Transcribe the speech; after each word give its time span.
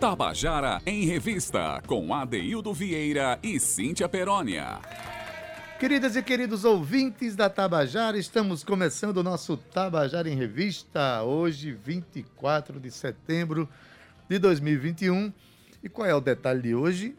Tabajara 0.00 0.80
em 0.86 1.04
Revista, 1.04 1.82
com 1.86 2.14
Adeildo 2.14 2.72
Vieira 2.72 3.38
e 3.42 3.60
Cíntia 3.60 4.08
Perónia. 4.08 4.78
Queridas 5.78 6.16
e 6.16 6.22
queridos 6.22 6.64
ouvintes 6.64 7.36
da 7.36 7.50
Tabajara, 7.50 8.16
estamos 8.16 8.64
começando 8.64 9.18
o 9.18 9.22
nosso 9.22 9.58
Tabajara 9.58 10.30
em 10.30 10.34
Revista, 10.34 11.22
hoje, 11.22 11.72
24 11.72 12.80
de 12.80 12.90
setembro 12.90 13.68
de 14.26 14.38
2021. 14.38 15.30
E 15.82 15.88
qual 15.90 16.08
é 16.08 16.14
o 16.14 16.20
detalhe 16.20 16.62
de 16.62 16.74
hoje? 16.74 17.14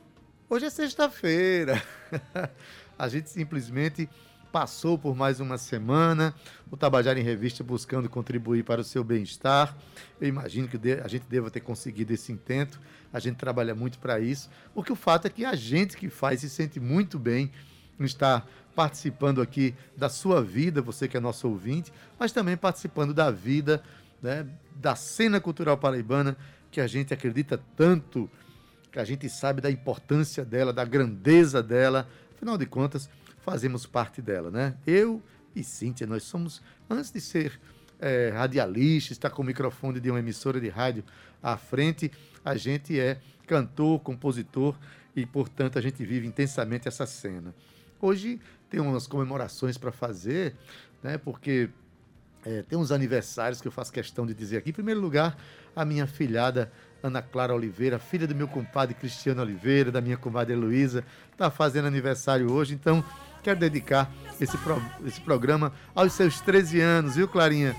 Hoje 0.50 0.66
é 0.66 0.70
sexta-feira. 0.72 1.80
A 2.98 3.08
gente 3.08 3.30
simplesmente 3.30 4.10
passou 4.52 4.98
por 4.98 5.16
mais 5.16 5.40
uma 5.40 5.58
semana, 5.58 6.36
o 6.70 6.76
Tabajara 6.76 7.20
em 7.20 7.24
Revista 7.24 7.64
buscando 7.64 8.10
contribuir 8.10 8.64
para 8.64 8.82
o 8.82 8.84
seu 8.84 9.04
bem-estar. 9.04 9.76
Eu 10.20 10.28
imagino 10.28 10.68
que 10.68 10.78
a 11.04 11.08
gente 11.08 11.24
deva 11.30 11.50
ter 11.50 11.62
conseguido 11.62 12.14
esse 12.14 12.32
intento, 12.32 12.80
a 13.14 13.20
gente 13.20 13.38
trabalha 13.38 13.74
muito 13.74 13.98
para 13.98 14.20
isso, 14.20 14.50
porque 14.74 14.92
o 14.92 14.96
fato 14.96 15.26
é 15.26 15.30
que 15.30 15.46
a 15.46 15.56
gente 15.56 15.96
que 15.96 16.10
faz 16.10 16.42
se 16.42 16.50
sente 16.50 16.80
muito 16.80 17.18
bem 17.18 17.52
em 18.00 18.04
estar 18.04 18.46
participando 18.76 19.42
aqui 19.42 19.74
da 19.96 20.10
sua 20.10 20.42
vida, 20.42 20.82
você 20.82 21.08
que 21.08 21.16
é 21.16 21.20
nosso 21.20 21.48
ouvinte, 21.48 21.92
mas 22.20 22.32
também 22.32 22.58
participando 22.58 23.14
da 23.14 23.32
vida, 23.32 23.82
né, 24.22 24.46
da 24.76 24.96
cena 24.96 25.40
cultural 25.40 25.78
paraibana, 25.78 26.36
que 26.70 26.82
a 26.82 26.88
gente 26.88 27.14
acredita 27.14 27.60
tanto, 27.76 28.30
que 28.92 29.00
a 29.00 29.06
gente 29.06 29.30
sabe 29.30 29.62
da 29.62 29.72
importância 29.72 30.44
dela, 30.44 30.74
da 30.74 30.84
grandeza 30.84 31.62
dela, 31.62 32.08
afinal 32.36 32.58
de 32.58 32.66
contas, 32.66 33.10
fazemos 33.42 33.86
parte 33.86 34.22
dela, 34.22 34.50
né? 34.50 34.76
Eu 34.86 35.22
e 35.56 35.64
Cíntia, 35.64 36.08
nós 36.08 36.24
somos, 36.24 36.62
antes 36.90 37.12
de 37.12 37.20
ser 37.20 37.60
é, 38.00 38.32
radialista, 38.34 39.14
estar 39.14 39.30
com 39.30 39.42
o 39.42 39.46
microfone 39.46 40.00
de 40.00 40.10
uma 40.10 40.20
emissora 40.20 40.60
de 40.60 40.70
rádio 40.70 41.04
à 41.42 41.58
frente, 41.58 42.12
a 42.44 42.56
gente 42.56 43.00
é 43.00 43.20
cantor, 43.46 44.00
compositor 44.00 44.76
e, 45.16 45.26
portanto, 45.26 45.78
a 45.78 45.82
gente 45.82 46.04
vive 46.06 46.26
intensamente 46.26 46.88
essa 46.88 47.06
cena. 47.06 47.54
Hoje 48.00 48.40
tem 48.70 48.80
umas 48.80 49.06
comemorações 49.06 49.78
para 49.78 49.92
fazer, 49.92 50.56
né? 51.04 51.18
Porque 51.18 51.70
é, 52.46 52.64
tem 52.64 52.78
uns 52.78 52.92
aniversários 52.92 53.62
que 53.62 53.68
eu 53.68 53.72
faço 53.72 53.92
questão 53.92 54.26
de 54.26 54.34
dizer 54.34 54.58
aqui. 54.58 54.70
Em 54.70 54.74
primeiro 54.74 55.00
lugar, 55.00 55.38
a 55.76 55.86
minha 55.86 56.08
filhada 56.08 56.72
Ana 57.04 57.22
Clara 57.22 57.54
Oliveira, 57.54 58.00
filha 58.00 58.28
do 58.28 58.36
meu 58.36 58.48
compadre 58.48 58.96
Cristiano 58.96 59.42
Oliveira, 59.42 59.92
da 59.92 60.02
minha 60.02 60.18
comadre 60.18 60.54
Heloísa, 60.54 61.04
está 61.32 61.50
fazendo 61.50 61.88
aniversário 61.88 62.52
hoje. 62.52 62.74
Então, 62.74 63.04
quero 63.42 63.60
dedicar 63.60 64.12
esse, 64.40 64.58
pro, 64.58 64.82
esse 65.06 65.20
programa 65.22 65.74
aos 65.94 66.14
seus 66.14 66.40
13 66.42 66.80
anos, 66.80 67.16
viu, 67.16 67.28
Clarinha? 67.28 67.76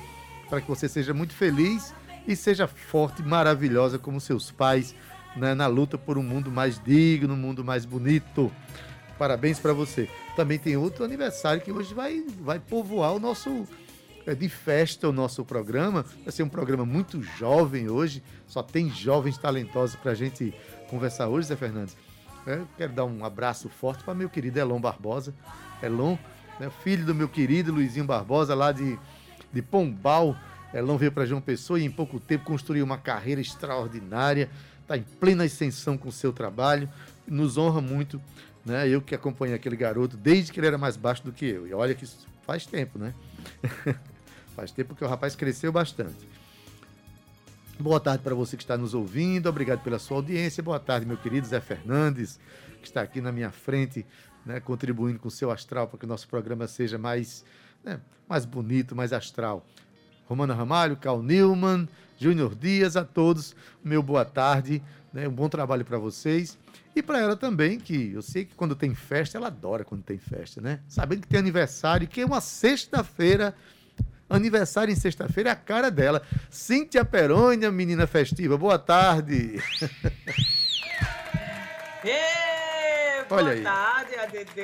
Para 0.49 0.61
que 0.61 0.69
você 0.69 0.89
seja 0.89 1.15
muito 1.15 1.35
feliz 1.35 1.95
e 2.27 2.37
seja 2.37 2.67
forte, 2.67 3.23
maravilhosa 3.23 3.99
como 3.99 4.21
seus 4.21 4.51
pais 4.51 4.95
né, 5.37 5.55
na 5.55 5.67
luta 5.67 5.97
por 5.97 6.19
um 6.19 6.23
mundo 6.23 6.51
mais 6.51 6.79
digno, 6.79 7.35
um 7.35 7.37
mundo 7.37 7.65
mais 7.65 7.85
bonito. 7.85 8.53
Parabéns 9.19 9.59
para 9.59 9.73
você. 9.73 10.09
Também 10.37 10.59
tem 10.59 10.77
outro 10.77 11.05
aniversário 11.05 11.63
que 11.63 11.73
hoje 11.73 11.95
vai, 11.95 12.25
vai 12.41 12.59
povoar 12.59 13.15
o 13.15 13.19
nosso 13.19 13.67
é, 14.27 14.35
de 14.35 14.49
festa 14.49 15.09
o 15.09 15.13
nosso 15.13 15.45
programa. 15.45 16.05
Vai 16.23 16.33
ser 16.33 16.43
um 16.43 16.49
programa 16.49 16.85
muito 16.85 17.23
jovem 17.23 17.91
hoje. 17.91 18.23
Só 18.47 18.63
tem 18.63 18.91
jovens 18.91 19.39
talentosos 19.39 19.97
para 19.97 20.13
a 20.13 20.15
gente 20.15 20.55
conversar 20.89 21.29
hoje, 21.29 21.49
Zé 21.49 21.57
Fernandes. 21.57 21.97
É, 22.47 22.61
quero 22.77 22.93
dar 22.93 23.05
um 23.05 23.25
abraço 23.25 23.69
forte 23.69 24.03
para 24.03 24.15
meu 24.15 24.29
querido 24.29 24.59
Elon 24.59 24.81
Barbosa. 24.81 25.33
Elon, 25.83 26.17
né, 26.59 26.71
filho 26.83 27.05
do 27.05 27.15
meu 27.15 27.29
querido 27.29 27.73
Luizinho 27.73 28.05
Barbosa, 28.05 28.55
lá 28.55 28.73
de, 28.73 28.98
de 29.53 29.62
Pombal. 29.62 30.37
Elon 30.75 30.97
veio 30.97 31.13
para 31.13 31.27
João 31.27 31.41
Pessoa 31.41 31.79
e 31.79 31.85
em 31.85 31.91
pouco 31.91 32.19
tempo 32.19 32.45
construiu 32.45 32.85
uma 32.85 32.98
carreira 32.98 33.41
extraordinária. 33.41 34.51
Está 34.81 34.97
em 34.97 35.03
plena 35.03 35.45
ascensão 35.45 35.97
com 35.97 36.09
o 36.09 36.13
seu 36.13 36.33
trabalho. 36.33 36.89
Nos 37.27 37.57
honra 37.57 37.81
muito, 37.81 38.20
né? 38.65 38.89
Eu 38.89 39.01
que 39.01 39.15
acompanhei 39.15 39.55
aquele 39.55 39.77
garoto 39.77 40.17
desde 40.17 40.53
que 40.53 40.59
ele 40.59 40.67
era 40.67 40.79
mais 40.79 40.97
baixo 40.97 41.23
do 41.23 41.33
que 41.33 41.47
eu. 41.47 41.67
E 41.67 41.74
olha 41.74 41.95
que 41.95 42.09
faz 42.45 42.67
tempo, 42.67 42.98
né? 42.98 43.14
faz 44.57 44.73
tempo 44.73 44.95
que 44.95 45.05
o 45.05 45.09
rapaz 45.09 45.36
cresceu 45.36 45.70
bastante. 45.70 46.27
Boa 47.83 47.98
tarde 47.98 48.23
para 48.23 48.33
você 48.33 48.57
que 48.57 48.63
está 48.63 48.79
nos 48.79 48.95
ouvindo, 48.95 49.48
obrigado 49.48 49.83
pela 49.83 49.98
sua 49.98 50.19
audiência. 50.19 50.63
Boa 50.63 50.79
tarde, 50.79 51.05
meu 51.05 51.17
querido 51.17 51.48
Zé 51.48 51.61
Fernandes, 51.61 52.39
que 52.81 52.87
está 52.87 53.03
aqui 53.03 53.20
na 53.20 53.33
minha 53.33 53.51
frente, 53.51 54.07
né, 54.47 54.61
contribuindo 54.61 55.19
com 55.19 55.27
o 55.27 55.31
seu 55.33 55.51
astral 55.51 55.89
para 55.89 55.98
que 55.98 56.05
o 56.05 56.09
nosso 56.09 56.29
programa 56.29 56.69
seja 56.69 56.97
mais, 56.97 57.45
né, 57.83 58.01
mais 58.29 58.45
bonito, 58.45 58.95
mais 58.95 59.13
astral. 59.13 59.67
Romana 60.27 60.55
Ramalho, 60.55 60.97
Cal 60.97 61.21
Newman, 61.25 61.89
Júnior 62.17 62.55
Dias, 62.55 62.97
a 62.97 63.05
todos, 63.05 63.53
meu 63.83 64.01
boa 64.01 64.25
tarde, 64.25 64.81
né, 65.13 65.27
um 65.27 65.33
bom 65.33 65.48
trabalho 65.48 65.85
para 65.85 65.98
vocês. 65.98 66.57
E 66.95 67.03
para 67.03 67.19
ela 67.19 67.35
também, 67.35 67.81
que 67.81 68.13
eu 68.13 68.23
sei 68.23 68.45
que 68.45 68.55
quando 68.55 68.77
tem 68.77 68.95
festa, 68.95 69.39
ela 69.39 69.48
adora 69.48 69.85
quando 69.85 70.05
tem 70.05 70.19
festa, 70.19 70.61
né? 70.61 70.79
Sabendo 70.87 71.23
que 71.23 71.27
tem 71.27 71.41
aniversário, 71.41 72.07
que 72.07 72.21
é 72.21 72.25
uma 72.25 72.41
sexta-feira 72.41 73.53
Aniversário 74.29 74.93
em 74.93 74.97
sexta-feira 74.97 75.51
é 75.51 75.53
a 75.53 75.57
cara 75.57 75.91
dela. 75.91 76.23
Cíntia 76.51 77.05
Perônia, 77.05 77.71
menina 77.71 78.07
festiva. 78.07 78.57
Boa 78.57 78.79
tarde. 78.79 79.63
Boa 83.33 83.45
Olha 83.45 83.53
aí. 83.53 83.63
tarde, 83.63 84.15
ADD. 84.17 84.61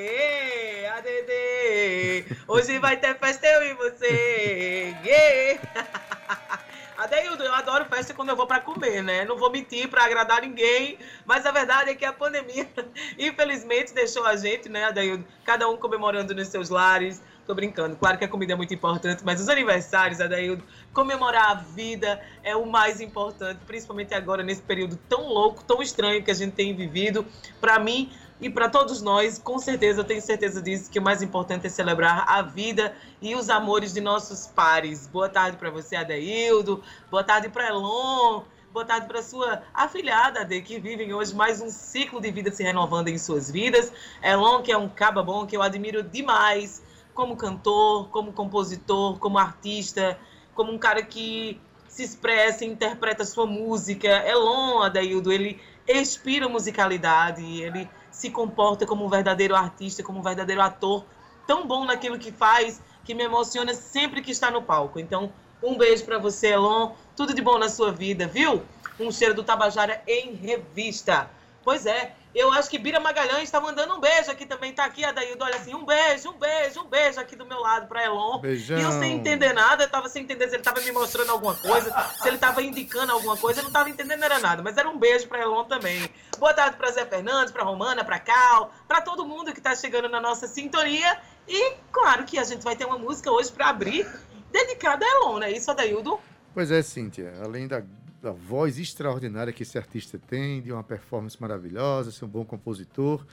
ADD. 0.99 2.37
Hoje 2.47 2.79
vai 2.79 2.99
ter 2.99 3.19
festa 3.19 3.47
eu 3.47 3.63
e 3.63 3.73
você. 3.73 4.95
Yeah. 5.03 5.61
Adeildo, 6.99 7.45
eu 7.45 7.55
adoro 7.55 7.87
festa 7.87 8.13
quando 8.13 8.29
eu 8.29 8.37
vou 8.37 8.47
para 8.47 8.61
comer, 8.61 9.03
né? 9.03 9.25
Não 9.25 9.39
vou 9.39 9.51
mentir 9.51 9.89
para 9.89 10.05
agradar 10.05 10.43
ninguém, 10.43 10.99
mas 11.25 11.47
a 11.47 11.51
verdade 11.51 11.91
é 11.91 11.95
que 11.95 12.05
a 12.05 12.13
pandemia, 12.13 12.69
infelizmente, 13.17 13.95
deixou 13.95 14.27
a 14.27 14.37
gente, 14.37 14.69
né, 14.69 14.85
Adeildo? 14.85 15.25
Cada 15.47 15.67
um 15.67 15.79
comemorando 15.79 16.35
nos 16.35 16.49
seus 16.49 16.69
lares, 16.69 17.23
Tô 17.49 17.55
brincando. 17.55 17.97
Claro 17.97 18.19
que 18.19 18.27
a 18.27 18.29
comida 18.29 18.53
é 18.53 18.57
muito 18.57 18.75
importante, 18.75 19.25
mas 19.25 19.41
os 19.41 19.49
aniversários, 19.49 20.21
Adaildo, 20.21 20.63
comemorar 20.93 21.51
a 21.51 21.55
vida 21.55 22.21
é 22.43 22.55
o 22.55 22.67
mais 22.67 23.01
importante, 23.01 23.61
principalmente 23.67 24.13
agora, 24.13 24.43
nesse 24.43 24.61
período 24.61 24.99
tão 25.09 25.27
louco, 25.27 25.65
tão 25.65 25.81
estranho 25.81 26.23
que 26.23 26.31
a 26.31 26.35
gente 26.35 26.53
tem 26.53 26.77
vivido. 26.77 27.25
Para 27.59 27.79
mim 27.79 28.13
e 28.39 28.51
para 28.51 28.69
todos 28.69 29.01
nós, 29.01 29.39
com 29.39 29.59
certeza, 29.59 30.01
eu 30.01 30.05
tenho 30.05 30.21
certeza 30.21 30.61
disso, 30.61 30.91
que 30.91 30.99
o 30.99 31.03
mais 31.03 31.23
importante 31.23 31.67
é 31.67 31.71
celebrar 31.71 32.27
a 32.29 32.43
vida 32.43 32.95
e 33.19 33.35
os 33.35 33.49
amores 33.49 33.95
de 33.95 34.03
nossos 34.03 34.47
pares. 34.47 35.07
Boa 35.07 35.31
tarde 35.31 35.57
para 35.57 35.71
você, 35.71 35.97
Adaildo. 35.97 36.83
Boa 37.11 37.25
tarde 37.25 37.49
para 37.49 37.69
Elon. 37.69 38.43
Boa 38.75 38.85
tarde 38.85 39.07
para 39.07 39.23
sua 39.23 39.63
afilhada, 39.73 40.45
de 40.45 40.61
que 40.61 40.79
vivem 40.79 41.15
hoje 41.15 41.35
mais 41.35 41.63
um 41.63 41.71
ciclo 41.71 42.21
de 42.21 42.31
vida 42.31 42.53
se 42.53 42.63
renovando 42.63 43.09
em 43.09 43.17
suas 43.17 43.51
vidas. 43.51 43.91
Elon, 44.23 44.61
que 44.61 44.71
é 44.71 44.77
um 44.77 44.87
caba 44.87 45.23
bom, 45.23 45.47
que 45.47 45.57
eu 45.57 45.63
admiro 45.63 46.03
demais 46.03 46.87
como 47.19 47.37
cantor, 47.37 48.11
como 48.11 48.33
compositor, 48.33 49.19
como 49.19 49.39
artista, 49.39 50.17
como 50.55 50.71
um 50.71 50.79
cara 50.79 51.03
que 51.03 51.61
se 51.89 52.05
expressa 52.05 52.65
e 52.65 52.69
interpreta 52.69 53.25
sua 53.25 53.45
música. 53.45 54.07
Elon 54.25 54.83
Adaildo, 54.83 55.33
ele 55.33 55.61
expira 55.85 56.49
musicalidade, 56.49 57.43
ele 57.61 57.91
se 58.13 58.31
comporta 58.31 58.87
como 58.87 59.05
um 59.05 59.09
verdadeiro 59.09 59.57
artista, 59.57 60.01
como 60.01 60.21
um 60.21 60.23
verdadeiro 60.23 60.63
ator, 60.63 61.05
tão 61.45 61.67
bom 61.67 61.85
naquilo 61.85 62.21
que 62.21 62.31
faz, 62.31 62.81
que 63.05 63.15
me 63.15 63.25
emociona 63.25 63.75
sempre 63.75 64.23
que 64.23 64.31
está 64.31 64.49
no 64.49 64.63
palco. 64.63 65.01
Então, 65.01 65.33
um 65.61 65.77
beijo 65.77 66.05
para 66.05 66.21
você, 66.21 66.53
Elon. 66.53 66.93
Tudo 67.17 67.35
de 67.35 67.43
bom 67.43 67.59
na 67.59 67.69
sua 67.69 67.91
vida, 67.91 68.29
viu? 68.29 68.63
Um 69.01 69.11
cheiro 69.11 69.35
do 69.35 69.43
Tabajara 69.43 70.01
em 70.07 70.35
revista. 70.35 71.29
Pois 71.69 71.85
é, 71.85 72.15
eu 72.35 72.51
acho 72.51 72.71
que 72.71 72.79
Bira 72.79 72.99
Magalhães 72.99 73.43
está 73.43 73.61
mandando 73.61 73.95
um 73.95 74.01
beijo 74.01 74.31
aqui 74.31 74.47
também. 74.47 74.73
Tá 74.73 74.87
aqui, 74.87 75.05
Adaildo. 75.05 75.45
Olha 75.45 75.57
assim, 75.57 75.75
um 75.75 75.85
beijo, 75.85 76.31
um 76.31 76.39
beijo, 76.39 76.81
um 76.81 76.89
beijo 76.89 77.21
aqui 77.21 77.37
do 77.37 77.45
meu 77.45 77.61
lado 77.61 77.87
para 77.87 78.07
Elon. 78.07 78.39
Beijão. 78.41 78.79
E 78.79 78.83
eu 78.83 78.91
sem 78.93 79.17
entender 79.17 79.53
nada, 79.53 79.85
eu 79.85 79.91
tava 79.91 80.09
sem 80.09 80.23
entender 80.23 80.49
se 80.49 80.55
ele 80.55 80.63
tava 80.63 80.81
me 80.81 80.91
mostrando 80.93 81.31
alguma 81.31 81.55
coisa, 81.55 81.95
se 82.23 82.27
ele 82.27 82.39
tava 82.39 82.63
indicando 82.63 83.13
alguma 83.13 83.37
coisa, 83.37 83.61
eu 83.61 83.65
não 83.65 83.71
tava 83.71 83.91
entendendo 83.91 84.23
era 84.23 84.39
nada. 84.39 84.63
Mas 84.63 84.79
era 84.79 84.89
um 84.89 84.99
beijo 84.99 85.29
para 85.29 85.43
Elon 85.43 85.65
também. 85.65 86.09
Boa 86.39 86.55
tarde 86.55 86.79
para 86.79 86.91
Zé 86.91 87.05
Fernandes, 87.05 87.53
para 87.53 87.65
Romana, 87.65 88.03
para 88.03 88.19
Cal, 88.19 88.73
para 88.89 89.03
todo 89.03 89.27
mundo 89.27 89.53
que 89.53 89.61
tá 89.61 89.75
chegando 89.75 90.09
na 90.09 90.23
nossa 90.23 90.47
sintonia. 90.47 91.21
E 91.47 91.75
claro 91.93 92.25
que 92.25 92.39
a 92.39 92.45
gente 92.45 92.65
vai 92.65 92.77
ter 92.77 92.87
uma 92.87 92.97
música 92.97 93.31
hoje 93.31 93.53
para 93.53 93.69
abrir 93.69 94.11
dedicada 94.51 95.05
a 95.05 95.09
Elon, 95.17 95.39
né? 95.41 95.53
Isso, 95.53 95.71
Adaildo? 95.71 96.19
Pois 96.55 96.71
é, 96.71 96.81
Cíntia. 96.81 97.35
Além 97.45 97.69
da 97.69 97.83
da 98.21 98.33
voz 98.33 98.79
extraordinária 98.79 99.53
que 99.53 99.63
esse 99.63 99.79
artista 99.79 100.19
tem, 100.19 100.61
de 100.61 100.73
uma 100.73 100.83
performance 100.83 101.41
maravilhosa, 101.41 102.11
ser 102.11 102.25
um 102.25 102.29
bom 102.29 102.45
compositor. 102.45 103.25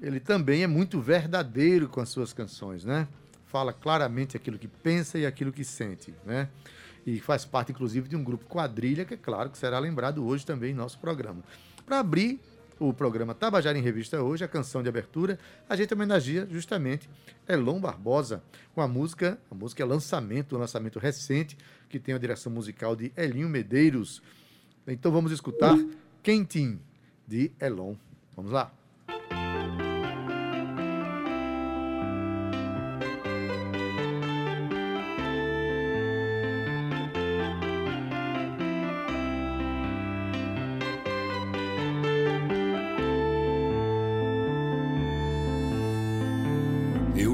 Ele 0.00 0.20
também 0.20 0.62
é 0.62 0.66
muito 0.66 1.00
verdadeiro 1.00 1.88
com 1.88 2.00
as 2.00 2.08
suas 2.08 2.32
canções, 2.32 2.84
né? 2.84 3.08
Fala 3.46 3.72
claramente 3.72 4.36
aquilo 4.36 4.58
que 4.58 4.68
pensa 4.68 5.18
e 5.18 5.24
aquilo 5.24 5.52
que 5.52 5.64
sente, 5.64 6.14
né? 6.26 6.48
E 7.06 7.20
faz 7.20 7.44
parte, 7.44 7.72
inclusive, 7.72 8.08
de 8.08 8.16
um 8.16 8.22
grupo 8.22 8.44
quadrilha, 8.46 9.04
que 9.04 9.14
é 9.14 9.16
claro 9.16 9.48
que 9.48 9.56
será 9.56 9.78
lembrado 9.78 10.26
hoje 10.26 10.44
também 10.44 10.72
em 10.72 10.74
nosso 10.74 10.98
programa. 10.98 11.42
Para 11.86 12.00
abrir 12.00 12.40
o 12.78 12.92
programa 12.92 13.34
Tabajara 13.34 13.78
em 13.78 13.80
Revista 13.80 14.22
hoje, 14.22 14.44
a 14.44 14.48
canção 14.48 14.82
de 14.82 14.88
abertura, 14.88 15.38
a 15.68 15.74
gente 15.76 15.94
homenageia 15.94 16.46
justamente 16.50 17.08
Elon 17.48 17.80
Barbosa, 17.80 18.42
com 18.74 18.82
a 18.82 18.88
música, 18.88 19.38
a 19.50 19.54
música 19.54 19.82
é 19.82 19.86
lançamento, 19.86 20.56
um 20.56 20.58
lançamento 20.58 20.98
recente, 20.98 21.56
que 21.88 21.98
tem 21.98 22.14
a 22.14 22.18
direção 22.18 22.50
musical 22.52 22.94
de 22.96 23.12
Elinho 23.16 23.48
Medeiros. 23.48 24.22
Então 24.86 25.10
vamos 25.10 25.32
escutar 25.32 25.76
Quentin, 26.22 26.78
de 27.26 27.50
Elon. 27.60 27.94
Vamos 28.34 28.52
lá. 28.52 28.72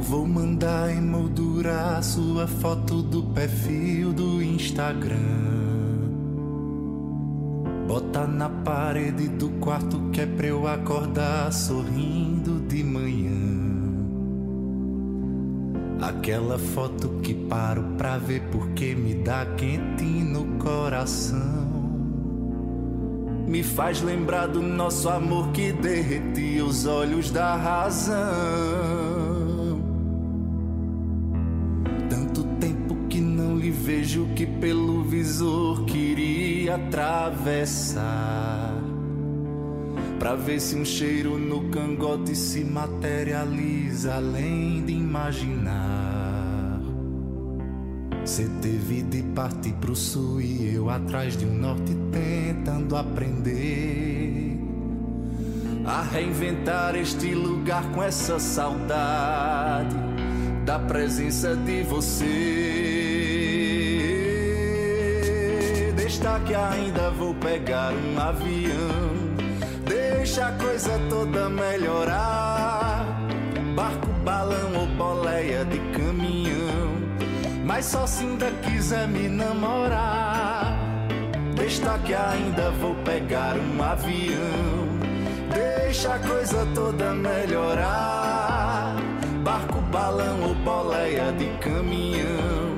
Vou 0.02 0.26
mandar 0.26 0.90
emoldurar 0.90 2.02
sua 2.02 2.48
foto 2.48 3.02
do 3.02 3.22
perfil 3.22 4.12
do 4.12 4.42
Instagram. 4.42 5.16
Bota 7.86 8.26
na 8.26 8.48
parede 8.48 9.28
do 9.28 9.48
quarto 9.60 10.10
que 10.12 10.20
é 10.20 10.26
pra 10.26 10.48
eu 10.48 10.66
acordar 10.66 11.52
sorrindo 11.52 12.60
de 12.66 12.82
manhã. 12.82 13.30
Aquela 16.00 16.58
foto 16.58 17.20
que 17.22 17.32
paro 17.32 17.84
pra 17.96 18.18
ver 18.18 18.42
porque 18.50 18.96
me 18.96 19.14
dá 19.14 19.46
quente 19.56 20.04
no 20.04 20.58
coração. 20.58 21.62
Me 23.46 23.62
faz 23.62 24.02
lembrar 24.02 24.48
do 24.48 24.60
nosso 24.60 25.08
amor 25.08 25.52
que 25.52 25.72
derretia 25.72 26.64
os 26.64 26.86
olhos 26.86 27.30
da 27.30 27.54
razão. 27.54 29.01
Vejo 34.12 34.28
que 34.34 34.44
pelo 34.44 35.02
visor 35.02 35.86
queria 35.86 36.74
atravessar. 36.74 38.02
Pra 40.18 40.34
ver 40.34 40.60
se 40.60 40.76
um 40.76 40.84
cheiro 40.84 41.38
no 41.38 41.70
cangote 41.70 42.36
se 42.36 42.62
materializa 42.62 44.16
além 44.16 44.84
de 44.84 44.92
imaginar. 44.92 46.80
Cê 48.24 48.50
teve 48.60 49.02
de 49.02 49.22
partir 49.34 49.72
pro 49.80 49.96
sul 49.96 50.42
e 50.42 50.74
eu 50.74 50.90
atrás 50.90 51.36
de 51.36 51.46
um 51.46 51.54
norte 51.54 51.92
tentando 52.12 52.94
aprender 52.94 54.60
A 55.84 56.02
reinventar 56.02 56.94
este 56.94 57.34
lugar 57.34 57.82
com 57.90 58.00
essa 58.00 58.38
saudade 58.38 59.96
Da 60.64 60.78
presença 60.78 61.56
de 61.56 61.82
você 61.82 62.81
Está 66.22 66.38
que 66.38 66.54
ainda 66.54 67.10
vou 67.10 67.34
pegar 67.34 67.92
um 67.92 68.16
avião. 68.16 69.10
Deixa 69.84 70.46
a 70.46 70.52
coisa 70.52 70.96
toda 71.10 71.48
melhorar. 71.48 73.04
Barco, 73.74 74.06
balão 74.24 74.72
ou 74.76 74.86
boleia 74.86 75.64
de 75.64 75.80
caminhão. 75.98 76.92
Mas 77.64 77.86
só 77.86 78.06
se 78.06 78.22
ainda 78.22 78.52
quiser 78.62 79.08
me 79.08 79.28
namorar. 79.28 80.78
Deixa 81.56 81.98
que 81.98 82.14
ainda 82.14 82.70
vou 82.70 82.94
pegar 83.02 83.56
um 83.56 83.82
avião. 83.82 84.86
Deixa 85.52 86.14
a 86.14 86.18
coisa 86.20 86.64
toda 86.72 87.14
melhorar. 87.14 88.94
Barco, 89.42 89.80
balão 89.90 90.40
ou 90.40 90.54
boleia 90.54 91.32
de 91.32 91.46
caminhão. 91.58 92.76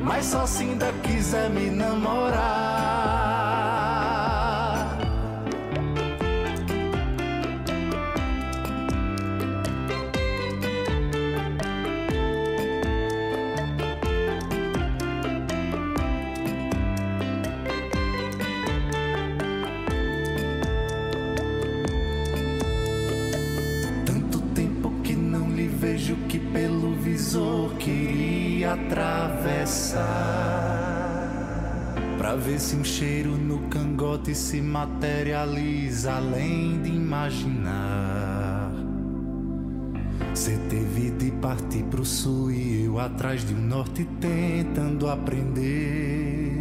Mas 0.00 0.26
só 0.26 0.46
se 0.46 0.62
ainda 0.62 0.92
quiser 1.02 1.50
me 1.50 1.70
namorar. 1.70 2.73
Atravessar. 28.74 30.02
Pra 32.18 32.34
ver 32.36 32.58
se 32.60 32.76
um 32.76 32.84
cheiro 32.84 33.30
no 33.30 33.60
cangote 33.68 34.34
se 34.34 34.60
materializa 34.60 36.12
além 36.14 36.80
de 36.82 36.90
imaginar. 36.90 38.72
Cê 40.34 40.58
teve 40.68 41.10
de 41.10 41.30
partir 41.32 41.84
pro 41.84 42.04
sul 42.04 42.50
e 42.50 42.84
eu 42.84 42.98
atrás 42.98 43.44
de 43.44 43.54
um 43.54 43.60
norte 43.60 44.04
tentando 44.20 45.08
aprender. 45.08 46.52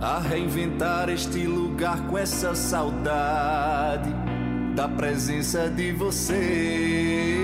A 0.00 0.18
reinventar 0.18 1.08
este 1.10 1.46
lugar 1.46 2.08
com 2.08 2.18
essa 2.18 2.56
saudade 2.56 4.12
Da 4.74 4.88
presença 4.88 5.70
de 5.70 5.92
você 5.92 7.41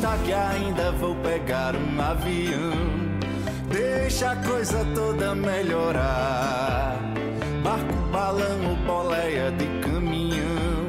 está 0.00 0.16
que 0.24 0.32
ainda 0.32 0.92
vou 0.92 1.14
pegar 1.16 1.74
um 1.76 2.00
avião. 2.00 2.72
Deixa 3.70 4.30
a 4.30 4.36
coisa 4.36 4.82
toda 4.94 5.34
melhorar. 5.34 6.98
Barco, 7.62 7.94
balão 8.10 8.76
boleia 8.86 9.50
de 9.52 9.66
caminhão. 9.86 10.86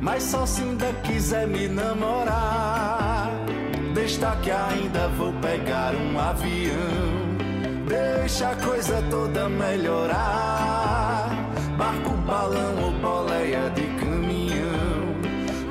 Mas 0.00 0.22
só 0.22 0.46
se 0.46 0.62
ainda 0.62 0.92
quiser 1.02 1.48
me 1.48 1.66
namorar. 1.66 3.32
Deixa 3.92 4.36
que 4.36 4.52
ainda 4.52 5.08
vou 5.08 5.32
pegar 5.32 5.92
um 5.96 6.16
avião. 6.16 7.24
Deixa 7.88 8.50
a 8.50 8.56
coisa 8.56 9.02
toda 9.10 9.48
melhorar. 9.48 11.28
Barco, 11.76 12.10
balão 12.24 12.84
ou 12.84 12.92
boleia 12.92 13.68
de 13.70 13.94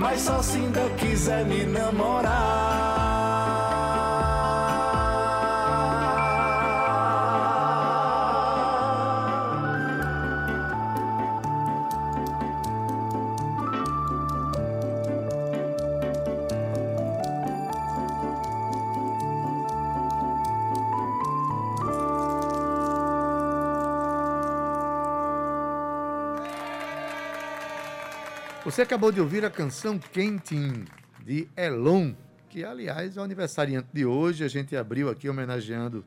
mas 0.03 0.19
só 0.19 0.43
se 0.43 0.57
ainda 0.57 0.81
quiser 0.97 1.45
me 1.45 1.65
namorar. 1.65 2.72
Você 28.73 28.81
acabou 28.81 29.11
de 29.11 29.21
ouvir 29.21 29.45
a 29.45 29.51
canção 29.51 29.99
Quentin, 29.99 30.85
de 31.23 31.47
Elon, 31.55 32.11
que, 32.49 32.63
aliás, 32.63 33.15
é 33.15 33.19
o 33.21 33.23
aniversariante 33.23 33.89
de 33.93 34.03
hoje. 34.03 34.43
A 34.43 34.47
gente 34.47 34.75
abriu 34.75 35.11
aqui 35.11 35.29
homenageando 35.29 36.03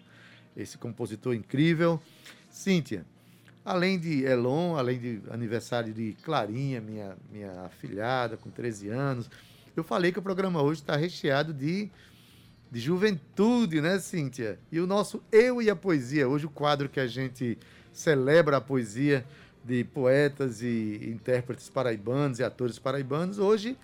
esse 0.57 0.77
compositor 0.77 1.33
incrível. 1.33 2.03
Cíntia, 2.51 3.07
além 3.65 4.01
de 4.01 4.25
Elon, 4.25 4.75
além 4.75 4.99
de 4.99 5.23
aniversário 5.31 5.95
de 5.95 6.17
Clarinha, 6.25 6.81
minha, 6.81 7.17
minha 7.31 7.53
afilhada, 7.67 8.37
com 8.37 8.51
13 8.51 8.89
anos, 8.89 9.31
eu 9.77 9.85
falei 9.85 10.11
que 10.11 10.19
o 10.19 10.23
programa 10.23 10.61
hoje 10.61 10.81
está 10.81 10.97
recheado 10.97 11.55
de, 11.55 11.89
de 12.69 12.81
juventude, 12.81 13.81
né, 13.81 14.01
Cíntia? 14.01 14.59
E 14.73 14.81
o 14.81 14.89
nosso 14.89 15.23
Eu 15.31 15.63
e 15.63 15.71
a 15.71 15.77
Poesia, 15.77 16.29
hoje 16.29 16.47
o 16.47 16.51
quadro 16.51 16.89
que 16.89 16.99
a 16.99 17.07
gente 17.07 17.57
celebra 17.93 18.57
a 18.57 18.61
poesia 18.61 19.25
de 19.67 19.83
poetas 19.85 20.63
e 20.63 21.01
intérpretes 21.13 21.69
paraibanos 21.69 22.39
e 22.39 22.45
atores 22.45 22.79
paraibanos, 22.79 23.39
hoje 23.39 23.77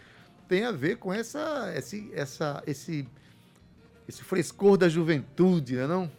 tem 0.49 0.65
a 0.65 0.71
ver 0.71 0.97
com 0.99 1.12
essa, 1.12 1.73
esse, 1.77 2.11
essa, 2.15 2.62
esse, 2.67 3.09
esse 4.09 4.23
frescor 4.23 4.77
da 4.77 4.89
juventude, 4.89 5.77
não 5.77 5.83
é 5.83 5.87
não? 5.87 6.12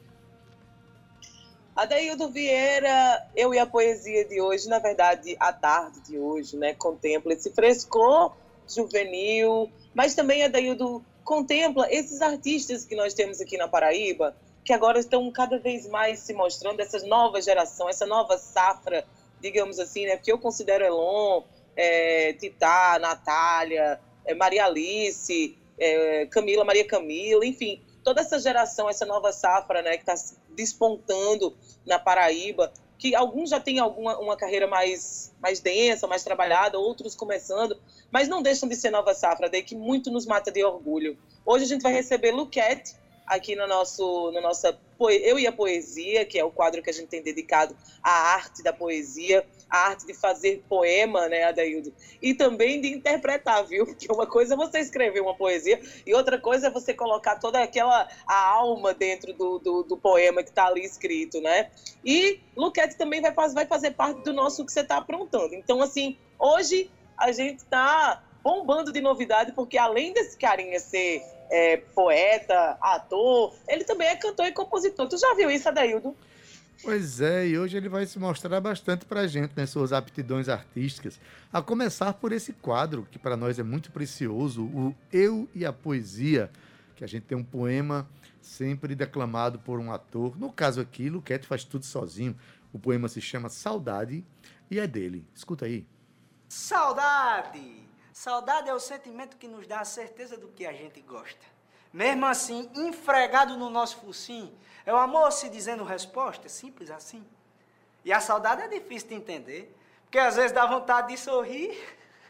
Adaildo 1.75 2.29
Vieira, 2.29 3.27
eu 3.35 3.53
e 3.53 3.57
a 3.57 3.65
poesia 3.65 4.25
de 4.25 4.39
hoje, 4.39 4.67
na 4.67 4.79
verdade, 4.79 5.35
a 5.39 5.51
tarde 5.51 6.01
de 6.01 6.19
hoje, 6.19 6.55
né, 6.55 6.73
contempla 6.73 7.33
esse 7.33 7.49
frescor 7.51 8.35
juvenil, 8.67 9.71
mas 9.93 10.13
também, 10.13 10.43
Adaildo, 10.43 11.03
contempla 11.23 11.87
esses 11.91 12.21
artistas 12.21 12.85
que 12.85 12.95
nós 12.95 13.13
temos 13.13 13.41
aqui 13.41 13.57
na 13.57 13.67
Paraíba, 13.67 14.35
que 14.63 14.71
agora 14.71 14.99
estão 14.99 15.31
cada 15.31 15.57
vez 15.57 15.87
mais 15.89 16.19
se 16.19 16.33
mostrando, 16.33 16.79
essa 16.79 16.99
nova 17.07 17.41
geração, 17.41 17.89
essa 17.89 18.05
nova 18.05 18.37
safra 18.37 19.05
digamos 19.43 19.77
assim, 19.77 20.05
né? 20.05 20.15
Porque 20.15 20.31
eu 20.31 20.39
considero 20.39 20.85
Elon, 20.85 21.43
é, 21.75 22.31
Titá, 22.33 22.97
Natália, 22.99 23.99
é, 24.25 24.33
Maria 24.33 24.65
Alice, 24.65 25.57
é, 25.77 26.25
Camila, 26.27 26.63
Maria 26.63 26.87
Camila, 26.87 27.45
enfim, 27.45 27.81
toda 28.05 28.21
essa 28.21 28.39
geração, 28.39 28.89
essa 28.89 29.05
nova 29.05 29.33
safra, 29.33 29.81
né, 29.81 29.97
que 29.97 30.09
está 30.09 30.15
despontando 30.55 31.53
na 31.85 31.99
Paraíba, 31.99 32.71
que 32.97 33.13
alguns 33.13 33.49
já 33.49 33.59
têm 33.59 33.79
alguma 33.79 34.17
uma 34.17 34.37
carreira 34.37 34.65
mais, 34.65 35.35
mais 35.41 35.59
densa, 35.59 36.07
mais 36.07 36.23
trabalhada, 36.23 36.79
outros 36.79 37.13
começando, 37.13 37.77
mas 38.09 38.29
não 38.29 38.41
deixam 38.41 38.69
de 38.69 38.77
ser 38.77 38.91
nova 38.91 39.13
safra, 39.13 39.49
daí 39.49 39.61
que 39.61 39.75
muito 39.75 40.09
nos 40.09 40.25
mata 40.25 40.51
de 40.51 40.63
orgulho. 40.63 41.17
Hoje 41.45 41.65
a 41.65 41.67
gente 41.67 41.81
vai 41.81 41.91
receber 41.91 42.31
Luquete 42.31 42.95
aqui 43.25 43.55
no 43.55 43.67
nosso, 43.67 44.31
no 44.31 44.41
nossa 44.41 44.77
Eu 44.99 45.37
e 45.37 45.45
a 45.45 45.51
Poesia, 45.51 46.25
que 46.25 46.39
é 46.39 46.43
o 46.43 46.51
quadro 46.51 46.81
que 46.81 46.89
a 46.89 46.93
gente 46.93 47.07
tem 47.07 47.21
dedicado 47.21 47.75
à 48.01 48.33
arte 48.33 48.63
da 48.63 48.71
poesia, 48.71 49.45
à 49.69 49.89
arte 49.89 50.05
de 50.05 50.13
fazer 50.13 50.63
poema, 50.69 51.27
né, 51.27 51.43
Adaildo? 51.43 51.93
E 52.21 52.33
também 52.33 52.79
de 52.79 52.89
interpretar, 52.89 53.65
viu? 53.65 53.85
Porque 53.87 54.11
uma 54.11 54.25
coisa 54.25 54.53
é 54.53 54.57
você 54.57 54.79
escrever 54.79 55.21
uma 55.21 55.35
poesia 55.35 55.81
e 56.05 56.13
outra 56.13 56.39
coisa 56.39 56.67
é 56.67 56.69
você 56.69 56.93
colocar 56.93 57.37
toda 57.37 57.61
aquela 57.61 58.07
a 58.27 58.47
alma 58.49 58.93
dentro 58.93 59.33
do, 59.33 59.59
do, 59.59 59.83
do 59.83 59.97
poema 59.97 60.43
que 60.43 60.49
está 60.49 60.67
ali 60.67 60.83
escrito, 60.83 61.41
né? 61.41 61.69
E 62.05 62.39
Luquete 62.55 62.95
também 62.95 63.21
vai, 63.21 63.33
vai 63.33 63.65
fazer 63.65 63.91
parte 63.91 64.21
do 64.21 64.33
nosso 64.33 64.65
que 64.65 64.71
você 64.71 64.81
está 64.81 64.97
aprontando. 64.97 65.55
Então, 65.55 65.81
assim, 65.81 66.17
hoje 66.39 66.89
a 67.17 67.31
gente 67.31 67.59
está 67.59 68.23
bombando 68.43 68.91
de 68.91 68.99
novidade, 68.99 69.53
porque 69.53 69.77
além 69.77 70.13
desse 70.13 70.37
carinha 70.37 70.79
ser 70.79 71.23
é, 71.53 71.77
poeta, 71.77 72.75
ator, 72.81 73.53
ele 73.67 73.83
também 73.83 74.07
é 74.07 74.15
cantor 74.15 74.47
e 74.47 74.51
compositor. 74.51 75.07
Tu 75.07 75.19
já 75.19 75.35
viu 75.35 75.51
isso, 75.51 75.69
Adaildo? 75.69 76.15
Pois 76.81 77.21
é, 77.21 77.47
e 77.47 77.59
hoje 77.59 77.77
ele 77.77 77.87
vai 77.87 78.07
se 78.07 78.17
mostrar 78.17 78.59
bastante 78.59 79.05
para 79.05 79.21
a 79.21 79.27
gente, 79.27 79.53
né, 79.55 79.67
suas 79.67 79.93
aptidões 79.93 80.49
artísticas. 80.49 81.19
A 81.53 81.61
começar 81.61 82.11
por 82.15 82.31
esse 82.31 82.53
quadro, 82.53 83.07
que 83.09 83.19
para 83.19 83.37
nós 83.37 83.59
é 83.59 83.63
muito 83.63 83.91
precioso, 83.91 84.63
o 84.63 84.95
Eu 85.11 85.47
e 85.53 85.63
a 85.63 85.71
Poesia, 85.71 86.49
que 86.95 87.03
a 87.03 87.07
gente 87.07 87.23
tem 87.23 87.37
um 87.37 87.43
poema 87.43 88.09
sempre 88.41 88.95
declamado 88.95 89.59
por 89.59 89.79
um 89.79 89.91
ator. 89.91 90.37
No 90.37 90.51
caso 90.51 90.81
aqui, 90.81 91.07
Luquete 91.07 91.45
faz 91.45 91.63
tudo 91.63 91.85
sozinho. 91.85 92.35
O 92.73 92.79
poema 92.79 93.07
se 93.07 93.21
chama 93.21 93.47
Saudade 93.47 94.25
e 94.71 94.79
é 94.79 94.87
dele. 94.87 95.23
Escuta 95.35 95.65
aí. 95.65 95.85
Saudade! 96.49 97.83
Saudade 98.13 98.69
é 98.69 98.73
o 98.73 98.79
sentimento 98.79 99.37
que 99.37 99.47
nos 99.47 99.65
dá 99.65 99.79
a 99.79 99.85
certeza 99.85 100.37
do 100.37 100.47
que 100.49 100.67
a 100.67 100.71
gente 100.71 101.01
gosta. 101.01 101.43
Mesmo 101.91 102.27
assim, 102.27 102.69
enfregado 102.75 103.57
no 103.57 103.71
nosso 103.71 103.97
focinho, 103.97 104.55
é 104.85 104.93
o 104.93 104.97
amor 104.97 105.31
se 105.31 105.49
dizendo 105.49 105.83
resposta, 105.83 106.47
simples 106.47 106.91
assim. 106.91 107.25
E 108.05 108.13
a 108.13 108.19
saudade 108.19 108.61
é 108.61 108.67
difícil 108.67 109.09
de 109.09 109.15
entender, 109.15 109.75
porque 110.03 110.19
às 110.19 110.35
vezes 110.35 110.51
dá 110.51 110.63
vontade 110.67 111.07
de 111.07 111.17
sorrir, 111.17 111.75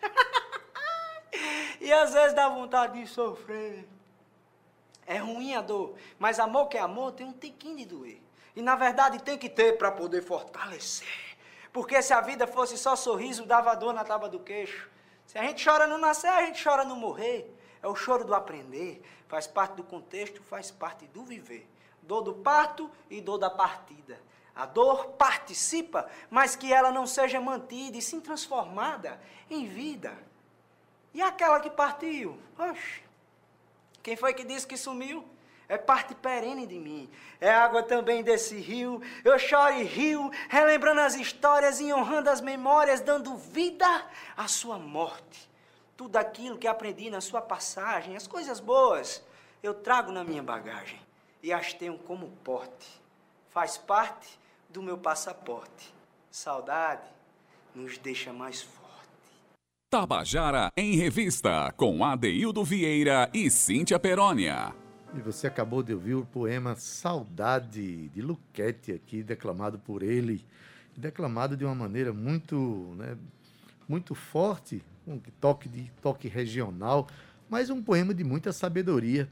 e 1.82 1.92
às 1.92 2.14
vezes 2.14 2.34
dá 2.34 2.48
vontade 2.48 3.02
de 3.02 3.06
sofrer. 3.06 3.86
É 5.06 5.18
ruim 5.18 5.54
a 5.54 5.62
dor, 5.62 5.96
mas 6.18 6.40
amor 6.40 6.68
que 6.68 6.78
é 6.78 6.82
amor 6.82 7.12
tem 7.12 7.28
um 7.28 7.34
tiquinho 7.34 7.76
de 7.76 7.86
doer. 7.86 8.22
E 8.56 8.62
na 8.62 8.78
verdade 8.78 9.22
tem 9.22 9.38
que 9.38 9.50
ter 9.50 9.78
para 9.78 9.92
poder 9.92 10.22
fortalecer. 10.22 11.36
Porque 11.74 12.02
se 12.02 12.14
a 12.14 12.22
vida 12.22 12.48
fosse 12.48 12.78
só 12.78 12.96
sorriso, 12.96 13.46
dava 13.46 13.76
dor 13.76 13.94
na 13.94 14.06
tábua 14.06 14.30
do 14.30 14.40
queixo. 14.40 14.93
Se 15.34 15.40
a 15.40 15.42
gente 15.42 15.66
chora 15.68 15.88
no 15.88 15.98
nascer, 15.98 16.28
a 16.28 16.46
gente 16.46 16.64
chora 16.64 16.86
no 16.86 16.96
morrer. 16.96 17.52
É 17.82 17.88
o 17.88 17.96
choro 17.96 18.24
do 18.24 18.36
aprender, 18.36 19.02
faz 19.28 19.48
parte 19.48 19.74
do 19.74 19.84
contexto, 19.84 20.44
faz 20.44 20.70
parte 20.70 21.08
do 21.08 21.24
viver. 21.24 21.68
Dor 22.04 22.22
do 22.22 22.36
parto 22.36 22.88
e 23.10 23.20
dor 23.20 23.40
da 23.40 23.50
partida. 23.50 24.22
A 24.56 24.68
dor 24.68 25.14
participa, 25.14 26.08
mas 26.30 26.56
que 26.56 26.72
ela 26.72 26.92
não 26.92 27.08
seja 27.08 27.42
mantida 27.42 27.98
e 27.98 28.02
sim 28.02 28.22
transformada 28.22 29.20
em 29.50 29.66
vida. 29.66 30.16
E 31.16 31.20
aquela 31.20 31.60
que 31.60 31.72
partiu? 31.72 32.40
Oxe, 32.56 33.02
quem 34.04 34.16
foi 34.16 34.36
que 34.36 34.44
disse 34.44 34.68
que 34.68 34.78
sumiu? 34.78 35.26
É 35.68 35.78
parte 35.78 36.14
perene 36.14 36.68
de 36.68 36.78
mim. 36.78 37.10
É 37.40 37.50
água 37.50 37.84
também 37.84 38.24
desse 38.24 38.58
rio. 38.58 39.02
Eu 39.24 39.38
choro 39.40 39.76
e 39.76 39.84
rio, 39.84 40.32
relembrando 40.50 41.02
as 41.02 41.16
histórias 41.16 41.80
e 41.80 41.92
honrando 41.94 42.30
as 42.30 42.42
memórias, 42.42 43.02
dando 43.02 43.36
vida 43.36 43.88
à 44.36 44.48
sua 44.48 44.78
morte. 44.78 45.50
Tudo 45.96 46.18
aquilo 46.18 46.58
que 46.58 46.68
aprendi 46.68 47.10
na 47.10 47.22
sua 47.22 47.42
passagem, 47.42 48.16
as 48.16 48.28
coisas 48.28 48.60
boas, 48.60 49.24
eu 49.62 49.74
trago 49.74 50.12
na 50.12 50.24
minha 50.24 50.44
bagagem 50.44 51.00
e 51.42 51.54
as 51.54 51.74
tenho 51.74 51.98
como 51.98 52.28
porte. 52.44 53.02
Faz 53.50 53.78
parte 53.78 54.40
do 54.70 54.82
meu 54.82 54.98
passaporte. 54.98 55.94
Saudade 56.32 57.08
nos 57.76 57.98
deixa 57.98 58.34
mais 58.34 58.62
forte. 58.62 58.84
Tabajara 59.90 60.72
em 60.76 60.96
Revista, 60.96 61.72
com 61.78 62.04
Adeildo 62.04 62.64
Vieira 62.64 63.30
e 63.32 63.50
Cíntia 63.52 64.00
Perónia. 64.00 64.83
E 65.16 65.22
você 65.22 65.46
acabou 65.46 65.84
de 65.84 65.94
ouvir 65.94 66.16
o 66.16 66.26
poema 66.26 66.76
Saudade, 66.76 68.10
de 68.10 68.22
Luquete, 68.22 68.92
aqui, 68.92 69.22
declamado 69.22 69.78
por 69.78 70.02
ele. 70.02 70.44
Declamado 70.98 71.56
de 71.56 71.64
uma 71.64 71.76
maneira 71.76 72.12
muito, 72.12 72.96
né, 72.98 73.16
muito 73.88 74.16
forte, 74.16 74.84
um 75.08 75.20
toque, 75.40 75.70
de, 75.70 75.92
toque 76.02 76.28
regional, 76.28 77.08
mas 77.48 77.70
um 77.70 77.82
poema 77.82 78.12
de 78.12 78.24
muita 78.24 78.52
sabedoria. 78.52 79.30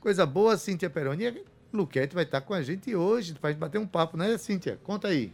Coisa 0.00 0.24
boa, 0.24 0.56
Cíntia 0.56 0.88
Peroni. 0.88 1.44
Luquete 1.72 2.14
vai 2.14 2.24
estar 2.24 2.40
com 2.40 2.54
a 2.54 2.62
gente 2.62 2.94
hoje, 2.94 3.34
para 3.34 3.52
bater 3.54 3.78
um 3.78 3.86
papo, 3.86 4.16
né, 4.16 4.38
Cíntia? 4.38 4.78
Conta 4.82 5.08
aí. 5.08 5.30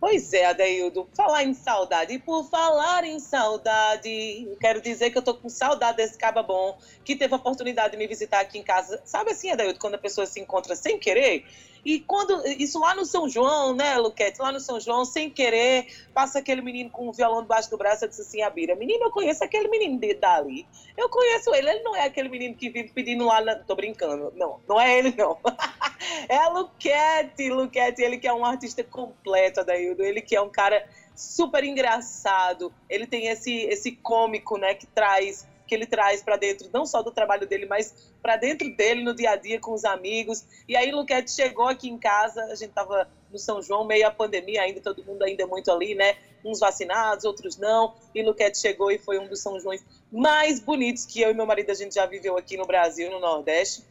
Pois 0.00 0.32
é, 0.32 0.46
Adeildo, 0.46 1.06
falar 1.14 1.44
em 1.44 1.52
saudade. 1.52 2.14
E 2.14 2.18
por 2.18 2.48
falar 2.48 3.04
em 3.04 3.20
saudade, 3.20 4.48
quero 4.58 4.80
dizer 4.80 5.10
que 5.10 5.18
eu 5.18 5.22
tô 5.22 5.34
com 5.34 5.50
saudade 5.50 5.98
desse 5.98 6.16
caba 6.16 6.42
bom, 6.42 6.78
que 7.04 7.14
teve 7.14 7.34
a 7.34 7.36
oportunidade 7.36 7.92
de 7.92 7.98
me 7.98 8.06
visitar 8.06 8.40
aqui 8.40 8.58
em 8.58 8.62
casa. 8.62 9.02
Sabe 9.04 9.32
assim, 9.32 9.50
Adeildo, 9.50 9.78
quando 9.78 9.96
a 9.96 9.98
pessoa 9.98 10.26
se 10.26 10.40
encontra 10.40 10.74
sem 10.74 10.98
querer? 10.98 11.44
E 11.84 12.00
quando 12.00 12.46
isso 12.46 12.78
lá 12.78 12.94
no 12.94 13.04
São 13.04 13.28
João, 13.28 13.74
né, 13.74 13.96
Luquete? 13.96 14.40
Lá 14.40 14.52
no 14.52 14.60
São 14.60 14.78
João, 14.78 15.04
sem 15.04 15.30
querer, 15.30 15.86
passa 16.12 16.38
aquele 16.38 16.60
menino 16.60 16.90
com 16.90 17.08
um 17.08 17.12
violão 17.12 17.42
debaixo 17.42 17.70
do 17.70 17.76
braço. 17.76 18.04
Eu 18.04 18.08
disse 18.08 18.22
assim: 18.22 18.42
a 18.42 18.50
Bira, 18.50 18.74
menino, 18.74 19.04
eu 19.04 19.10
conheço 19.10 19.42
aquele 19.42 19.68
menino 19.68 19.98
de, 19.98 20.14
dali. 20.14 20.66
Eu 20.96 21.08
conheço 21.08 21.54
ele. 21.54 21.70
Ele 21.70 21.82
não 21.82 21.96
é 21.96 22.04
aquele 22.04 22.28
menino 22.28 22.54
que 22.54 22.68
vive 22.68 22.90
pedindo 22.92 23.24
lá. 23.24 23.40
Na... 23.40 23.56
Tô 23.56 23.74
brincando. 23.74 24.32
Não, 24.36 24.60
não 24.68 24.80
é 24.80 24.98
ele, 24.98 25.14
não. 25.16 25.38
é 26.28 26.36
a 26.36 26.48
Luquete. 26.48 27.50
Luquete, 27.50 28.02
ele 28.02 28.18
que 28.18 28.28
é 28.28 28.32
um 28.32 28.44
artista 28.44 28.84
completo, 28.84 29.60
Adaildo. 29.60 30.02
Ele 30.02 30.20
que 30.20 30.36
é 30.36 30.40
um 30.40 30.50
cara 30.50 30.86
super 31.14 31.64
engraçado. 31.64 32.72
Ele 32.88 33.06
tem 33.06 33.26
esse, 33.26 33.52
esse 33.64 33.92
cômico, 33.92 34.56
né, 34.56 34.74
que 34.74 34.86
traz 34.86 35.46
que 35.70 35.74
ele 35.76 35.86
traz 35.86 36.20
para 36.20 36.36
dentro, 36.36 36.68
não 36.74 36.84
só 36.84 37.00
do 37.00 37.12
trabalho 37.12 37.46
dele, 37.46 37.64
mas 37.64 37.94
para 38.20 38.34
dentro 38.34 38.68
dele 38.74 39.04
no 39.04 39.14
dia 39.14 39.30
a 39.30 39.36
dia 39.36 39.60
com 39.60 39.72
os 39.72 39.84
amigos. 39.84 40.44
E 40.68 40.76
aí 40.76 40.90
Luquete 40.90 41.30
chegou 41.30 41.68
aqui 41.68 41.88
em 41.88 41.96
casa, 41.96 42.42
a 42.46 42.56
gente 42.56 42.70
estava 42.70 43.08
no 43.30 43.38
São 43.38 43.62
João, 43.62 43.84
meio 43.84 44.04
a 44.04 44.10
pandemia 44.10 44.62
ainda, 44.62 44.80
todo 44.80 45.04
mundo 45.04 45.22
ainda 45.22 45.46
muito 45.46 45.70
ali, 45.70 45.94
né? 45.94 46.16
Uns 46.44 46.58
vacinados, 46.58 47.24
outros 47.24 47.56
não. 47.56 47.94
E 48.12 48.20
Luquete 48.20 48.58
chegou 48.58 48.90
e 48.90 48.98
foi 48.98 49.20
um 49.20 49.28
dos 49.28 49.40
São 49.40 49.60
Joões 49.60 49.80
mais 50.10 50.58
bonitos 50.58 51.06
que 51.06 51.20
eu 51.20 51.30
e 51.30 51.34
meu 51.34 51.46
marido 51.46 51.70
a 51.70 51.74
gente 51.74 51.94
já 51.94 52.04
viveu 52.04 52.36
aqui 52.36 52.56
no 52.56 52.66
Brasil, 52.66 53.08
no 53.08 53.20
Nordeste. 53.20 53.84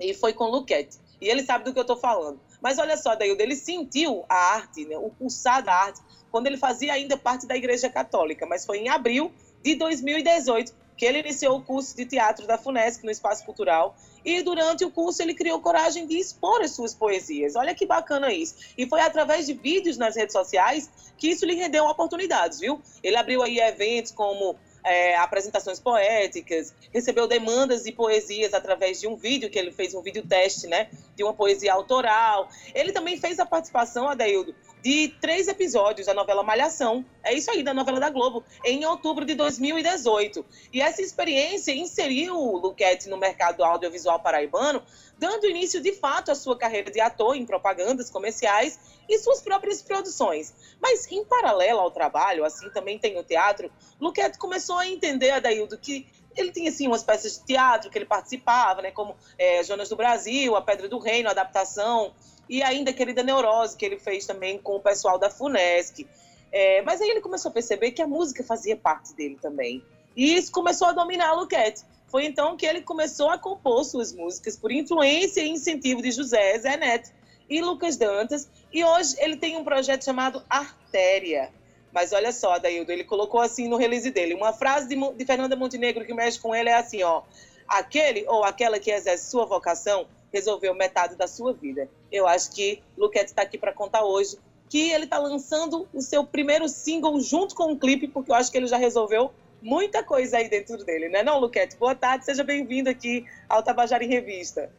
E 0.00 0.14
foi 0.14 0.32
com 0.32 0.44
Luquete. 0.44 0.96
E 1.20 1.28
ele 1.28 1.42
sabe 1.42 1.66
do 1.66 1.74
que 1.74 1.78
eu 1.78 1.82
estou 1.82 1.98
falando. 1.98 2.40
Mas 2.62 2.78
olha 2.78 2.96
só, 2.96 3.14
Daildo, 3.14 3.42
ele 3.42 3.54
sentiu 3.54 4.24
a 4.30 4.54
arte, 4.54 4.86
né, 4.86 4.96
o 4.96 5.10
pulsar 5.10 5.62
da 5.62 5.74
arte, 5.74 6.00
quando 6.30 6.46
ele 6.46 6.56
fazia 6.56 6.94
ainda 6.94 7.18
parte 7.18 7.46
da 7.46 7.54
Igreja 7.54 7.90
Católica. 7.90 8.46
Mas 8.46 8.64
foi 8.64 8.78
em 8.78 8.88
abril 8.88 9.30
de 9.62 9.74
2018 9.74 10.80
que 10.96 11.04
ele 11.04 11.20
iniciou 11.20 11.58
o 11.58 11.62
curso 11.62 11.96
de 11.96 12.04
teatro 12.04 12.46
da 12.46 12.58
FUNESC 12.58 13.04
no 13.04 13.10
Espaço 13.10 13.44
Cultural 13.44 13.96
e 14.24 14.42
durante 14.42 14.84
o 14.84 14.90
curso 14.90 15.22
ele 15.22 15.34
criou 15.34 15.60
coragem 15.60 16.06
de 16.06 16.16
expor 16.16 16.60
as 16.62 16.70
suas 16.72 16.94
poesias. 16.94 17.56
Olha 17.56 17.74
que 17.74 17.86
bacana 17.86 18.32
isso. 18.32 18.54
E 18.76 18.86
foi 18.86 19.00
através 19.00 19.46
de 19.46 19.54
vídeos 19.54 19.96
nas 19.96 20.16
redes 20.16 20.32
sociais 20.32 20.90
que 21.16 21.28
isso 21.28 21.44
lhe 21.44 21.54
rendeu 21.54 21.84
oportunidades, 21.86 22.60
viu? 22.60 22.80
Ele 23.02 23.16
abriu 23.16 23.42
aí 23.42 23.58
eventos 23.58 24.12
como 24.12 24.56
é, 24.84 25.16
apresentações 25.16 25.78
poéticas, 25.78 26.74
recebeu 26.92 27.26
demandas 27.26 27.84
de 27.84 27.92
poesias 27.92 28.52
através 28.52 29.00
de 29.00 29.06
um 29.06 29.16
vídeo 29.16 29.50
que 29.50 29.58
ele 29.58 29.70
fez, 29.70 29.94
um 29.94 30.02
vídeo 30.02 30.26
teste, 30.26 30.66
né, 30.66 30.88
de 31.14 31.22
uma 31.22 31.32
poesia 31.32 31.72
autoral. 31.72 32.48
Ele 32.74 32.92
também 32.92 33.16
fez 33.16 33.38
a 33.38 33.46
participação, 33.46 34.08
Adaildo, 34.08 34.54
de 34.82 35.14
três 35.20 35.46
episódios 35.46 36.08
da 36.08 36.12
novela 36.12 36.42
Malhação, 36.42 37.04
é 37.22 37.32
isso 37.32 37.48
aí, 37.52 37.62
da 37.62 37.72
novela 37.72 38.00
da 38.00 38.10
Globo, 38.10 38.44
em 38.64 38.84
outubro 38.84 39.24
de 39.24 39.36
2018. 39.36 40.44
E 40.72 40.80
essa 40.82 41.00
experiência 41.00 41.72
inseriu 41.72 42.36
o 42.36 42.58
Luquete 42.58 43.08
no 43.08 43.16
mercado 43.16 43.62
audiovisual 43.62 44.18
paraibano, 44.18 44.82
dando 45.16 45.46
início 45.46 45.80
de 45.80 45.92
fato 45.92 46.32
à 46.32 46.34
sua 46.34 46.58
carreira 46.58 46.90
de 46.90 47.00
ator 47.00 47.36
em 47.36 47.46
propagandas 47.46 48.10
comerciais 48.10 48.80
e 49.08 49.18
suas 49.20 49.40
próprias 49.40 49.80
produções. 49.80 50.52
Mas, 50.80 51.10
em 51.12 51.24
paralelo 51.24 51.78
ao 51.78 51.90
trabalho, 51.92 52.44
assim 52.44 52.68
também 52.70 52.98
tem 52.98 53.16
o 53.16 53.22
teatro, 53.22 53.70
Luquete 54.00 54.36
começou 54.36 54.78
a 54.78 54.86
entender, 54.88 55.30
Adaildo, 55.30 55.78
que 55.78 56.08
ele 56.36 56.52
tinha 56.52 56.70
assim 56.70 56.86
umas 56.86 57.02
peças 57.02 57.38
de 57.38 57.44
teatro 57.44 57.90
que 57.90 57.98
ele 57.98 58.06
participava, 58.06 58.82
né, 58.82 58.90
como 58.90 59.14
é, 59.38 59.62
Jonas 59.62 59.88
do 59.88 59.96
Brasil, 59.96 60.54
A 60.56 60.62
Pedra 60.62 60.88
do 60.88 60.98
Reino, 60.98 61.28
a 61.28 61.32
adaptação 61.32 62.12
e 62.48 62.62
ainda 62.62 62.92
Querida 62.92 63.22
Neurose, 63.22 63.76
que 63.76 63.84
ele 63.84 63.98
fez 63.98 64.26
também 64.26 64.58
com 64.58 64.76
o 64.76 64.80
pessoal 64.80 65.18
da 65.18 65.30
FUNESC. 65.30 66.06
É, 66.50 66.82
mas 66.82 67.00
aí 67.00 67.08
ele 67.08 67.20
começou 67.20 67.48
a 67.48 67.52
perceber 67.52 67.92
que 67.92 68.02
a 68.02 68.06
música 68.06 68.44
fazia 68.44 68.76
parte 68.76 69.14
dele 69.14 69.38
também. 69.40 69.82
E 70.14 70.34
isso 70.34 70.52
começou 70.52 70.88
a 70.88 70.92
dominar 70.92 71.32
o 71.32 71.40
Luquete. 71.40 71.82
Foi 72.08 72.26
então 72.26 72.56
que 72.58 72.66
ele 72.66 72.82
começou 72.82 73.30
a 73.30 73.38
compor 73.38 73.82
suas 73.84 74.12
músicas 74.12 74.54
por 74.54 74.70
influência 74.70 75.40
e 75.40 75.48
incentivo 75.48 76.02
de 76.02 76.10
José 76.10 76.58
Zé 76.58 76.76
Neto. 76.76 77.10
e 77.48 77.62
Lucas 77.62 77.96
Dantas. 77.96 78.48
E 78.70 78.84
hoje 78.84 79.16
ele 79.18 79.36
tem 79.36 79.56
um 79.56 79.64
projeto 79.64 80.04
chamado 80.04 80.42
Artéria. 80.48 81.50
Mas 81.92 82.12
olha 82.12 82.32
só, 82.32 82.58
Daildo, 82.58 82.90
ele 82.90 83.04
colocou 83.04 83.40
assim 83.40 83.68
no 83.68 83.76
release 83.76 84.10
dele. 84.10 84.34
Uma 84.34 84.52
frase 84.52 84.88
de, 84.88 84.96
de 85.14 85.24
Fernanda 85.24 85.54
Montenegro 85.54 86.04
que 86.04 86.14
mexe 86.14 86.40
com 86.40 86.54
ele 86.54 86.70
é 86.70 86.74
assim, 86.74 87.02
ó. 87.02 87.22
Aquele 87.68 88.24
ou 88.26 88.44
aquela 88.44 88.78
que 88.78 88.90
exerce 88.90 89.30
sua 89.30 89.44
vocação 89.44 90.06
resolveu 90.32 90.74
metade 90.74 91.14
da 91.16 91.28
sua 91.28 91.52
vida. 91.52 91.88
Eu 92.10 92.26
acho 92.26 92.50
que 92.52 92.82
Luquete 92.96 93.26
está 93.26 93.42
aqui 93.42 93.58
para 93.58 93.72
contar 93.72 94.04
hoje 94.04 94.38
que 94.68 94.90
ele 94.90 95.04
está 95.04 95.18
lançando 95.18 95.86
o 95.92 96.00
seu 96.00 96.24
primeiro 96.24 96.66
single 96.66 97.20
junto 97.20 97.54
com 97.54 97.72
o 97.72 97.78
clipe, 97.78 98.08
porque 98.08 98.30
eu 98.30 98.34
acho 98.34 98.50
que 98.50 98.56
ele 98.56 98.66
já 98.66 98.78
resolveu 98.78 99.30
muita 99.60 100.02
coisa 100.02 100.38
aí 100.38 100.48
dentro 100.48 100.82
dele, 100.82 101.10
né 101.10 101.22
não, 101.22 101.38
Luquete? 101.38 101.76
Boa 101.76 101.94
tarde, 101.94 102.24
seja 102.24 102.42
bem-vindo 102.42 102.88
aqui 102.88 103.26
ao 103.46 103.62
Tabajara 103.62 104.02
em 104.02 104.08
Revista. 104.08 104.70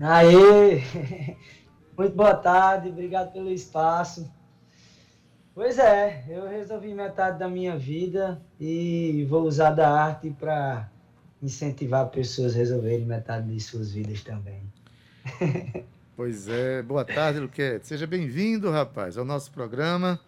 Aê! 0.00 0.82
Muito 1.96 2.14
boa 2.14 2.34
tarde, 2.34 2.88
obrigado 2.88 3.32
pelo 3.32 3.50
espaço. 3.50 4.28
Pois 5.58 5.76
é, 5.76 6.22
eu 6.28 6.46
resolvi 6.48 6.94
metade 6.94 7.36
da 7.36 7.48
minha 7.48 7.76
vida 7.76 8.40
e 8.60 9.26
vou 9.28 9.42
usar 9.42 9.72
da 9.72 9.90
arte 9.90 10.30
para 10.30 10.88
incentivar 11.42 12.06
pessoas 12.10 12.54
a 12.54 12.58
resolverem 12.58 13.04
metade 13.04 13.52
de 13.52 13.58
suas 13.58 13.90
vidas 13.90 14.22
também. 14.22 14.62
Pois 16.14 16.48
é, 16.48 16.82
boa 16.82 17.04
tarde, 17.04 17.38
Luquete. 17.38 17.86
Seja 17.86 18.04
bem-vindo, 18.04 18.72
rapaz, 18.72 19.16
ao 19.16 19.24
nosso 19.24 19.52
programa. 19.52 20.18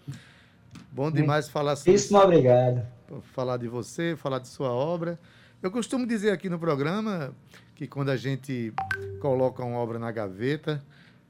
Bom 0.93 1.11
demais 1.11 1.49
falar 1.49 1.75
sobre 1.75 1.95
isso. 1.95 2.17
obrigado. 2.17 2.87
Falar 3.33 3.57
de 3.57 3.67
você, 3.67 4.15
falar 4.17 4.39
de 4.39 4.47
sua 4.47 4.71
obra. 4.71 5.19
Eu 5.61 5.71
costumo 5.71 6.07
dizer 6.07 6.31
aqui 6.31 6.49
no 6.49 6.61
programa 6.61 7.35
que 7.75 7.89
quando 7.89 8.11
a 8.11 8.17
gente 8.17 8.73
coloca 9.21 9.65
uma 9.65 9.79
obra 9.79 9.99
na 9.99 10.13
gaveta, 10.13 10.81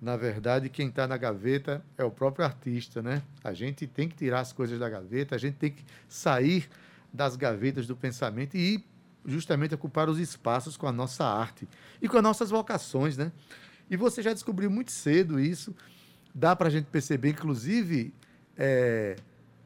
na 0.00 0.16
verdade, 0.16 0.70
quem 0.70 0.88
está 0.88 1.06
na 1.06 1.18
gaveta 1.18 1.84
é 1.98 2.02
o 2.02 2.10
próprio 2.10 2.44
artista, 2.44 3.02
né? 3.02 3.22
A 3.44 3.52
gente 3.52 3.86
tem 3.86 4.08
que 4.08 4.16
tirar 4.16 4.40
as 4.40 4.52
coisas 4.52 4.78
da 4.78 4.88
gaveta, 4.88 5.34
a 5.34 5.38
gente 5.38 5.56
tem 5.56 5.70
que 5.70 5.84
sair 6.08 6.68
das 7.12 7.36
gavetas 7.36 7.86
do 7.86 7.94
pensamento 7.94 8.56
e 8.56 8.74
ir 8.74 8.84
justamente 9.26 9.74
ocupar 9.74 10.08
os 10.08 10.18
espaços 10.18 10.76
com 10.76 10.86
a 10.86 10.92
nossa 10.92 11.24
arte 11.24 11.68
e 12.00 12.08
com 12.08 12.16
as 12.16 12.22
nossas 12.22 12.48
vocações, 12.48 13.18
né? 13.18 13.30
E 13.90 13.96
você 13.96 14.22
já 14.22 14.32
descobriu 14.32 14.70
muito 14.70 14.90
cedo 14.90 15.38
isso. 15.38 15.74
Dá 16.34 16.56
para 16.56 16.68
a 16.68 16.70
gente 16.70 16.86
perceber, 16.86 17.30
inclusive, 17.30 18.14
é, 18.56 19.16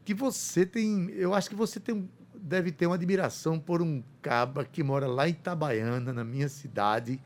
que 0.04 0.14
você 0.14 0.66
tem. 0.66 1.10
Eu 1.10 1.32
acho 1.32 1.48
que 1.48 1.54
você 1.54 1.78
tem, 1.78 2.08
deve 2.34 2.72
ter 2.72 2.86
uma 2.86 2.96
admiração 2.96 3.60
por 3.60 3.80
um 3.80 4.02
caba 4.20 4.64
que 4.64 4.82
mora 4.82 5.06
lá 5.06 5.28
em 5.28 5.32
Itabaiana, 5.32 6.12
na 6.12 6.24
minha 6.24 6.48
cidade. 6.48 7.20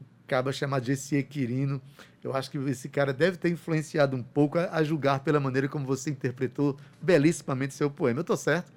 Um 0.00 0.26
caba 0.26 0.52
chamado 0.52 0.84
Jessie 0.84 1.22
Quirino. 1.22 1.80
Eu 2.22 2.34
acho 2.34 2.50
que 2.50 2.58
esse 2.58 2.88
cara 2.88 3.12
deve 3.12 3.38
ter 3.38 3.48
influenciado 3.48 4.16
um 4.16 4.22
pouco 4.22 4.58
a, 4.58 4.68
a 4.70 4.84
julgar 4.84 5.20
pela 5.20 5.40
maneira 5.40 5.68
como 5.68 5.86
você 5.86 6.10
interpretou 6.10 6.76
belíssimamente 7.00 7.74
seu 7.74 7.90
poema. 7.90 8.18
Eu 8.18 8.22
estou 8.22 8.36
certo? 8.36 8.70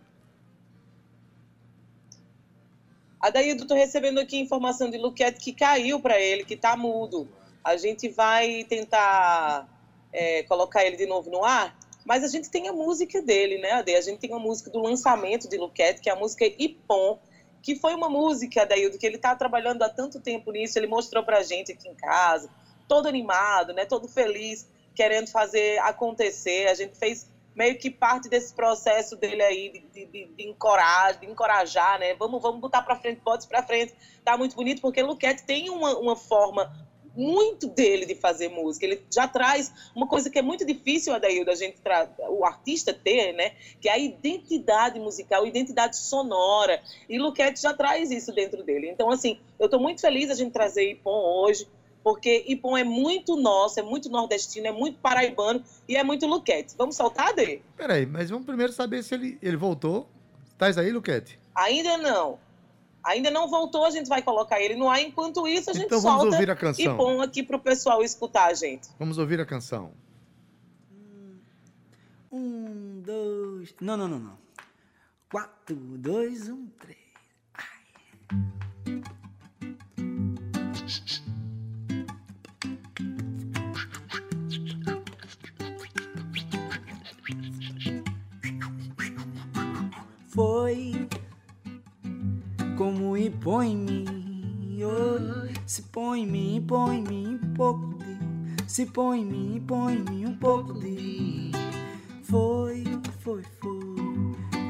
Adaildo, 3.20 3.64
estou 3.64 3.78
recebendo 3.78 4.20
aqui 4.20 4.38
informação 4.38 4.90
de 4.90 4.98
Luquete 4.98 5.40
que 5.40 5.54
caiu 5.54 6.00
para 6.00 6.20
ele, 6.20 6.44
que 6.44 6.56
está 6.56 6.76
mudo. 6.76 7.28
A 7.64 7.78
gente 7.78 8.10
vai 8.10 8.66
tentar 8.66 9.68
é, 10.12 10.44
colocar 10.44 10.86
ele 10.86 10.98
de 10.98 11.06
novo 11.06 11.30
no 11.30 11.44
ar, 11.44 11.78
mas 12.06 12.24
a 12.24 12.28
gente 12.28 12.50
tem 12.50 12.68
a 12.68 12.74
música 12.74 13.22
dele, 13.22 13.60
né, 13.60 13.72
Ade? 13.72 13.96
A 13.96 14.02
gente 14.02 14.20
tem 14.20 14.34
a 14.34 14.40
música 14.40 14.70
do 14.70 14.80
lançamento 14.82 15.48
de 15.48 15.58
Luquete, 15.58 16.02
que 16.02 16.10
é 16.10 16.14
a 16.14 16.18
música 16.18 16.46
Ipom, 16.46 17.18
que 17.62 17.78
foi 17.78 17.96
uma 17.96 18.10
música, 18.10 18.64
Adaildo, 18.64 18.98
que 18.98 19.06
ele 19.06 19.16
está 19.16 19.34
trabalhando 19.36 19.84
há 19.84 19.90
tanto 19.90 20.20
tempo 20.20 20.52
nisso, 20.52 20.78
ele 20.78 20.88
mostrou 20.88 21.24
pra 21.24 21.42
gente 21.44 21.72
aqui 21.72 21.88
em 21.88 21.96
casa, 21.96 22.50
todo 22.88 23.08
animado, 23.08 23.74
né, 23.74 23.86
todo 23.86 24.08
feliz, 24.08 24.68
querendo 24.96 25.28
fazer 25.28 25.80
acontecer. 25.80 26.68
A 26.68 26.74
gente 26.74 26.98
fez 26.98 27.32
meio 27.56 27.78
que 27.78 27.90
parte 27.90 28.30
desse 28.30 28.54
processo 28.54 29.16
dele 29.16 29.42
aí 29.42 29.70
de, 29.94 30.06
de, 30.06 30.26
de, 30.26 30.48
encorajar, 30.48 31.20
de 31.20 31.26
encorajar, 31.28 32.00
né? 32.00 32.14
Vamos, 32.16 32.42
vamos 32.42 32.60
botar 32.60 32.82
para 32.82 32.96
frente, 32.96 33.22
botes 33.24 33.46
para 33.46 33.64
frente. 33.64 33.94
Tá 34.24 34.38
muito 34.38 34.56
bonito 34.56 34.82
porque 34.82 35.02
Luquete 35.02 35.44
tem 35.44 35.70
uma, 35.70 35.98
uma 35.98 36.16
forma 36.16 36.72
muito 37.16 37.68
dele 37.68 38.06
de 38.06 38.16
fazer 38.16 38.50
música. 38.50 38.86
Ele 38.86 39.06
já 39.14 39.28
traz 39.28 39.72
uma 39.96 40.08
coisa 40.08 40.30
que 40.30 40.40
é 40.40 40.42
muito 40.42 40.66
difícil, 40.66 41.14
Adaildo, 41.14 41.52
a 41.52 41.56
gente 41.56 41.78
o 42.30 42.44
artista 42.44 42.94
ter, 42.94 43.34
né? 43.34 43.52
Que 43.80 43.88
é 43.88 43.94
a 43.94 43.98
identidade 43.98 45.00
musical, 45.00 45.46
identidade 45.46 45.98
sonora. 45.98 46.82
E 47.08 47.20
Luquete 47.20 47.62
já 47.62 47.74
traz 47.74 48.10
isso 48.10 48.32
dentro 48.34 48.64
dele. 48.64 48.90
Então, 48.90 49.10
assim, 49.10 49.40
eu 49.60 49.66
estou 49.66 49.80
muito 49.80 50.02
feliz 50.02 50.30
a 50.30 50.36
gente 50.36 50.52
trazer 50.52 50.90
Ipom 50.92 51.12
hoje, 51.12 51.68
porque 52.04 52.44
Ipom 52.48 52.78
é 52.78 52.84
muito 52.84 53.36
nosso, 53.36 53.80
é 53.80 53.84
muito 53.84 54.10
nordestino, 54.10 54.68
é 54.68 54.72
muito 54.72 55.00
paraibano 55.00 55.64
e 55.88 55.96
é 55.96 56.04
muito 56.04 56.28
Luquete. 56.28 56.76
Vamos 56.78 56.96
soltar, 56.96 57.34
dele? 57.34 57.64
Peraí, 57.78 58.06
mas 58.06 58.30
vamos 58.30 58.46
primeiro 58.46 58.74
saber 58.74 59.04
se 59.04 59.14
ele, 59.14 59.38
ele 59.42 59.56
voltou. 59.56 60.08
Estás 60.52 60.78
aí, 60.78 60.92
Luquete? 60.92 61.40
Ainda 61.56 61.98
não. 61.98 62.38
Ainda 63.04 63.30
não 63.30 63.50
voltou, 63.50 63.86
a 63.86 63.90
gente 63.90 64.08
vai 64.08 64.22
colocar 64.22 64.62
ele 64.62 64.76
no 64.76 64.90
ar. 64.90 65.02
Enquanto 65.02 65.48
isso, 65.48 65.70
a 65.70 65.74
gente 65.74 65.86
então 65.86 66.02
vamos 66.02 66.26
ouvir 66.26 66.50
a 66.50 66.56
canção. 66.56 66.98
põe 66.98 67.22
aqui 67.22 67.44
para 67.44 67.58
o 67.58 67.60
pessoal 67.60 68.04
escutar 68.04 68.48
a 68.48 68.54
gente. 68.54 68.90
Vamos 69.00 69.18
ouvir 69.18 69.40
a 69.40 69.46
canção. 69.46 69.92
Um, 72.32 73.02
dois... 73.06 73.76
Não, 73.80 73.98
não, 73.98 74.08
não, 74.08 74.20
não. 74.20 74.38
Quatro, 75.30 75.76
dois, 75.76 76.50
um, 76.50 76.68
três. 76.80 76.98
Ai. 77.54 78.63
Como 92.78 93.16
e 93.16 93.32
em 93.72 93.78
mim, 93.78 94.80
oh, 94.84 95.48
se 95.66 95.84
põe 95.84 96.24
em 96.24 96.28
mim, 96.28 96.66
põe 96.68 96.98
em 96.98 97.04
mim 97.04 97.40
um 97.44 97.54
pouco 97.54 97.98
de, 98.00 98.72
se 98.72 98.86
põe 98.88 99.22
em 99.22 99.26
mim, 99.26 99.64
põe 99.68 99.94
em 99.94 100.04
mim 100.04 100.26
um 100.26 100.36
pouco 100.36 100.74
de, 100.80 101.52
foi, 102.24 102.84
foi, 103.20 103.44
foi, 103.62 103.82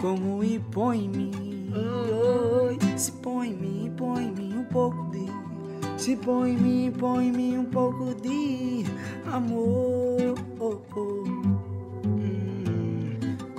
como 0.01 0.43
e 0.43 0.59
põe 0.59 1.05
em 1.05 1.09
mim, 1.09 1.73
oh, 1.73 2.97
se 2.97 3.11
põe 3.13 3.49
em 3.49 3.55
mim, 3.55 3.93
põe 3.95 4.25
em 4.25 4.31
mim 4.33 4.57
um 4.57 4.65
pouco 4.65 5.09
de, 5.11 6.01
se 6.01 6.15
põe 6.17 6.51
em 6.51 6.57
mim, 6.57 6.91
põe 6.91 7.27
em 7.27 7.31
mim 7.31 7.57
um 7.59 7.65
pouco 7.65 8.13
de 8.15 8.83
amor, 9.31 10.35
oh, 10.59 10.81
oh. 10.95 11.52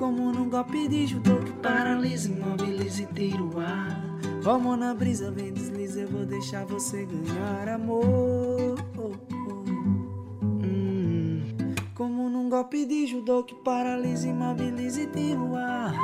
Como 0.04 0.30
num 0.30 0.50
golpe 0.50 0.86
de 0.86 1.06
judô 1.06 1.36
que 1.38 1.52
paralisa, 1.62 2.28
imobiliza 2.28 3.04
e 3.04 3.06
tira 3.06 3.42
o 3.42 3.58
ar. 3.58 4.04
Vamos 4.42 4.78
na 4.78 4.92
brisa, 4.92 5.30
vem 5.30 5.50
desliza, 5.50 6.00
eu 6.02 6.08
vou 6.08 6.26
deixar 6.26 6.66
você 6.66 7.06
ganhar 7.06 7.70
amor. 7.70 8.78
Hum. 10.62 11.40
Como 11.94 12.28
num 12.28 12.50
golpe 12.50 12.84
de 12.84 13.06
judô 13.06 13.44
que 13.44 13.54
paralisa, 13.54 14.28
imobiliza 14.28 15.00
e 15.00 15.06
tira 15.06 15.40
o 15.40 15.56
ar. 15.56 15.94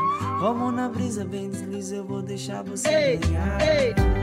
Vamos 0.40 0.72
na 0.72 0.88
brisa, 0.88 1.22
vem 1.22 1.50
desliza, 1.50 1.96
eu 1.96 2.04
vou 2.06 2.22
deixar 2.22 2.64
você 2.64 2.88
ei, 2.88 3.16
ganhar. 3.18 3.60
Ei. 3.60 4.19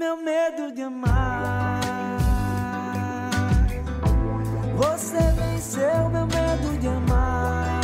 meu 0.00 0.16
medo 0.16 0.72
de 0.72 0.80
amar. 0.80 1.78
Você 4.74 5.20
venceu 5.38 6.08
meu 6.08 6.26
medo 6.26 6.78
de 6.80 6.88
amar. 6.88 7.80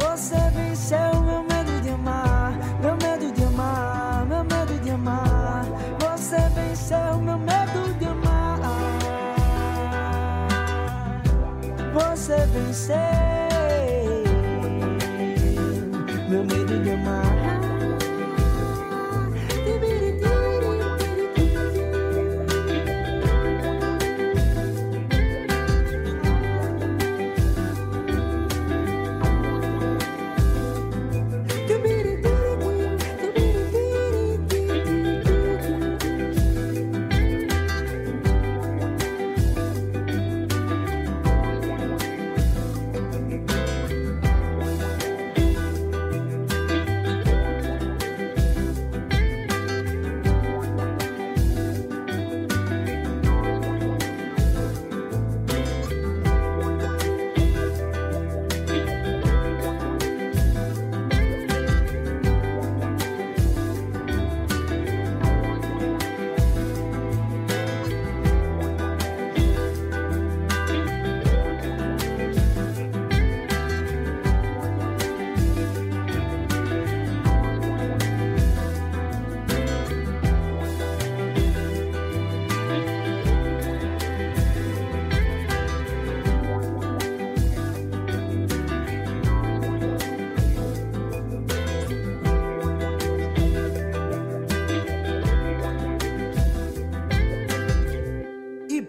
Você 0.00 0.36
venceu 0.54 1.20
meu 1.28 1.42
medo 1.42 1.80
de 1.82 1.88
amar, 1.88 2.52
meu 2.80 2.96
medo 3.02 3.32
de 3.32 3.42
amar, 3.42 4.24
meu 4.26 4.44
medo 4.44 4.78
de 4.84 4.90
amar. 4.90 5.64
Você 5.98 6.38
venceu 6.54 7.18
meu 7.18 7.38
medo 7.38 7.98
de 7.98 8.04
amar. 8.04 8.60
Você 11.92 12.36
venceu. 12.46 13.27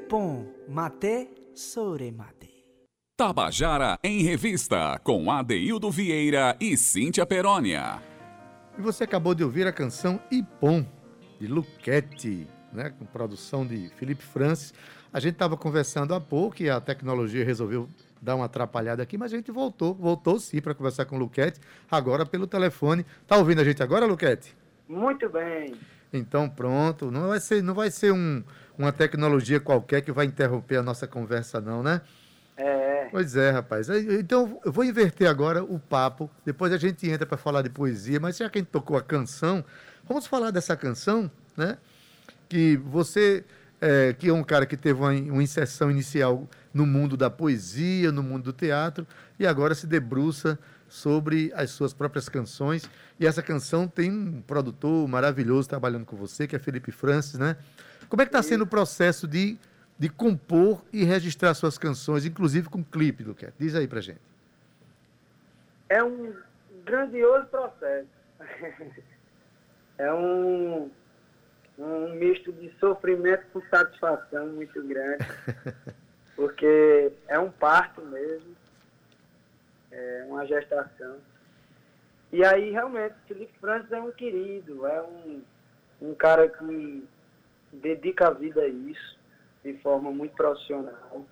Ipom 0.09 0.43
mate 0.67 1.29
soremate. 1.53 2.49
Tabajara 3.15 3.99
em 4.03 4.23
Revista, 4.23 4.99
com 5.03 5.29
Adeildo 5.29 5.91
Vieira 5.91 6.57
e 6.59 6.75
Cíntia 6.75 7.27
Perónia. 7.27 8.01
E 8.75 8.81
você 8.81 9.03
acabou 9.03 9.35
de 9.35 9.43
ouvir 9.43 9.67
a 9.67 9.71
canção 9.71 10.19
Ipom, 10.31 10.83
de 11.39 11.45
Luquete, 11.45 12.47
né, 12.73 12.89
com 12.89 13.05
produção 13.05 13.63
de 13.67 13.89
Felipe 13.97 14.23
Francis. 14.23 14.73
A 15.13 15.19
gente 15.19 15.33
estava 15.33 15.55
conversando 15.55 16.15
há 16.15 16.19
pouco 16.19 16.63
e 16.63 16.71
a 16.71 16.81
tecnologia 16.81 17.45
resolveu 17.45 17.87
dar 18.19 18.35
uma 18.35 18.45
atrapalhada 18.45 19.03
aqui, 19.03 19.15
mas 19.15 19.31
a 19.31 19.35
gente 19.35 19.51
voltou, 19.51 19.93
voltou 19.93 20.39
sim 20.39 20.59
para 20.59 20.73
conversar 20.73 21.05
com 21.05 21.17
o 21.17 21.19
Luquete, 21.19 21.59
agora 21.91 22.25
pelo 22.25 22.47
telefone. 22.47 23.05
Tá 23.27 23.37
ouvindo 23.37 23.61
a 23.61 23.63
gente 23.63 23.83
agora, 23.83 24.07
Luquete? 24.07 24.57
Muito 24.87 25.29
bem. 25.29 25.75
Então 26.11 26.49
pronto, 26.49 27.11
não 27.11 27.27
vai 27.27 27.39
ser, 27.39 27.61
não 27.61 27.75
vai 27.75 27.91
ser 27.91 28.11
um, 28.11 28.43
uma 28.79 28.93
tecnologia 28.93 29.59
qualquer 29.59 30.01
que 30.01 30.11
vai 30.11 30.25
interromper 30.25 30.77
a 30.77 30.83
nossa 30.83 31.05
conversa 31.05 31.59
não, 31.59 31.83
né? 31.83 32.01
É. 32.55 33.09
Pois 33.11 33.35
é, 33.35 33.51
rapaz. 33.51 33.89
Então 33.89 34.59
eu 34.63 34.71
vou 34.71 34.85
inverter 34.85 35.29
agora 35.29 35.61
o 35.61 35.77
papo, 35.77 36.31
depois 36.45 36.71
a 36.71 36.77
gente 36.77 37.07
entra 37.09 37.25
para 37.25 37.37
falar 37.37 37.61
de 37.61 37.69
poesia, 37.69 38.19
mas 38.19 38.37
já 38.37 38.49
que 38.49 38.57
a 38.57 38.61
gente 38.61 38.71
tocou 38.71 38.95
a 38.95 39.01
canção, 39.01 39.63
vamos 40.07 40.25
falar 40.25 40.51
dessa 40.51 40.77
canção, 40.77 41.29
né? 41.57 41.77
Que 42.47 42.77
você, 42.77 43.43
é, 43.81 44.13
que 44.17 44.29
é 44.29 44.33
um 44.33 44.43
cara 44.43 44.65
que 44.65 44.77
teve 44.77 44.99
uma, 44.99 45.11
uma 45.11 45.43
inserção 45.43 45.91
inicial 45.91 46.47
no 46.73 46.85
mundo 46.85 47.17
da 47.17 47.29
poesia, 47.29 48.13
no 48.13 48.23
mundo 48.23 48.45
do 48.45 48.53
teatro, 48.53 49.05
e 49.37 49.45
agora 49.45 49.75
se 49.75 49.87
debruça 49.87 50.57
sobre 50.87 51.51
as 51.53 51.69
suas 51.71 51.93
próprias 51.93 52.29
canções. 52.29 52.89
E 53.19 53.27
essa 53.27 53.41
canção 53.41 53.87
tem 53.87 54.09
um 54.09 54.41
produtor 54.41 55.07
maravilhoso 55.07 55.67
trabalhando 55.67 56.05
com 56.05 56.15
você, 56.15 56.47
que 56.47 56.55
é 56.55 56.59
Felipe 56.59 56.91
Francis, 56.91 57.37
né? 57.37 57.57
Como 58.09 58.21
é 58.21 58.25
que 58.25 58.29
está 58.29 58.41
sendo 58.41 58.63
o 58.63 58.67
processo 58.67 59.27
de, 59.27 59.57
de 59.97 60.09
compor 60.09 60.83
e 60.91 61.03
registrar 61.03 61.53
suas 61.53 61.77
canções, 61.77 62.25
inclusive 62.25 62.67
com 62.67 62.83
clipe, 62.83 63.23
Luquete? 63.23 63.53
Diz 63.57 63.75
aí 63.75 63.87
pra 63.87 64.01
gente. 64.01 64.21
É 65.87 66.03
um 66.03 66.33
grandioso 66.85 67.47
processo. 67.47 68.07
É 69.97 70.13
um, 70.13 70.89
um 71.77 72.13
misto 72.13 72.53
de 72.53 72.71
sofrimento 72.79 73.45
com 73.51 73.61
satisfação 73.69 74.47
muito 74.47 74.81
grande. 74.81 75.27
Porque 76.33 77.11
é 77.27 77.37
um 77.37 77.51
parto 77.51 78.01
mesmo 78.03 78.55
é 79.91 80.25
uma 80.27 80.45
gestação. 80.45 81.17
E 82.31 82.43
aí, 82.43 82.71
realmente, 82.71 83.15
Felipe 83.27 83.53
Francis 83.59 83.91
é 83.91 83.99
um 83.99 84.11
querido, 84.11 84.85
é 84.85 85.01
um, 85.01 85.41
um 86.01 86.13
cara 86.13 86.47
que 86.47 87.03
dedica 87.71 88.27
a 88.27 88.31
vida 88.31 88.61
a 88.61 88.67
isso, 88.67 89.19
de 89.63 89.73
forma 89.79 90.11
muito 90.11 90.35
profissional, 90.35 91.25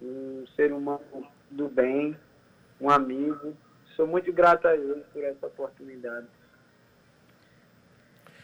um 0.00 0.44
ser 0.54 0.72
humano 0.72 1.26
do 1.50 1.68
bem, 1.68 2.16
um 2.80 2.90
amigo. 2.90 3.56
Sou 3.96 4.06
muito 4.06 4.32
grato 4.32 4.66
a 4.66 4.76
ele 4.76 5.04
por 5.12 5.22
essa 5.22 5.46
oportunidade. 5.46 6.26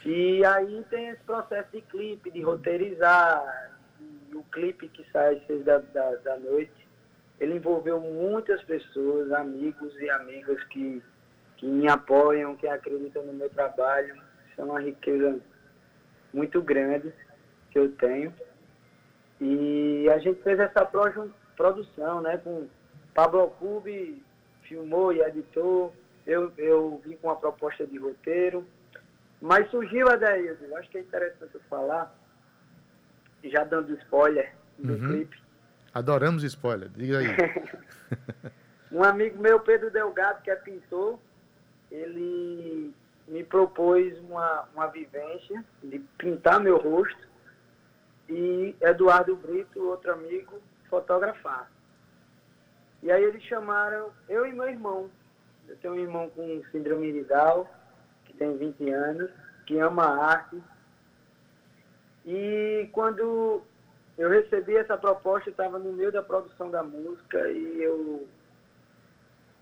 E 0.05 0.45
aí 0.45 0.85
tem 0.89 1.09
esse 1.09 1.23
processo 1.25 1.71
de 1.73 1.83
clipe, 1.83 2.31
de 2.31 2.41
roteirizar, 2.41 3.79
o 4.33 4.43
clipe 4.45 4.89
que 4.89 5.05
sai 5.11 5.37
às 5.37 5.47
seis 5.47 5.65
da, 5.65 5.79
da, 5.79 6.15
da 6.17 6.39
noite 6.39 6.91
ele 7.41 7.57
envolveu 7.57 7.99
muitas 7.99 8.63
pessoas, 8.65 9.33
amigos 9.33 9.99
e 9.99 10.11
amigas 10.11 10.63
que, 10.65 11.03
que 11.57 11.67
me 11.67 11.89
apoiam, 11.89 12.55
que 12.55 12.69
acreditam 12.69 13.25
no 13.25 13.33
meu 13.33 13.49
trabalho. 13.49 14.15
Isso 14.15 14.61
é 14.61 14.65
uma 14.65 14.79
riqueza 14.79 15.41
muito 16.33 16.61
grande 16.63 17.13
que 17.71 17.79
eu 17.79 17.91
tenho. 17.93 18.33
E 19.41 20.09
a 20.11 20.19
gente 20.19 20.43
fez 20.43 20.59
essa 20.59 20.85
produção, 21.57 22.21
né, 22.21 22.37
com 22.39 22.67
Pablo 23.15 23.49
Cube, 23.59 24.23
filmou 24.63 25.13
e 25.13 25.21
editou. 25.21 25.95
Eu, 26.27 26.53
eu 26.59 27.01
vim 27.05 27.17
com 27.17 27.29
uma 27.29 27.37
proposta 27.37 27.87
de 27.87 27.99
roteiro. 27.99 28.67
Mas 29.41 29.71
surgiu, 29.71 30.09
Adaildo, 30.09 30.77
acho 30.77 30.91
que 30.91 30.99
é 30.99 31.01
interessante 31.01 31.55
eu 31.55 31.61
falar, 31.71 32.15
já 33.43 33.65
dando 33.65 33.95
spoiler 33.95 34.53
do 34.79 34.93
Uhum. 34.93 35.09
clipe, 35.09 35.41
Adoramos 35.93 36.45
spoiler, 36.45 36.89
diga 36.91 37.19
aí. 37.19 37.27
Um 38.93 39.03
amigo 39.05 39.41
meu, 39.41 39.59
Pedro 39.61 39.89
Delgado, 39.91 40.43
que 40.43 40.51
é 40.51 40.57
pintor, 40.57 41.19
ele 41.93 42.93
me 43.31 43.45
propôs 43.45 44.19
uma, 44.19 44.69
uma 44.75 44.89
vivência 44.89 45.65
de 45.85 46.01
pintar 46.19 46.59
meu 46.59 46.79
rosto 46.79 47.29
e 48.29 48.75
Eduardo 48.81 49.37
Brito, 49.37 49.81
outro 49.87 50.13
amigo, 50.13 50.61
fotografar. 50.89 51.71
E 53.03 53.11
aí 53.11 53.23
eles 53.23 53.43
chamaram 53.45 54.11
eu 54.29 54.45
e 54.47 54.53
meu 54.53 54.69
irmão. 54.69 55.09
Eu 55.69 55.77
tenho 55.77 55.95
um 55.95 55.99
irmão 55.99 56.29
com 56.31 56.63
síndrome 56.73 57.13
de 57.13 57.23
Down, 57.25 57.67
que 58.25 58.33
tem 58.37 58.57
20 58.57 58.91
anos, 58.91 59.31
que 59.65 59.79
ama 59.79 60.05
a 60.07 60.25
arte. 60.27 60.61
E 62.27 62.89
quando 62.93 63.63
eu 64.19 64.29
recebi 64.29 64.77
essa 64.77 64.99
proposta, 64.99 65.51
estava 65.51 65.79
no 65.79 65.93
meio 65.93 66.11
da 66.11 66.23
produção 66.23 66.69
da 66.69 66.83
música 66.83 67.49
e 67.49 67.81
eu 67.81 68.29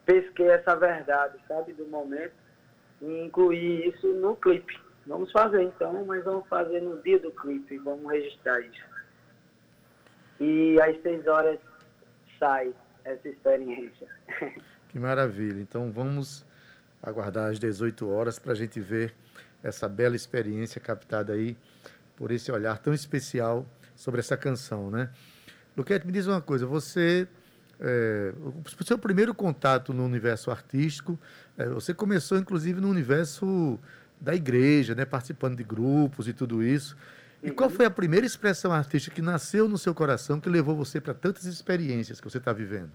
pesquei 0.07 0.49
essa 0.49 0.75
verdade, 0.75 1.39
sabe, 1.47 1.75
do 1.75 1.87
momento 1.87 2.48
incluí 3.01 3.89
isso 3.89 4.07
no 4.15 4.37
clipe. 4.37 4.79
Vamos 5.07 5.33
fazer 5.33 5.63
então, 5.63 6.05
mas 6.05 6.25
vamos 6.25 6.47
fazer 6.49 6.81
no 6.83 7.01
dia 7.03 7.19
do 7.19 7.31
clipe, 7.31 7.79
vamos 7.79 8.11
registrar 8.11 8.61
isso. 8.61 8.85
E 10.41 10.81
às 10.81 11.01
seis 11.03 11.27
horas 11.27 11.59
sai 12.39 12.75
essa 13.05 13.29
experiência. 13.29 14.07
Que 14.89 14.99
maravilha. 14.99 15.61
Então 15.61 15.91
vamos 15.93 16.47
aguardar 17.03 17.51
às 17.51 17.59
18 17.59 18.09
horas 18.09 18.39
para 18.39 18.53
a 18.53 18.55
gente 18.55 18.81
ver 18.81 19.15
essa 19.63 19.89
bela 19.89 20.17
experiência 20.17 20.81
captada 20.81 21.33
aí 21.33 21.57
por 22.17 22.31
esse 22.31 22.51
olhar 22.51 22.79
tão 22.79 22.93
especial 22.93 23.67
sobre 23.95 24.21
essa 24.21 24.37
canção, 24.37 24.91
né? 24.91 25.11
Luquete, 25.77 26.07
me 26.07 26.13
diz 26.13 26.27
uma 26.27 26.41
coisa, 26.41 26.67
você, 26.67 27.29
é, 27.81 28.33
o 28.41 28.85
seu 28.85 28.99
primeiro 28.99 29.35
contato 29.35 29.93
no 29.93 30.05
universo 30.05 30.51
artístico, 30.51 31.19
é, 31.57 31.67
você 31.69 31.95
começou 31.95 32.39
inclusive 32.39 32.81
no 32.81 32.89
universo 32.89 33.79
da 34.21 34.35
igreja, 34.35 34.95
né, 34.95 35.05
participando 35.05 35.57
de 35.57 35.65
grupos 35.65 36.27
e 36.27 36.33
tudo 36.33 36.63
isso, 36.63 36.97
E 37.43 37.51
qual 37.51 37.71
foi 37.71 37.87
a 37.87 37.91
primeira 37.91 38.27
expressão 38.27 38.73
artística 38.73 39.15
que 39.15 39.23
nasceu 39.23 39.69
no 39.69 39.79
seu 39.79 39.95
coração, 39.95 40.41
que 40.41 40.49
levou 40.49 40.75
você 40.75 41.01
para 41.01 41.15
tantas 41.15 41.45
experiências 41.45 42.21
que 42.21 42.29
você 42.29 42.39
está 42.39 42.53
vivendo? 42.53 42.91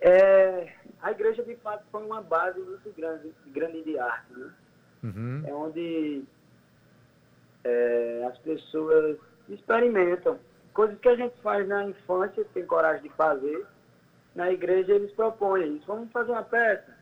É, 0.00 0.72
a 1.00 1.12
igreja, 1.12 1.42
de 1.44 1.54
fato, 1.56 1.84
foi 1.90 2.04
uma 2.04 2.20
base 2.20 2.58
muito 2.58 2.92
grande, 2.96 3.32
grande 3.46 3.82
de 3.84 3.98
arte, 3.98 4.32
né? 4.36 4.50
Uhum. 5.04 5.42
É 5.46 5.54
onde 5.54 6.24
é, 7.62 8.26
as 8.28 8.38
pessoas 8.38 9.16
experimentam. 9.48 10.38
Coisas 10.78 10.96
que 11.00 11.08
a 11.08 11.16
gente 11.16 11.34
faz 11.42 11.66
na 11.66 11.82
infância, 11.86 12.44
tem 12.54 12.64
coragem 12.64 13.02
de 13.02 13.08
fazer, 13.16 13.66
na 14.32 14.48
igreja 14.52 14.92
eles 14.92 15.10
propõem 15.10 15.74
isso. 15.76 15.84
Vamos 15.88 16.08
fazer 16.12 16.30
uma 16.30 16.44
peça, 16.44 16.96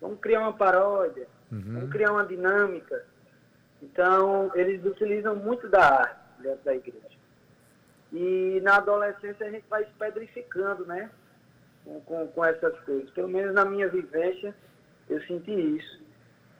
vamos 0.00 0.18
criar 0.18 0.40
uma 0.40 0.52
paródia, 0.52 1.28
Uhum. 1.52 1.74
vamos 1.74 1.90
criar 1.92 2.10
uma 2.10 2.26
dinâmica. 2.26 3.04
Então, 3.80 4.50
eles 4.56 4.84
utilizam 4.84 5.36
muito 5.36 5.68
da 5.68 6.00
arte 6.00 6.18
dentro 6.40 6.64
da 6.64 6.74
igreja. 6.74 7.16
E 8.12 8.60
na 8.64 8.78
adolescência 8.78 9.46
a 9.46 9.50
gente 9.50 9.64
vai 9.70 9.84
se 9.84 9.92
pedrificando, 9.92 10.84
né? 10.84 11.08
Com, 11.84 12.00
com, 12.00 12.26
com 12.26 12.44
essas 12.44 12.76
coisas. 12.80 13.08
Pelo 13.10 13.28
menos 13.28 13.54
na 13.54 13.64
minha 13.64 13.88
vivência, 13.88 14.52
eu 15.08 15.20
senti 15.22 15.52
isso. 15.76 16.02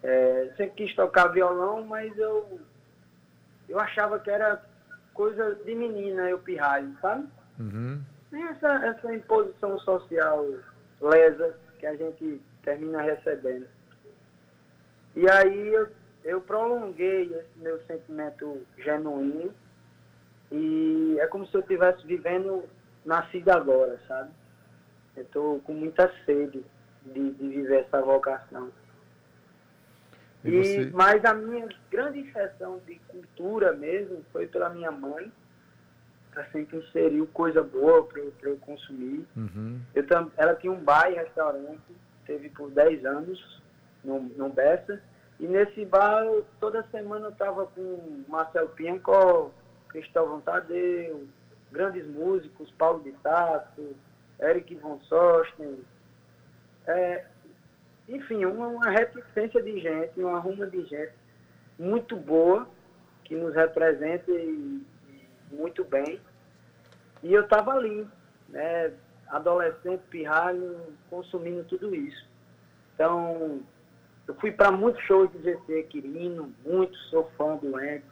É, 0.05 0.53
sempre 0.57 0.85
quis 0.87 0.95
tocar 0.95 1.33
violão, 1.33 1.83
mas 1.85 2.17
eu, 2.17 2.61
eu 3.69 3.81
achava 3.81 4.21
que 4.21 4.31
era 4.31 4.63
coisa 5.15 5.55
de 5.55 5.75
menina, 5.75 6.29
eu 6.29 6.39
pirralho, 6.41 6.95
sabe? 7.01 7.27
Uhum. 7.59 8.03
Tem 8.31 8.43
essa, 8.49 8.87
essa 8.87 9.15
imposição 9.15 9.79
social 9.79 10.45
lesa 11.01 11.57
que 11.79 11.87
a 11.87 11.95
gente 11.97 12.41
termina 12.63 13.01
recebendo. 13.01 13.67
E 15.15 15.31
aí 15.31 15.69
eu, 15.69 15.89
eu 16.25 16.41
prolonguei 16.41 17.33
esse 17.33 17.59
meu 17.59 17.81
sentimento 17.87 18.67
genuíno 18.79 19.55
e 20.51 21.17
é 21.21 21.27
como 21.29 21.47
se 21.47 21.55
eu 21.55 21.61
estivesse 21.61 22.05
vivendo 22.07 22.65
nascido 23.05 23.51
agora, 23.51 23.99
sabe? 24.09 24.31
Eu 25.17 25.23
estou 25.23 25.61
com 25.61 25.73
muita 25.73 26.11
sede 26.25 26.65
de, 27.05 27.31
de 27.31 27.49
viver 27.49 27.85
essa 27.85 28.03
vocação. 28.03 28.71
E 30.45 30.51
E, 30.51 30.63
você- 30.65 30.91
mas 30.93 31.25
a 31.25 31.33
minha 31.35 31.69
grande 31.91 32.21
inserção 32.21 32.81
de 32.87 32.97
cultura 33.09 33.73
mesmo 33.73 34.25
foi 34.33 34.47
pela 34.47 34.69
minha 34.71 34.91
mãe. 34.91 35.33
Ela 36.37 36.47
sempre 36.51 36.79
inseriu 36.79 37.27
coisa 37.29 37.63
boa 37.63 38.05
para 38.05 38.21
eu, 38.43 38.57
consumir. 38.59 39.25
Uhum. 39.37 39.81
Eu 39.95 40.05
ela 40.37 40.55
tinha 40.57 40.73
um 40.73 40.83
bar 40.83 41.11
e 41.11 41.15
restaurante, 41.15 41.81
teve 42.27 42.49
por 42.51 42.71
10 42.71 43.05
anos 43.05 43.63
no, 44.03 44.21
no 44.21 44.49
Bessa. 44.49 45.01
E 45.39 45.47
nesse 45.47 45.85
bar, 45.85 46.25
toda 46.61 46.83
semana 46.91 47.27
eu 47.27 47.31
estava 47.31 47.67
com 47.67 48.25
Marcel 48.29 48.69
Piancó, 48.69 49.51
Cristóvão 49.89 50.41
Tadeu, 50.41 51.27
grandes 51.71 52.07
músicos, 52.07 52.71
Paulo 52.73 53.03
de 53.03 53.13
Tarso, 53.13 53.95
Eric 54.41 54.75
von 54.77 54.99
Sosten. 55.03 55.79
É, 56.87 57.25
enfim, 58.09 58.45
uma, 58.45 58.69
uma 58.69 58.91
reticência 58.91 59.63
de 59.63 59.81
gente, 59.81 60.21
uma 60.21 60.39
ruma 60.39 60.67
de 60.67 60.85
gente 60.85 61.13
muito 61.79 62.17
boa, 62.17 62.69
que 63.25 63.35
nos 63.35 63.55
representa 63.55 64.31
e, 64.31 64.83
e 65.09 65.29
muito 65.51 65.85
bem. 65.85 66.21
E 67.23 67.33
eu 67.33 67.43
estava 67.43 67.73
ali, 67.73 68.07
né, 68.49 68.93
adolescente, 69.29 70.03
pirralho, 70.11 70.79
consumindo 71.09 71.65
tudo 71.65 71.95
isso. 71.95 72.29
Então, 72.95 73.63
eu 74.29 74.35
fui 74.35 74.53
para 74.53 74.71
muitos 74.71 75.03
shows 75.05 75.31
de 75.33 75.43
GC 75.43 75.85
Quirino, 75.85 76.55
muito, 76.65 76.97
sou 77.11 77.31
fã 77.37 77.57
do 77.57 77.81
Ente. 77.81 78.05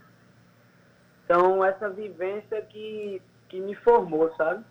Então, 1.25 1.65
essa 1.65 1.89
vivência 1.91 2.61
que, 2.63 3.21
que 3.49 3.61
me 3.61 3.75
formou, 3.77 4.35
sabe? 4.37 4.65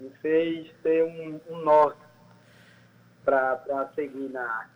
Me 0.00 0.10
fez 0.20 0.70
ter 0.82 1.04
um, 1.04 1.40
um 1.48 1.58
norte 1.62 2.11
para 3.24 3.90
seguir 3.94 4.28
na 4.30 4.42
arte. 4.42 4.70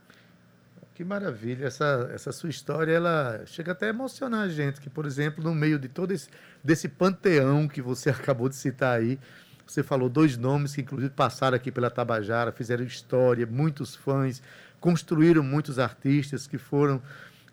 Que 0.94 1.04
maravilha, 1.04 1.66
essa, 1.66 2.10
essa 2.14 2.32
sua 2.32 2.48
história, 2.48 2.92
ela 2.92 3.42
chega 3.44 3.72
até 3.72 3.86
a 3.86 3.90
emocionar 3.90 4.44
a 4.44 4.48
gente, 4.48 4.80
que, 4.80 4.88
por 4.88 5.04
exemplo, 5.04 5.44
no 5.44 5.54
meio 5.54 5.78
de 5.78 5.88
todo 5.88 6.12
esse 6.12 6.30
desse 6.66 6.88
panteão 6.88 7.68
que 7.68 7.80
você 7.80 8.10
acabou 8.10 8.48
de 8.48 8.56
citar 8.56 8.98
aí, 8.98 9.18
você 9.66 9.82
falou 9.82 10.08
dois 10.08 10.36
nomes 10.36 10.74
que, 10.74 10.80
inclusive, 10.80 11.12
passaram 11.12 11.56
aqui 11.56 11.70
pela 11.70 11.90
Tabajara, 11.90 12.52
fizeram 12.52 12.84
história, 12.84 13.46
muitos 13.46 13.94
fãs, 13.94 14.42
construíram 14.80 15.42
muitos 15.42 15.78
artistas 15.78 16.46
que 16.46 16.58
foram 16.58 17.00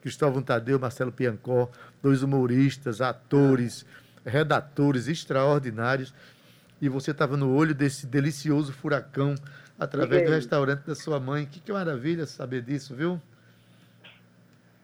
Cristóvão 0.01 0.41
Tadeu, 0.41 0.79
Marcelo 0.79 1.11
Piancó, 1.11 1.69
dois 2.01 2.21
humoristas, 2.21 3.01
atores, 3.01 3.85
redatores 4.25 5.07
extraordinários, 5.07 6.13
e 6.81 6.89
você 6.89 7.11
estava 7.11 7.37
no 7.37 7.53
olho 7.55 7.73
desse 7.73 8.05
delicioso 8.05 8.73
furacão 8.73 9.33
através 9.77 10.23
do 10.25 10.31
restaurante 10.31 10.81
da 10.85 10.95
sua 10.95 11.19
mãe. 11.19 11.45
Que, 11.45 11.59
que 11.59 11.71
maravilha 11.71 12.25
saber 12.25 12.61
disso, 12.61 12.95
viu? 12.95 13.21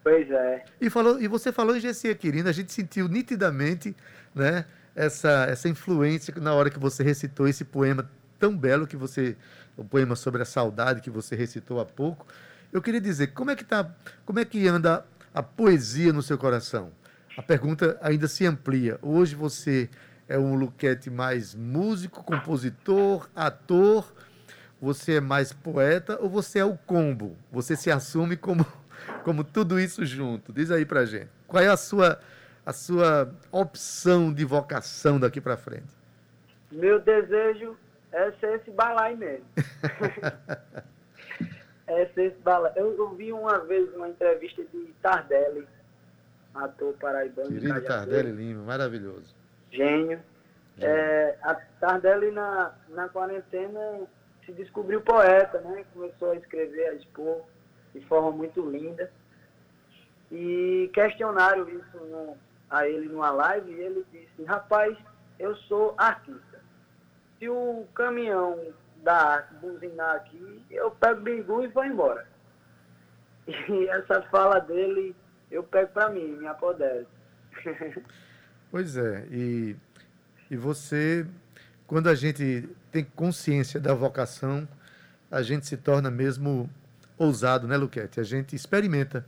Pois 0.04 0.30
é. 0.30 0.66
E, 0.80 0.90
falou, 0.90 1.22
e 1.22 1.28
você 1.28 1.52
falou 1.52 1.76
em 1.76 1.80
GC 1.80 2.16
Quirino, 2.16 2.50
a 2.50 2.54
gente 2.54 2.72
sentiu 2.72 3.08
nitidamente 3.08 3.96
né, 4.34 4.66
essa, 4.96 5.46
essa 5.50 5.68
influência 5.70 6.34
na 6.38 6.54
hora 6.54 6.70
que 6.70 6.80
você 6.80 7.04
recitou 7.04 7.48
esse 7.48 7.66
poema 7.66 8.10
tão 8.40 8.58
belo 8.58 8.88
que 8.88 8.96
você, 8.96 9.36
o 9.76 9.84
poema 9.84 10.16
sobre 10.16 10.42
a 10.42 10.46
saudade 10.46 11.02
que 11.02 11.10
você 11.10 11.36
recitou 11.36 11.80
há 11.80 11.86
pouco. 11.86 12.26
Eu 12.72 12.82
queria 12.82 13.02
dizer, 13.02 13.28
como 13.28 13.52
é 13.52 13.56
que 13.56 13.64
tá, 13.64 13.90
como 14.26 14.40
é 14.40 14.46
que 14.46 14.68
anda 14.68 15.06
a 15.34 15.44
poesia 15.44 16.14
no 16.14 16.22
seu 16.22 16.38
coração? 16.38 16.92
A 17.38 17.42
pergunta 17.42 17.98
ainda 18.02 18.28
se 18.28 18.46
amplia. 18.46 18.98
Hoje 19.02 19.36
você 19.36 19.90
é 20.28 20.38
um 20.38 20.56
Luquete 20.56 21.10
mais 21.10 21.56
músico, 21.56 22.24
compositor, 22.24 23.30
ator, 23.36 24.14
você 24.82 25.16
é 25.16 25.22
mais 25.22 25.52
poeta 25.52 26.18
ou 26.22 26.30
você 26.30 26.60
é 26.60 26.66
o 26.66 26.78
combo? 26.78 27.36
Você 27.52 27.76
se 27.76 27.92
assume 27.92 28.38
como, 28.38 28.66
como 29.24 29.44
tudo 29.44 29.80
isso 29.80 30.06
junto? 30.06 30.54
Diz 30.54 30.72
aí 30.72 30.86
pra 30.86 31.06
gente. 31.06 31.30
Qual 31.48 31.62
é 31.62 31.68
a 31.68 31.78
sua, 31.78 32.20
a 32.66 32.72
sua 32.72 33.34
opção 33.52 34.34
de 34.34 34.46
vocação 34.46 35.20
daqui 35.20 35.42
para 35.42 35.58
frente? 35.58 36.00
Meu 36.72 37.00
desejo 37.00 37.76
é 38.12 38.32
ser 38.34 38.60
esse 38.60 38.72
balai 38.72 39.16
mesmo. 39.16 39.46
é 41.88 42.06
ser 42.08 42.28
esse 42.28 42.40
balai. 42.40 42.72
Eu, 42.76 42.96
eu 42.96 43.10
vi 43.16 43.34
uma 43.34 43.60
vez 43.60 43.94
uma 43.96 44.10
entrevista 44.10 44.64
de 44.72 44.94
Tardelli, 45.02 45.68
ator 46.54 46.94
paraibano. 46.94 47.50
Querido. 47.50 47.82
Tardelli 47.82 48.32
Lima, 48.32 48.64
maravilhoso. 48.64 49.36
Gênio. 49.72 50.22
É, 50.82 51.36
a 51.42 51.56
Tardelli, 51.80 52.32
na, 52.32 52.74
na 52.90 53.10
quarentena, 53.10 54.08
se 54.50 54.56
descobriu 54.56 55.02
poeta, 55.02 55.62
né? 55.62 55.86
Começou 55.94 56.32
a 56.32 56.36
escrever, 56.36 56.88
a 56.90 56.94
expor 56.96 57.44
de 57.94 58.02
forma 58.06 58.32
muito 58.32 58.68
linda. 58.68 59.12
E 60.32 60.90
questionaram 60.94 61.68
isso 61.70 61.98
no- 61.98 62.38
a 62.70 62.88
ele 62.88 63.08
numa 63.10 63.32
live 63.32 63.72
e 63.72 63.80
ele 63.80 64.06
disse, 64.12 64.44
rapaz, 64.44 64.98
eu 65.40 65.56
sou 65.56 65.94
artista. 65.98 66.60
Se 67.38 67.50
o 67.50 67.86
caminhão 67.96 68.60
da 69.04 69.16
arte 69.16 69.54
buzinar 69.56 70.16
aqui, 70.18 70.64
eu 70.70 70.92
pego 70.92 71.20
o 71.20 71.24
bigu 71.24 71.64
e 71.64 71.68
vou 71.68 71.86
embora. 71.86 72.28
E 73.48 73.88
essa 73.88 74.22
fala 74.24 74.60
dele, 74.60 75.16
eu 75.50 75.64
pego 75.64 75.92
para 75.92 76.10
mim, 76.10 76.36
me 76.38 76.48
apodero. 76.48 77.08
Pois 78.72 78.96
é, 78.96 79.26
e, 79.32 79.76
e 80.52 80.56
você, 80.56 81.26
quando 81.88 82.08
a 82.08 82.14
gente 82.14 82.70
tem 82.92 83.04
consciência 83.04 83.80
da 83.80 83.94
vocação, 83.94 84.68
a 85.30 85.42
gente 85.42 85.68
se 85.68 85.78
torna 85.78 86.10
mesmo 86.10 86.70
ousado, 87.18 87.68
né, 87.68 87.78
Luquete? 87.78 88.20
A 88.20 88.24
gente 88.24 88.56
experimenta 88.56 89.26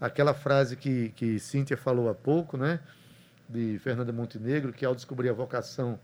aquela 0.00 0.32
frase 0.32 0.76
que, 0.76 1.10
que 1.10 1.38
Cíntia 1.38 1.76
falou 1.76 2.08
há 2.08 2.14
pouco, 2.14 2.56
né, 2.56 2.80
de 3.48 3.78
Fernanda 3.80 4.12
Montenegro, 4.12 4.72
que 4.72 4.84
ao 4.84 4.94
descobrir 4.94 5.28
a 5.28 5.32
vocação 5.32 5.98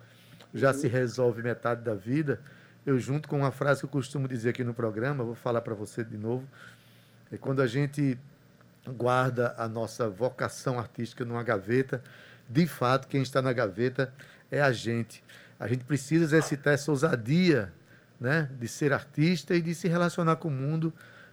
já 0.52 0.72
se 0.72 0.88
resolve 0.88 1.42
metade 1.42 1.82
da 1.82 1.94
vida. 1.94 2.40
Eu 2.84 2.98
junto 2.98 3.28
com 3.28 3.38
uma 3.38 3.52
frase 3.52 3.80
que 3.80 3.86
eu 3.86 3.90
costumo 3.90 4.26
dizer 4.26 4.50
aqui 4.50 4.64
no 4.64 4.74
programa, 4.74 5.24
vou 5.24 5.34
falar 5.34 5.60
para 5.60 5.74
você 5.74 6.04
de 6.04 6.16
novo, 6.16 6.46
é 7.30 7.36
quando 7.36 7.60
a 7.60 7.66
gente 7.66 8.18
guarda 8.86 9.54
a 9.58 9.68
nossa 9.68 10.08
vocação 10.08 10.78
artística 10.78 11.24
numa 11.24 11.42
gaveta, 11.42 12.02
de 12.48 12.66
fato, 12.66 13.08
quem 13.08 13.22
está 13.22 13.42
na 13.42 13.52
gaveta 13.52 14.12
é 14.50 14.60
a 14.60 14.72
gente. 14.72 15.22
A 15.58 15.66
gente 15.66 15.84
precisa 15.84 16.24
exercitar 16.24 16.74
essa 16.74 16.90
ousadia 16.90 17.72
né, 18.20 18.50
de 18.58 18.68
ser 18.68 18.92
artista 18.92 19.54
e 19.54 19.62
de 19.62 19.74
se 19.74 19.88
relacionar 19.88 20.36
com 20.36 20.48
o 20.48 20.50
mundo 20.50 20.92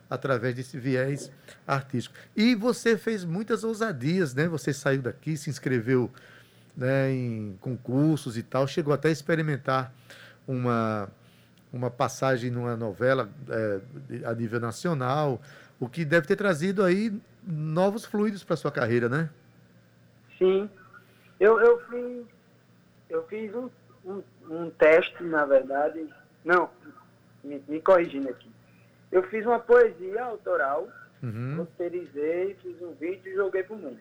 através 0.10 0.56
desse 0.56 0.78
viés 0.78 1.32
artístico. 1.68 2.16
E 2.36 2.56
você 2.56 2.98
fez 2.98 3.26
muitas 3.26 3.64
ousadias, 3.64 4.34
né? 4.34 4.48
Você 4.48 4.74
saiu 4.74 5.02
daqui, 5.02 5.36
se 5.36 5.50
inscreveu 5.50 6.12
né, 6.76 7.12
em 7.12 7.58
concursos 7.60 8.38
e 8.38 8.44
tal, 8.44 8.68
chegou 8.68 8.94
até 8.94 9.10
a 9.10 9.12
experimentar 9.12 9.94
uma, 10.48 11.10
uma 11.72 11.90
passagem 11.90 12.52
numa 12.52 12.76
novela 12.76 13.30
é, 13.50 13.80
a 14.26 14.34
nível 14.34 14.60
nacional, 14.60 15.42
o 15.80 15.88
que 15.88 16.06
deve 16.06 16.28
ter 16.28 16.36
trazido 16.36 16.84
aí 16.84 17.14
novos 17.46 18.06
fluidos 18.06 18.44
para 18.44 18.56
sua 18.56 18.72
carreira, 18.72 19.10
né? 19.10 19.30
Sim. 20.38 20.70
Eu, 21.40 21.60
eu 21.60 21.80
fiz, 21.90 22.26
eu 23.10 23.28
fiz 23.28 23.56
um, 23.56 23.70
um, 24.06 24.22
um 24.50 24.70
teste, 24.72 25.24
na 25.24 25.46
verdade. 25.46 26.08
Não, 26.44 26.70
me, 27.44 27.64
me 27.68 27.82
corrigindo 27.82 28.30
aqui. 28.30 28.52
Eu 29.12 29.24
fiz 29.24 29.46
uma 29.46 29.60
poesia 29.60 30.24
autoral, 30.24 30.88
Uhum. 31.22 31.56
roteirizei, 31.60 32.56
fiz 32.62 32.82
um 32.82 32.92
vídeo 32.94 33.32
e 33.32 33.36
joguei 33.36 33.64
pro 33.64 33.78
mundo. 33.78 34.00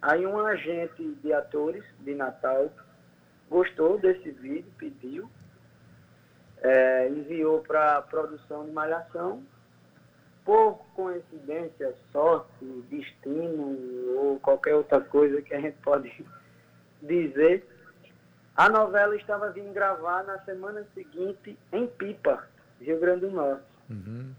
Aí 0.00 0.24
um 0.24 0.38
agente 0.38 1.02
de 1.22 1.32
atores 1.32 1.82
de 2.00 2.14
Natal 2.14 2.70
gostou 3.50 3.98
desse 3.98 4.30
vídeo, 4.30 4.70
pediu, 4.78 5.28
é, 6.62 7.08
enviou 7.08 7.62
para 7.62 8.00
produção 8.02 8.64
de 8.64 8.70
Malhação. 8.70 9.42
Por 10.44 10.78
coincidência, 10.94 11.92
sorte, 12.12 12.64
destino 12.88 14.16
ou 14.16 14.38
qualquer 14.38 14.76
outra 14.76 15.00
coisa 15.00 15.42
que 15.42 15.52
a 15.52 15.60
gente 15.60 15.76
pode 15.78 16.24
dizer, 17.02 17.66
a 18.56 18.68
novela 18.68 19.14
estava 19.16 19.50
vindo 19.50 19.72
gravar 19.72 20.24
na 20.24 20.38
semana 20.40 20.86
seguinte 20.94 21.58
em 21.72 21.86
Pipa, 21.86 22.48
Rio 22.80 22.98
Grande 22.98 23.20
do 23.20 23.30
Norte. 23.30 23.64
Uhum. 23.90 24.32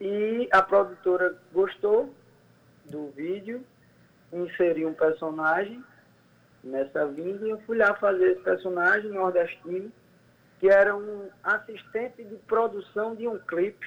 E 0.00 0.48
a 0.52 0.60
produtora 0.60 1.36
gostou 1.52 2.12
do 2.84 3.08
vídeo, 3.10 3.64
inseriu 4.32 4.88
um 4.88 4.94
personagem 4.94 5.82
nessa 6.64 7.06
vinda 7.06 7.46
e 7.46 7.50
eu 7.50 7.60
fui 7.60 7.78
lá 7.78 7.94
fazer 7.94 8.32
esse 8.32 8.42
personagem 8.42 9.10
nordestino, 9.10 9.90
que 10.58 10.68
era 10.68 10.96
um 10.96 11.28
assistente 11.44 12.24
de 12.24 12.34
produção 12.38 13.14
de 13.14 13.28
um 13.28 13.38
clipe 13.38 13.86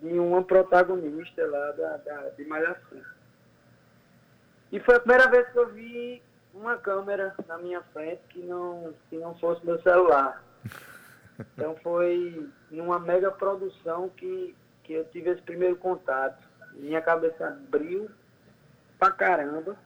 de 0.00 0.18
uma 0.18 0.42
protagonista 0.42 1.46
lá 1.46 1.72
da, 1.72 1.96
da, 1.98 2.28
de 2.30 2.44
Malhação. 2.46 3.02
E 4.72 4.80
foi 4.80 4.96
a 4.96 5.00
primeira 5.00 5.30
vez 5.30 5.48
que 5.48 5.58
eu 5.58 5.68
vi 5.68 6.22
uma 6.58 6.76
câmera 6.76 7.34
na 7.46 7.56
minha 7.58 7.80
frente 7.92 8.20
que 8.28 8.40
não, 8.40 8.92
que 9.08 9.16
não 9.16 9.34
fosse 9.36 9.64
meu 9.64 9.80
celular. 9.82 10.42
Então 11.54 11.76
foi 11.84 12.50
numa 12.68 12.98
mega 12.98 13.30
produção 13.30 14.08
que, 14.08 14.56
que 14.82 14.94
eu 14.94 15.04
tive 15.04 15.30
esse 15.30 15.42
primeiro 15.42 15.76
contato. 15.76 16.44
Minha 16.72 17.00
cabeça 17.00 17.46
abriu 17.46 18.10
pra 18.98 19.12
caramba. 19.12 19.76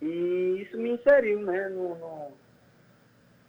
E 0.00 0.62
isso 0.62 0.78
me 0.78 0.90
inseriu 0.90 1.40
né, 1.40 1.68
no, 1.70 1.96
no, 1.96 2.32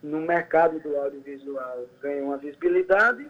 no 0.01 0.21
mercado 0.21 0.79
do 0.79 0.97
audiovisual. 0.97 1.85
Ganhei 2.01 2.23
uma 2.23 2.37
visibilidade 2.37 3.29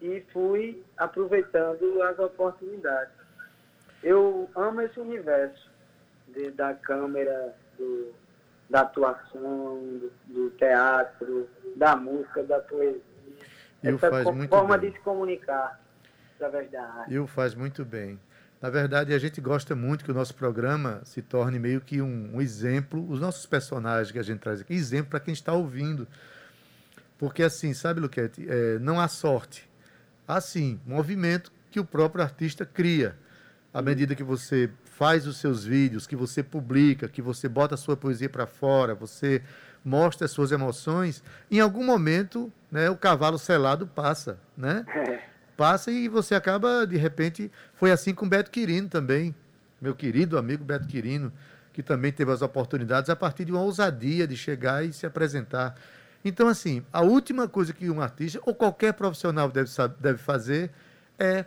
e 0.00 0.24
fui 0.32 0.82
aproveitando 0.96 2.02
as 2.02 2.18
oportunidades. 2.18 3.12
Eu 4.02 4.48
amo 4.56 4.80
esse 4.80 4.98
universo 4.98 5.71
de- 6.34 6.50
da 6.50 6.74
câmera, 6.74 7.54
do, 7.78 8.12
da 8.70 8.80
atuação, 8.82 9.78
do, 9.98 10.12
do 10.28 10.50
teatro, 10.50 11.48
da 11.76 11.96
música, 11.96 12.42
da 12.42 12.58
poesia. 12.60 13.00
E 13.82 13.88
o 13.90 13.96
Essa 13.96 14.10
faz 14.10 14.26
muito 14.36 14.50
forma 14.50 14.78
bem. 14.78 14.90
de 14.90 14.96
se 14.96 15.02
comunicar 15.02 15.80
através 16.36 16.70
da 16.70 16.82
arte. 16.82 17.12
E 17.12 17.18
o 17.18 17.26
faz 17.26 17.54
muito 17.54 17.84
bem. 17.84 18.18
Na 18.60 18.70
verdade, 18.70 19.12
a 19.12 19.18
gente 19.18 19.40
gosta 19.40 19.74
muito 19.74 20.04
que 20.04 20.10
o 20.12 20.14
nosso 20.14 20.34
programa 20.36 21.00
se 21.04 21.20
torne 21.20 21.58
meio 21.58 21.80
que 21.80 22.00
um, 22.00 22.36
um 22.36 22.40
exemplo, 22.40 23.04
os 23.10 23.20
nossos 23.20 23.44
personagens 23.44 24.12
que 24.12 24.18
a 24.20 24.22
gente 24.22 24.38
traz 24.38 24.60
aqui, 24.60 24.72
exemplo 24.72 25.10
para 25.10 25.18
quem 25.20 25.34
está 25.34 25.52
ouvindo. 25.52 26.06
Porque 27.18 27.42
assim, 27.42 27.74
sabe, 27.74 27.98
Luquete, 28.00 28.46
é, 28.48 28.78
não 28.78 29.00
há 29.00 29.08
sorte. 29.08 29.68
Há 30.28 30.40
sim 30.40 30.80
movimento 30.86 31.52
que 31.72 31.80
o 31.80 31.84
próprio 31.84 32.22
artista 32.22 32.64
cria. 32.64 33.16
À 33.74 33.82
medida 33.82 34.14
que 34.14 34.22
você 34.22 34.70
faz 35.02 35.26
os 35.26 35.38
seus 35.38 35.64
vídeos, 35.64 36.06
que 36.06 36.14
você 36.14 36.44
publica, 36.44 37.08
que 37.08 37.20
você 37.20 37.48
bota 37.48 37.74
a 37.74 37.76
sua 37.76 37.96
poesia 37.96 38.28
para 38.28 38.46
fora, 38.46 38.94
você 38.94 39.42
mostra 39.84 40.26
as 40.26 40.30
suas 40.30 40.52
emoções, 40.52 41.24
em 41.50 41.58
algum 41.58 41.82
momento 41.82 42.52
né, 42.70 42.88
o 42.88 42.96
cavalo 42.96 43.36
selado 43.36 43.84
passa, 43.84 44.38
né? 44.56 44.86
passa 45.56 45.90
e 45.90 46.06
você 46.06 46.36
acaba, 46.36 46.86
de 46.86 46.96
repente, 46.96 47.50
foi 47.74 47.90
assim 47.90 48.14
com 48.14 48.28
Beto 48.28 48.48
Quirino 48.48 48.88
também, 48.88 49.34
meu 49.80 49.92
querido 49.92 50.38
amigo 50.38 50.62
Beto 50.62 50.86
Quirino, 50.86 51.32
que 51.72 51.82
também 51.82 52.12
teve 52.12 52.30
as 52.30 52.40
oportunidades 52.40 53.10
a 53.10 53.16
partir 53.16 53.44
de 53.44 53.50
uma 53.50 53.62
ousadia 53.62 54.24
de 54.24 54.36
chegar 54.36 54.84
e 54.84 54.92
se 54.92 55.04
apresentar. 55.04 55.74
Então, 56.24 56.46
assim, 56.46 56.86
a 56.92 57.00
última 57.00 57.48
coisa 57.48 57.72
que 57.72 57.90
um 57.90 58.00
artista 58.00 58.38
ou 58.46 58.54
qualquer 58.54 58.92
profissional 58.92 59.50
deve, 59.50 59.68
deve 59.98 60.18
fazer 60.18 60.70
é 61.18 61.44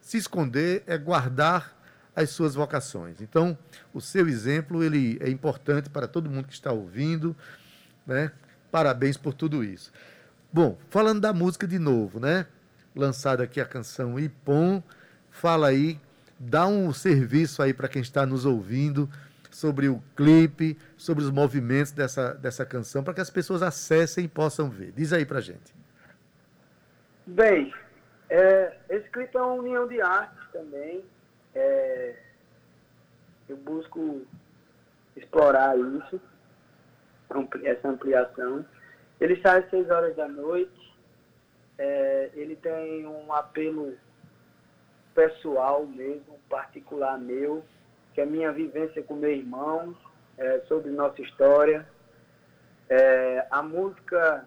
se 0.00 0.16
esconder, 0.16 0.82
é 0.88 0.98
guardar 0.98 1.78
as 2.14 2.30
suas 2.30 2.54
vocações. 2.54 3.20
Então, 3.20 3.56
o 3.94 4.00
seu 4.00 4.28
exemplo 4.28 4.82
ele 4.82 5.18
é 5.20 5.28
importante 5.28 5.88
para 5.88 6.06
todo 6.06 6.30
mundo 6.30 6.48
que 6.48 6.54
está 6.54 6.72
ouvindo, 6.72 7.36
né? 8.06 8.32
Parabéns 8.70 9.16
por 9.16 9.34
tudo 9.34 9.64
isso. 9.64 9.92
Bom, 10.52 10.78
falando 10.88 11.20
da 11.20 11.32
música 11.32 11.66
de 11.66 11.78
novo, 11.78 12.18
né? 12.18 12.46
Lançada 12.94 13.44
aqui 13.44 13.60
a 13.60 13.64
canção 13.64 14.18
Ipom, 14.18 14.82
fala 15.30 15.68
aí, 15.68 16.00
dá 16.38 16.66
um 16.66 16.92
serviço 16.92 17.62
aí 17.62 17.72
para 17.72 17.88
quem 17.88 18.02
está 18.02 18.26
nos 18.26 18.44
ouvindo 18.44 19.08
sobre 19.50 19.88
o 19.88 20.02
clipe, 20.16 20.78
sobre 20.96 21.22
os 21.22 21.30
movimentos 21.30 21.92
dessa, 21.92 22.34
dessa 22.34 22.64
canção, 22.64 23.02
para 23.02 23.14
que 23.14 23.20
as 23.20 23.30
pessoas 23.30 23.62
acessem 23.62 24.24
e 24.24 24.28
possam 24.28 24.70
ver. 24.70 24.92
Diz 24.92 25.12
aí 25.12 25.24
pra 25.24 25.40
gente. 25.40 25.74
Bem, 27.26 27.72
é, 28.28 28.76
esse 28.88 29.08
clipe 29.10 29.36
é 29.36 29.40
uma 29.40 29.54
união 29.54 29.86
de 29.86 30.00
artes 30.00 30.38
também. 30.52 31.04
É, 31.60 32.14
eu 33.50 33.56
busco 33.58 34.22
explorar 35.14 35.76
isso, 35.78 36.18
essa 37.64 37.88
ampliação. 37.88 38.64
Ele 39.20 39.38
sai 39.42 39.60
às 39.60 39.70
6 39.70 39.90
horas 39.90 40.16
da 40.16 40.26
noite. 40.26 40.96
É, 41.76 42.30
ele 42.34 42.56
tem 42.56 43.06
um 43.06 43.32
apelo 43.32 43.94
pessoal 45.14 45.84
mesmo, 45.84 46.38
particular 46.48 47.18
meu, 47.18 47.62
que 48.14 48.20
é 48.20 48.24
a 48.24 48.26
minha 48.26 48.52
vivência 48.52 49.02
com 49.02 49.14
meu 49.14 49.30
irmão, 49.30 49.94
é, 50.38 50.60
sobre 50.60 50.90
nossa 50.90 51.20
história. 51.20 51.86
É, 52.88 53.46
a 53.50 53.62
música, 53.62 54.46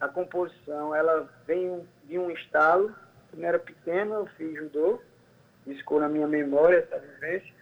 a 0.00 0.08
composição, 0.08 0.94
ela 0.94 1.28
vem 1.46 1.86
de 2.04 2.18
um 2.18 2.30
estalo. 2.30 2.94
Quando 3.30 3.42
eu 3.42 3.48
era 3.48 3.58
pequeno, 3.58 4.14
eu 4.14 4.26
fiz 4.38 4.54
judô, 4.54 5.00
ficou 5.76 6.00
na 6.00 6.08
minha 6.08 6.26
memória 6.26 6.78
essa 6.78 6.98
vivência. 6.98 7.52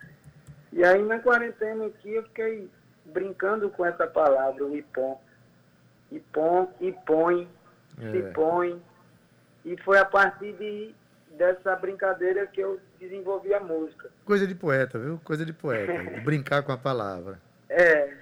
E 0.72 0.84
aí, 0.84 1.02
na 1.02 1.18
quarentena 1.18 1.86
aqui, 1.86 2.14
eu 2.14 2.22
fiquei 2.24 2.68
brincando 3.06 3.70
com 3.70 3.84
essa 3.84 4.06
palavra, 4.06 4.64
o 4.64 4.76
ipom. 4.76 5.20
Ipom, 6.10 6.72
ipõe, 6.80 7.48
se 7.98 8.22
põe. 8.32 8.82
E 9.64 9.76
foi 9.82 9.98
a 9.98 10.04
partir 10.04 10.52
de, 10.52 10.94
dessa 11.36 11.74
brincadeira 11.76 12.46
que 12.46 12.60
eu 12.60 12.80
desenvolvi 13.00 13.52
a 13.52 13.60
música. 13.60 14.10
Coisa 14.24 14.46
de 14.46 14.54
poeta, 14.54 14.98
viu? 14.98 15.20
Coisa 15.24 15.44
de 15.44 15.52
poeta. 15.52 15.92
Brincar 16.22 16.62
com 16.62 16.72
a 16.72 16.78
palavra. 16.78 17.40
É. 17.68 18.12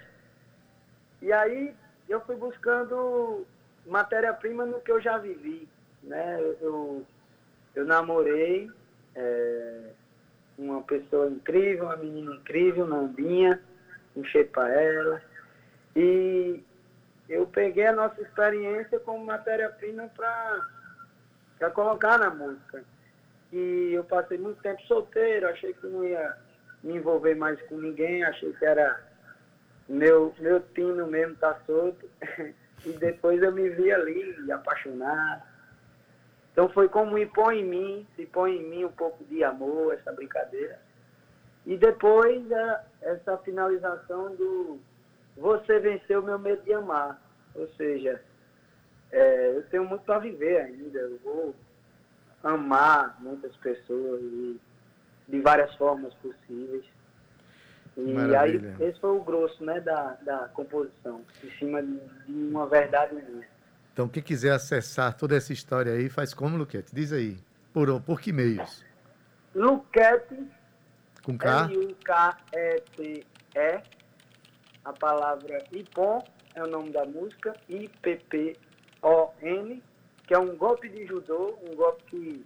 E 1.21 1.31
aí 1.31 1.75
eu 2.09 2.21
fui 2.21 2.35
buscando 2.35 3.45
matéria-prima 3.85 4.65
no 4.65 4.79
que 4.81 4.91
eu 4.91 5.01
já 5.01 5.17
vivi. 5.17 5.67
Né? 6.03 6.39
Eu, 6.61 7.05
eu 7.75 7.85
namorei 7.85 8.71
é, 9.15 9.89
uma 10.57 10.81
pessoa 10.81 11.29
incrível, 11.29 11.85
uma 11.85 11.97
menina 11.97 12.35
incrível, 12.35 12.85
Nandinha, 12.85 13.59
cheiro 14.25 14.49
para 14.49 14.69
ela. 14.69 15.21
E 15.95 16.63
eu 17.29 17.45
peguei 17.47 17.87
a 17.87 17.93
nossa 17.93 18.21
experiência 18.21 18.99
como 18.99 19.25
matéria-prima 19.25 20.09
para 20.15 21.69
colocar 21.71 22.17
na 22.17 22.29
música. 22.29 22.83
E 23.51 23.91
eu 23.93 24.03
passei 24.03 24.37
muito 24.37 24.61
tempo 24.61 24.81
solteiro, 24.83 25.47
achei 25.47 25.73
que 25.73 25.87
não 25.87 26.03
ia 26.03 26.35
me 26.83 26.95
envolver 26.95 27.35
mais 27.35 27.61
com 27.63 27.77
ninguém, 27.77 28.23
achei 28.23 28.51
que 28.53 28.65
era 28.65 28.99
meu, 29.87 30.33
meu 30.39 30.59
tino 30.73 31.07
mesmo 31.07 31.35
tá 31.35 31.55
solto. 31.65 32.09
e 32.85 32.91
depois 32.93 33.41
eu 33.41 33.51
me 33.51 33.69
vi 33.69 33.91
ali, 33.91 34.51
apaixonado. 34.51 35.54
Então 36.55 36.69
foi 36.69 36.87
como 36.87 37.17
ir 37.17 37.29
põe 37.31 37.59
em 37.59 37.65
mim, 37.65 38.07
se 38.15 38.25
põe 38.27 38.55
em 38.55 38.63
mim 38.63 38.85
um 38.85 38.91
pouco 38.91 39.21
de 39.25 39.43
amor, 39.43 39.93
essa 39.93 40.13
brincadeira. 40.13 40.79
E 41.65 41.75
depois 41.75 42.49
a- 42.49 42.83
essa 43.01 43.37
finalização 43.39 44.33
do 44.37 44.79
você 45.35 45.79
venceu 45.79 46.21
o 46.21 46.23
meu 46.23 46.39
medo 46.39 46.63
de 46.63 46.71
amar. 46.71 47.21
Ou 47.53 47.67
seja, 47.75 48.21
é, 49.11 49.57
eu 49.57 49.63
tenho 49.63 49.83
muito 49.83 50.05
para 50.05 50.19
viver 50.19 50.61
ainda. 50.61 50.97
Eu 50.97 51.19
vou 51.25 51.53
amar 52.41 53.17
muitas 53.21 53.53
pessoas 53.57 54.21
e 54.21 54.57
de 55.27 55.41
várias 55.41 55.75
formas 55.75 56.13
possíveis. 56.13 56.85
E 57.97 58.13
Maravilha. 58.13 58.75
aí, 58.79 58.87
esse 58.87 58.97
foi 59.01 59.09
o 59.09 59.21
grosso 59.21 59.61
né, 59.61 59.81
da, 59.81 60.13
da 60.21 60.47
composição, 60.53 61.21
em 61.43 61.49
cima 61.57 61.83
de, 61.83 61.97
de 62.27 62.31
uma 62.49 62.65
verdade 62.65 63.13
minha. 63.13 63.54
Então, 63.95 64.09
quem 64.09 64.21
quiser 64.21 64.51
acessar 64.51 65.15
toda 65.15 65.37
essa 65.37 65.53
história 65.53 65.93
aí, 65.93 66.09
faz 66.09 66.33
como, 66.33 66.57
Luquete? 66.57 66.93
Diz 66.93 67.13
aí. 67.13 67.37
Por, 67.71 68.01
por 68.01 68.19
que 68.19 68.33
meios? 68.33 68.83
Luquete 69.55 70.35
Com 71.23 71.37
K? 71.37 71.69
L-U-K-E-T-E. 72.51 73.81
A 74.83 74.91
palavra 74.91 75.63
Ipon 75.71 76.21
é 76.55 76.63
o 76.63 76.67
nome 76.67 76.91
da 76.91 77.05
música. 77.05 77.55
I-P-P-O-N. 77.69 79.81
Que 80.27 80.33
é 80.33 80.39
um 80.39 80.57
golpe 80.57 80.89
de 80.89 81.05
judô, 81.05 81.57
um 81.63 81.73
golpe 81.73 82.03
que, 82.07 82.43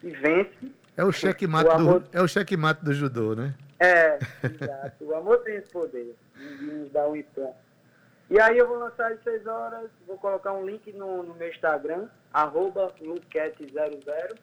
que 0.00 0.08
vence. 0.16 0.72
É 0.96 1.04
o 1.04 1.12
checkmate, 1.12 1.70
amor- 1.70 2.00
do, 2.00 2.08
é 2.12 2.20
o 2.20 2.26
checkmate 2.26 2.84
do 2.84 2.92
judô, 2.92 3.36
né? 3.36 3.54
É, 3.78 4.18
exato. 4.42 5.04
O 5.04 5.14
amor 5.14 5.38
tem 5.44 5.54
esse 5.58 5.70
poder 5.70 6.16
de 6.36 6.64
nos 6.64 6.90
dar 6.90 7.06
um 7.08 7.14
Ipon. 7.14 7.54
E 8.28 8.40
aí 8.40 8.58
eu 8.58 8.66
vou 8.66 8.78
lançar 8.78 9.12
às 9.12 9.22
6 9.22 9.46
horas, 9.46 9.88
vou 10.06 10.18
colocar 10.18 10.52
um 10.52 10.66
link 10.66 10.92
no, 10.92 11.22
no 11.22 11.34
meu 11.34 11.48
Instagram, 11.48 12.08
arroba 12.32 12.92
luquete00. 13.00 14.36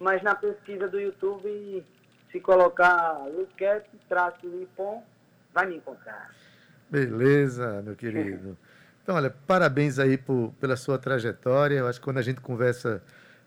Mas 0.00 0.22
na 0.22 0.34
pesquisa 0.34 0.88
do 0.88 1.00
YouTube, 1.00 1.84
se 2.30 2.40
colocar 2.40 3.26
Luquete, 3.26 3.90
traço 4.08 4.46
vai 5.52 5.66
me 5.66 5.76
encontrar. 5.76 6.30
Beleza, 6.90 7.82
meu 7.82 7.96
querido. 7.96 8.56
Então, 9.02 9.16
olha, 9.16 9.30
parabéns 9.46 9.98
aí 9.98 10.16
por, 10.16 10.52
pela 10.60 10.76
sua 10.76 10.98
trajetória. 10.98 11.78
Eu 11.78 11.86
acho 11.88 11.98
que 11.98 12.04
quando 12.04 12.18
a 12.18 12.22
gente 12.22 12.40
conversa 12.40 13.02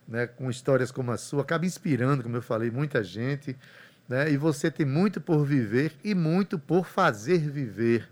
né, 0.07 0.27
com 0.27 0.49
histórias 0.49 0.91
como 0.91 1.11
a 1.11 1.17
sua, 1.17 1.43
acaba 1.43 1.65
inspirando, 1.65 2.23
como 2.23 2.35
eu 2.35 2.41
falei, 2.41 2.69
muita 2.69 3.03
gente. 3.03 3.55
Né? 4.09 4.31
E 4.31 4.37
você 4.37 4.69
tem 4.69 4.85
muito 4.85 5.21
por 5.21 5.45
viver 5.45 5.93
e 6.03 6.13
muito 6.13 6.59
por 6.59 6.85
fazer 6.85 7.37
viver. 7.37 8.09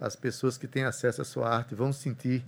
As 0.00 0.14
pessoas 0.14 0.56
que 0.56 0.66
têm 0.66 0.84
acesso 0.84 1.22
à 1.22 1.24
sua 1.24 1.48
arte 1.48 1.74
vão 1.74 1.92
sentir 1.92 2.44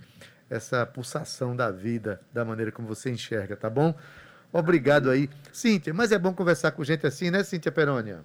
essa 0.49 0.85
pulsação 0.85 1.55
da 1.55 1.71
vida, 1.71 2.21
da 2.33 2.43
maneira 2.43 2.71
como 2.71 2.87
você 2.87 3.09
enxerga, 3.09 3.55
tá 3.55 3.69
bom? 3.69 3.93
Obrigado 4.51 5.09
aí. 5.09 5.29
Cíntia, 5.51 5.93
mas 5.93 6.11
é 6.11 6.19
bom 6.19 6.33
conversar 6.33 6.71
com 6.71 6.83
gente 6.83 7.07
assim, 7.07 7.31
né, 7.31 7.43
Cíntia 7.43 7.71
Perônia? 7.71 8.23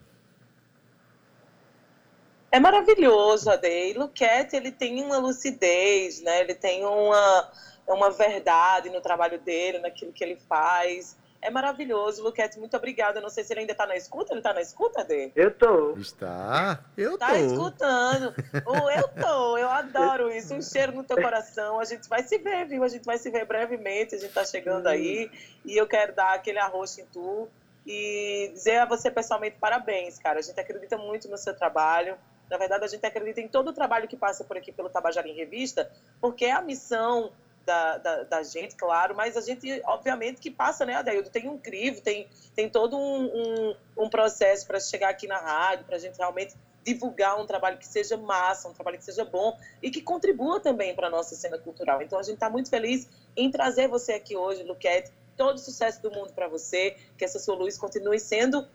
É 2.51 2.59
maravilhoso, 2.59 3.51
Ade. 3.51 3.69
E 3.69 3.93
Luquete, 3.93 4.57
ele 4.57 4.73
tem 4.73 5.03
uma 5.03 5.19
lucidez, 5.19 6.23
né? 6.23 6.41
Ele 6.41 6.55
tem 6.55 6.85
uma, 6.85 7.53
uma 7.87 8.11
verdade 8.11 8.89
no 8.89 9.01
trabalho 9.01 9.39
dele, 9.39 9.79
naquilo 9.79 10.13
que 10.13 10.25
ele 10.25 10.37
faz. 10.49 11.17
É 11.47 11.51
maravilhoso, 11.51 12.25
Luquete. 12.25 12.59
Muito 12.59 12.77
obrigada. 12.77 13.19
Eu 13.19 13.23
não 13.23 13.31
sei 13.31 13.45
se 13.45 13.53
ele 13.53 13.61
ainda 13.61 13.71
está 13.73 13.87
na 13.87 13.95
escuta. 13.97 14.33
Ele 14.33 14.41
está 14.41 14.53
na 14.53 14.61
escuta, 14.61 15.03
Ade? 15.03 15.31
Eu 15.37 15.55
tô. 15.55 15.93
Está. 15.97 16.81
Eu 16.97 17.17
Tá 17.17 17.29
tô. 17.29 17.35
escutando. 17.37 18.35
Oh, 18.67 18.91
eu 18.91 19.09
tô, 19.09 19.57
eu 19.59 19.69
adoro 19.71 20.29
isso. 20.33 20.53
Um 20.55 20.61
cheiro 20.61 20.91
no 20.93 21.05
teu 21.05 21.17
coração. 21.23 21.79
A 21.79 21.85
gente 21.85 22.09
vai 22.09 22.25
se 22.25 22.37
ver, 22.39 22.67
viu? 22.67 22.83
A 22.83 22.89
gente 22.89 23.05
vai 23.05 23.17
se 23.17 23.31
ver 23.31 23.47
brevemente. 23.47 24.17
A 24.17 24.19
gente 24.19 24.33
tá 24.33 24.45
chegando 24.45 24.89
aí. 24.89 25.31
E 25.65 25.77
eu 25.77 25.87
quero 25.87 26.13
dar 26.15 26.35
aquele 26.35 26.59
arroz 26.59 26.99
em 26.99 27.05
tu 27.07 27.49
e 27.87 28.51
dizer 28.53 28.79
a 28.79 28.85
você 28.85 29.09
pessoalmente 29.09 29.57
parabéns, 29.61 30.19
cara. 30.19 30.41
A 30.41 30.43
gente 30.43 30.59
acredita 30.59 30.99
muito 30.99 31.29
no 31.29 31.39
seu 31.39 31.55
trabalho. 31.55 32.17
Na 32.51 32.59
verdade, 32.59 32.85
a 32.85 32.89
gente 32.89 33.07
acredita 33.07 33.41
em 33.41 33.47
todo 33.49 33.69
o 33.69 33.73
trabalho 33.73 34.09
que 34.09 34.17
passa 34.17 34.43
por 34.43 34.57
aqui 34.57 34.73
pelo 34.73 34.89
Tabajara 34.89 35.29
em 35.29 35.35
Revista, 35.35 35.89
porque 36.21 36.45
é 36.47 36.53
a 36.53 36.61
missão 36.61 37.31
da, 37.67 37.99
da, 37.99 38.23
da 38.23 38.43
gente, 38.45 38.77
claro, 38.77 39.15
mas 39.15 39.37
a 39.37 39.41
gente, 39.41 39.83
obviamente, 39.85 40.41
que 40.41 40.51
passa, 40.51 40.87
né, 40.87 40.95
Adaildo? 40.95 41.29
Tem 41.29 41.49
um 41.49 41.59
crivo, 41.59 42.01
tem, 42.01 42.29
tem 42.55 42.71
todo 42.71 42.97
um, 42.97 43.25
um, 43.25 43.77
um 44.05 44.09
processo 44.09 44.65
para 44.67 44.79
chegar 44.79 45.11
aqui 45.11 45.27
na 45.27 45.39
rádio, 45.39 45.85
para 45.85 45.97
a 45.97 45.99
gente 45.99 46.17
realmente 46.17 46.55
divulgar 46.85 47.39
um 47.39 47.45
trabalho 47.45 47.77
que 47.77 47.87
seja 47.87 48.17
massa, 48.17 48.69
um 48.69 48.73
trabalho 48.73 48.97
que 48.97 49.05
seja 49.05 49.25
bom 49.25 49.59
e 49.83 49.91
que 49.91 50.01
contribua 50.01 50.61
também 50.61 50.95
para 50.95 51.09
a 51.09 51.11
nossa 51.11 51.35
cena 51.35 51.59
cultural. 51.59 52.01
Então, 52.01 52.17
a 52.17 52.23
gente 52.23 52.35
está 52.35 52.49
muito 52.49 52.71
feliz 52.71 53.09
em 53.37 53.51
trazer 53.51 53.89
você 53.89 54.13
aqui 54.13 54.37
hoje, 54.37 54.63
Luquete. 54.63 55.11
Todo 55.37 55.57
o 55.57 55.59
sucesso 55.59 56.01
do 56.01 56.11
mundo 56.11 56.33
para 56.33 56.47
você, 56.47 56.97
que 57.19 57.25
essa 57.25 57.41
sua 57.41 57.57
luz 57.57 57.77
continue 57.77 58.21
sendo 58.21 58.67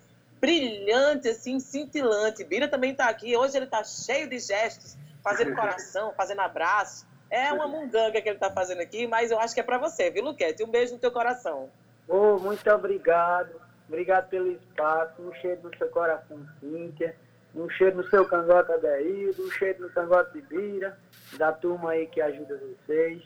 brilhante, 0.41 1.29
assim, 1.29 1.59
cintilante. 1.59 2.43
Bira 2.43 2.67
também 2.67 2.91
está 2.91 3.07
aqui. 3.07 3.35
Hoje 3.37 3.55
ele 3.55 3.65
está 3.65 3.83
cheio 3.83 4.27
de 4.27 4.37
gestos, 4.39 4.97
fazendo 5.23 5.55
coração, 5.55 6.13
fazendo 6.17 6.41
abraço. 6.41 7.07
É 7.31 7.53
uma 7.53 7.65
munganga 7.65 8.21
que 8.21 8.27
ele 8.27 8.35
está 8.35 8.51
fazendo 8.51 8.81
aqui, 8.81 9.07
mas 9.07 9.31
eu 9.31 9.39
acho 9.39 9.53
que 9.53 9.61
é 9.61 9.63
para 9.63 9.77
você, 9.77 10.11
viu, 10.11 10.21
Luquete? 10.21 10.63
Um 10.63 10.69
beijo 10.69 10.91
no 10.93 10.99
teu 10.99 11.09
coração. 11.09 11.69
Ô, 12.05 12.37
muito 12.37 12.69
obrigado. 12.69 13.55
Obrigado 13.87 14.27
pelo 14.27 14.51
espaço. 14.51 15.21
Um 15.21 15.33
cheiro 15.35 15.61
no 15.63 15.77
seu 15.77 15.87
coração, 15.87 16.45
Cíntia. 16.59 17.15
Um 17.55 17.69
cheiro 17.69 17.95
no 17.95 18.09
seu 18.09 18.25
cangote 18.25 18.73
Adeildo. 18.73 19.45
Um 19.45 19.51
cheiro 19.51 19.83
no 19.83 19.89
cangote 19.89 20.33
de 20.33 20.41
Bira. 20.41 20.97
Da 21.37 21.53
turma 21.53 21.91
aí 21.91 22.05
que 22.07 22.19
ajuda 22.21 22.59
vocês. 22.59 23.23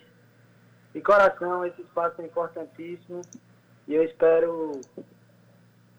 De 0.93 1.01
coração, 1.01 1.65
esse 1.65 1.81
espaço 1.81 2.21
é 2.21 2.25
importantíssimo. 2.25 3.21
E 3.87 3.95
eu 3.95 4.03
espero 4.03 4.81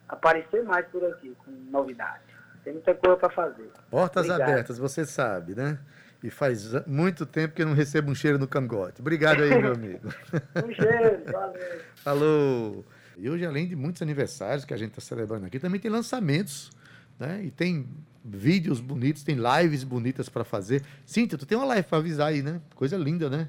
aparecer 0.08 0.62
mais 0.62 0.86
por 0.86 1.04
aqui, 1.04 1.36
com 1.44 1.50
novidades. 1.50 2.22
Tem 2.62 2.72
muita 2.72 2.94
coisa 2.94 3.16
para 3.16 3.30
fazer. 3.30 3.70
Portas 3.90 4.26
Obrigado. 4.26 4.48
abertas, 4.48 4.78
você 4.78 5.04
sabe, 5.04 5.56
né? 5.56 5.78
E 6.22 6.30
faz 6.30 6.72
muito 6.86 7.24
tempo 7.26 7.54
que 7.54 7.62
eu 7.62 7.66
não 7.66 7.74
recebo 7.74 8.10
um 8.10 8.14
cheiro 8.14 8.38
no 8.38 8.48
cangote. 8.48 9.00
Obrigado 9.00 9.42
aí, 9.42 9.50
meu 9.50 9.72
amigo. 9.72 10.08
Um 10.64 10.72
cheiro, 10.72 11.22
valeu. 11.30 11.80
Falou! 11.96 12.84
E 13.18 13.30
hoje, 13.30 13.46
além 13.46 13.66
de 13.66 13.76
muitos 13.76 14.02
aniversários 14.02 14.64
que 14.64 14.74
a 14.74 14.76
gente 14.76 14.90
está 14.90 15.00
celebrando 15.00 15.46
aqui, 15.46 15.58
também 15.58 15.80
tem 15.80 15.90
lançamentos, 15.90 16.70
né? 17.18 17.42
E 17.44 17.50
tem 17.50 17.86
vídeos 18.24 18.80
bonitos, 18.80 19.22
tem 19.22 19.36
lives 19.36 19.84
bonitas 19.84 20.28
para 20.28 20.44
fazer. 20.44 20.82
Cíntia, 21.04 21.38
tu 21.38 21.46
tem 21.46 21.56
uma 21.56 21.66
live 21.66 21.86
para 21.86 21.98
avisar 21.98 22.28
aí, 22.28 22.42
né? 22.42 22.60
Coisa 22.74 22.96
linda, 22.96 23.30
né? 23.30 23.48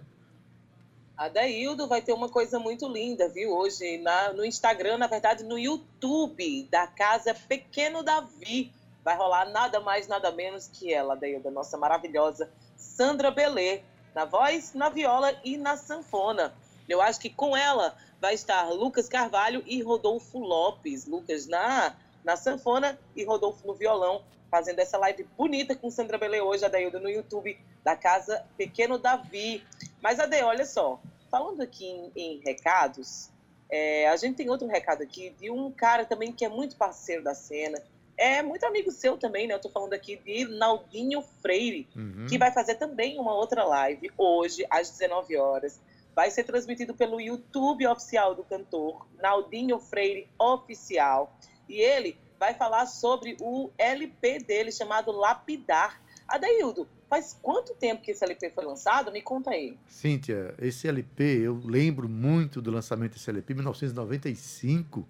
A 1.18 1.30
Daildo 1.30 1.88
vai 1.88 2.02
ter 2.02 2.14
uma 2.14 2.30
coisa 2.30 2.60
muito 2.60 2.88
linda, 2.88 3.28
viu? 3.28 3.50
Hoje 3.52 3.98
na, 3.98 4.34
no 4.34 4.46
Instagram, 4.46 5.00
na 5.00 5.08
verdade, 5.08 5.44
no 5.44 5.58
YouTube 5.58 6.68
da 6.70 6.86
Casa 6.86 7.34
Pequeno 7.34 8.04
Davi. 8.04 8.72
Vai 9.08 9.16
rolar 9.16 9.46
nada 9.46 9.80
mais, 9.80 10.06
nada 10.06 10.34
menos 10.34 10.68
que 10.68 10.94
ela, 10.94 11.16
Daildo, 11.16 11.48
a 11.48 11.52
nossa 11.52 11.78
maravilhosa 11.78 12.52
Sandra 12.76 13.32
Belê, 13.32 13.82
na 14.14 14.26
voz, 14.26 14.74
na 14.74 14.90
viola 14.90 15.34
e 15.46 15.56
na 15.56 15.78
sanfona. 15.78 16.54
Eu 16.90 17.02
acho 17.02 17.18
que 17.18 17.30
com 17.30 17.56
ela 17.56 17.96
vai 18.20 18.34
estar 18.34 18.70
Lucas 18.70 19.08
Carvalho 19.08 19.64
e 19.66 19.82
Rodolfo 19.82 20.40
Lopes. 20.40 21.06
Lucas 21.06 21.48
na, 21.48 21.96
na 22.22 22.36
sanfona 22.36 23.00
e 23.16 23.24
Rodolfo 23.24 23.66
no 23.66 23.74
violão, 23.74 24.26
fazendo 24.52 24.80
essa 24.80 24.98
live 24.98 25.24
bonita 25.38 25.74
com 25.74 25.90
Sandra 25.90 26.18
Belê 26.18 26.42
hoje, 26.42 26.66
a 26.66 26.68
Daildo, 26.68 27.00
no 27.00 27.10
YouTube 27.10 27.58
da 27.86 27.96
Casa 27.96 28.46
Pequeno 28.58 28.98
Davi. 28.98 29.66
Mas, 30.02 30.20
Ade, 30.20 30.44
olha 30.44 30.66
só, 30.66 31.00
falando 31.32 31.62
aqui 31.62 31.86
em, 31.88 32.12
em 32.14 32.40
recados, 32.40 33.30
é, 33.70 34.10
a 34.10 34.18
gente 34.18 34.36
tem 34.36 34.50
outro 34.50 34.68
recado 34.68 35.02
aqui 35.02 35.30
de 35.30 35.50
um 35.50 35.72
cara 35.72 36.04
também 36.04 36.34
que 36.34 36.44
é 36.44 36.50
muito 36.50 36.76
parceiro 36.76 37.24
da 37.24 37.34
cena, 37.34 37.82
é 38.18 38.42
muito 38.42 38.66
amigo 38.66 38.92
seu 38.92 39.18
também, 39.18 39.48
né? 39.48 39.54
Eu 39.54 39.60
tô 39.62 39.70
falando 39.70 39.94
aqui 39.94 40.18
de 40.18 40.46
Naldinho 40.46 41.22
Freire, 41.42 41.88
Uhum. 41.96 42.26
que 42.28 42.38
vai 42.38 42.52
fazer 42.52 42.76
também 42.76 43.20
uma 43.20 43.34
outra 43.34 43.64
live 43.64 44.10
hoje, 44.18 44.66
às 44.70 44.90
19 44.90 45.38
horas. 45.38 45.80
Vai 46.16 46.32
ser 46.32 46.44
transmitido 46.44 46.96
pelo 46.96 47.22
YouTube 47.22 47.86
oficial 47.86 48.34
do 48.34 48.44
cantor, 48.44 49.06
Naldinho 49.22 49.80
Freire 49.80 50.28
Oficial. 50.40 51.38
E 51.70 51.80
ele 51.80 52.18
vai 52.40 52.54
falar 52.56 52.86
sobre 52.88 53.38
o 53.40 53.70
LP 53.78 54.40
dele, 54.40 54.72
chamado 54.72 55.12
Lapidar. 55.12 56.02
Adaildo, 56.28 56.88
faz 57.10 57.38
quanto 57.42 57.74
tempo 57.76 58.02
que 58.02 58.12
esse 58.12 58.24
LP 58.24 58.50
foi 58.50 58.66
lançado? 58.66 59.12
Me 59.12 59.22
conta 59.22 59.52
aí. 59.52 59.78
Cíntia, 59.88 60.54
esse 60.60 60.88
LP, 60.88 61.24
eu 61.44 61.62
lembro 61.64 62.10
muito 62.10 62.62
do 62.62 62.70
lançamento 62.72 63.14
desse 63.14 63.30
LP, 63.30 63.54
em 63.54 63.58
1995, 63.58 65.08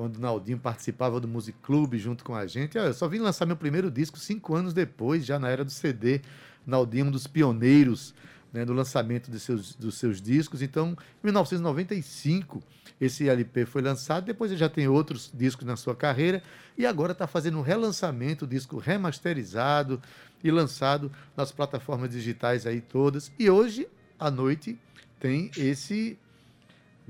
quando 0.00 0.16
o 0.16 0.20
Naldinho 0.20 0.58
participava 0.58 1.20
do 1.20 1.28
Music 1.28 1.58
Club 1.62 1.94
junto 1.96 2.24
com 2.24 2.34
a 2.34 2.46
gente. 2.46 2.78
Eu 2.78 2.94
só 2.94 3.06
vim 3.06 3.18
lançar 3.18 3.44
meu 3.44 3.56
primeiro 3.56 3.90
disco 3.90 4.18
cinco 4.18 4.54
anos 4.54 4.72
depois, 4.72 5.26
já 5.26 5.38
na 5.38 5.50
era 5.50 5.62
do 5.62 5.70
CD. 5.70 6.22
Naldinho, 6.66 7.06
um 7.06 7.10
dos 7.10 7.26
pioneiros 7.26 8.14
né, 8.50 8.64
no 8.64 8.72
lançamento 8.72 9.30
de 9.30 9.38
seus, 9.38 9.74
dos 9.74 9.98
seus 9.98 10.18
discos. 10.18 10.62
Então, 10.62 10.96
em 11.22 11.24
1995, 11.26 12.62
esse 12.98 13.28
LP 13.28 13.66
foi 13.66 13.82
lançado. 13.82 14.24
Depois 14.24 14.50
ele 14.50 14.58
já 14.58 14.70
tem 14.70 14.88
outros 14.88 15.30
discos 15.34 15.66
na 15.66 15.76
sua 15.76 15.94
carreira. 15.94 16.42
E 16.78 16.86
agora 16.86 17.12
está 17.12 17.26
fazendo 17.26 17.58
um 17.58 17.62
relançamento, 17.62 18.46
disco 18.46 18.78
remasterizado 18.78 20.00
e 20.42 20.50
lançado 20.50 21.12
nas 21.36 21.52
plataformas 21.52 22.08
digitais 22.08 22.64
aí 22.64 22.80
todas. 22.80 23.30
E 23.38 23.50
hoje, 23.50 23.86
à 24.18 24.30
noite, 24.30 24.78
tem 25.18 25.50
esse. 25.58 26.18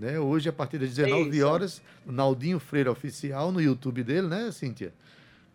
Né, 0.01 0.19
hoje, 0.19 0.49
a 0.49 0.53
partir 0.53 0.79
das 0.79 0.95
19 0.95 1.29
Isso. 1.29 1.47
horas, 1.47 1.83
o 2.07 2.11
Naldinho 2.11 2.59
Freire 2.59 2.89
Oficial 2.89 3.53
no 3.53 3.61
YouTube 3.61 4.03
dele, 4.03 4.29
né, 4.29 4.51
Cíntia? 4.51 4.95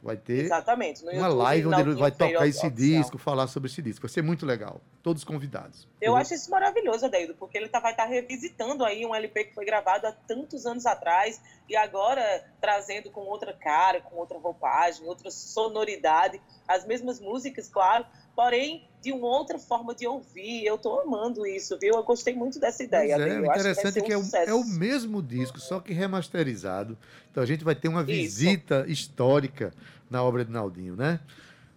Vai 0.04 0.18
ter 0.18 0.46
Exatamente. 0.46 1.02
Uma 1.02 1.14
YouTube, 1.14 1.34
live 1.34 1.66
onde 1.66 1.82
ele 1.82 1.96
vai 1.96 2.12
Freire 2.12 2.34
tocar 2.34 2.48
esse 2.48 2.68
Oficial. 2.68 3.02
disco, 3.02 3.18
falar 3.18 3.48
sobre 3.48 3.72
esse 3.72 3.82
disco. 3.82 4.04
Vai 4.04 4.14
ser 4.14 4.22
muito 4.22 4.46
legal. 4.46 4.80
todos 5.02 5.24
convidados. 5.24 5.88
Eu 6.00 6.16
acho 6.16 6.36
isso 6.36 6.50
maravilhoso, 6.52 7.08
Adeildo, 7.08 7.34
porque 7.36 7.58
ele 7.58 7.70
tá, 7.70 7.80
vai 7.80 7.92
estar 7.92 8.04
tá 8.04 8.10
revisitando 8.10 8.86
aí 8.86 9.04
um 9.04 9.16
LP 9.16 9.46
que 9.46 9.56
foi 9.56 9.66
gravado 9.66 10.06
há 10.06 10.12
tantos 10.12 10.68
anos 10.68 10.86
atrás 10.86 11.42
e 11.68 11.76
agora 11.76 12.44
trazendo 12.62 13.10
com 13.10 13.22
outra 13.22 13.52
cara, 13.52 14.00
com 14.02 14.16
outra 14.16 14.38
roupagem, 14.38 15.08
outra 15.08 15.32
sonoridade, 15.32 16.40
as 16.68 16.86
mesmas 16.86 17.20
músicas, 17.20 17.68
claro, 17.68 18.06
porém 18.36 18.88
de 19.02 19.12
uma 19.12 19.28
outra 19.28 19.60
forma 19.60 19.94
de 19.94 20.08
ouvir. 20.08 20.66
Eu 20.66 20.76
estou 20.76 21.00
amando 21.00 21.46
isso, 21.46 21.78
viu? 21.80 21.94
Eu 21.96 22.04
gostei 22.04 22.34
muito 22.34 22.60
dessa 22.60 22.84
ideia. 22.84 23.16
Pois 23.18 23.32
é, 23.32 23.40
o 23.40 23.46
interessante 23.46 24.00
é 24.00 24.02
que, 24.02 24.12
é, 24.12 24.18
um 24.18 24.30
é, 24.34 24.46
o, 24.46 24.50
é, 24.50 24.54
o, 24.54 24.66
mesmo 24.66 25.22
disco, 25.22 25.60
só 25.60 25.80
que 25.80 25.94
remasterizado. 25.94 26.98
Então 27.32 27.44
a 27.44 27.46
gente 27.46 27.64
vai 27.64 27.76
ter 27.76 27.88
uma 27.88 28.04
visita 28.04 28.82
isso. 28.82 28.92
histórica 28.92 29.72
na 30.10 30.24
obra 30.24 30.44
de 30.44 30.52
Naldinho, 30.52 30.96
né? 30.96 31.20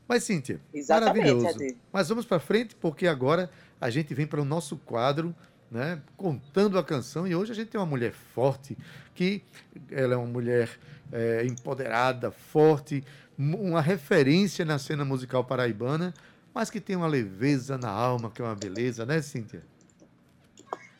Mas, 0.09 0.24
Cíntia, 0.24 0.59
Exatamente, 0.72 1.34
maravilhoso. 1.34 1.76
Mas 1.93 2.09
vamos 2.09 2.24
para 2.24 2.41
frente, 2.41 2.74
porque 2.74 3.07
agora 3.07 3.51
a 3.78 3.91
gente 3.91 4.14
vem 4.14 4.26
para 4.26 4.41
o 4.41 4.45
nosso 4.45 4.78
quadro, 4.78 5.34
né, 5.70 6.01
contando 6.16 6.78
a 6.78 6.82
canção. 6.82 7.26
E 7.26 7.34
hoje 7.36 7.53
a 7.53 7.55
gente 7.55 7.68
tem 7.68 7.78
uma 7.78 7.86
mulher 7.86 8.12
forte, 8.12 8.76
que 9.14 9.43
ela 9.91 10.14
é 10.14 10.16
uma 10.16 10.26
mulher 10.26 10.70
é, 11.12 11.45
empoderada, 11.45 12.30
forte, 12.30 13.05
uma 13.39 13.80
referência 13.80 14.64
na 14.64 14.78
cena 14.78 15.05
musical 15.05 15.45
paraibana, 15.45 16.12
mas 16.53 16.70
que 16.70 16.80
tem 16.80 16.97
uma 16.97 17.07
leveza 17.07 17.78
na 17.78 17.91
alma, 17.91 18.30
que 18.30 18.43
é 18.43 18.45
uma 18.45 18.57
beleza, 18.57 19.07
né, 19.07 19.22
Cíntia? 19.22 19.62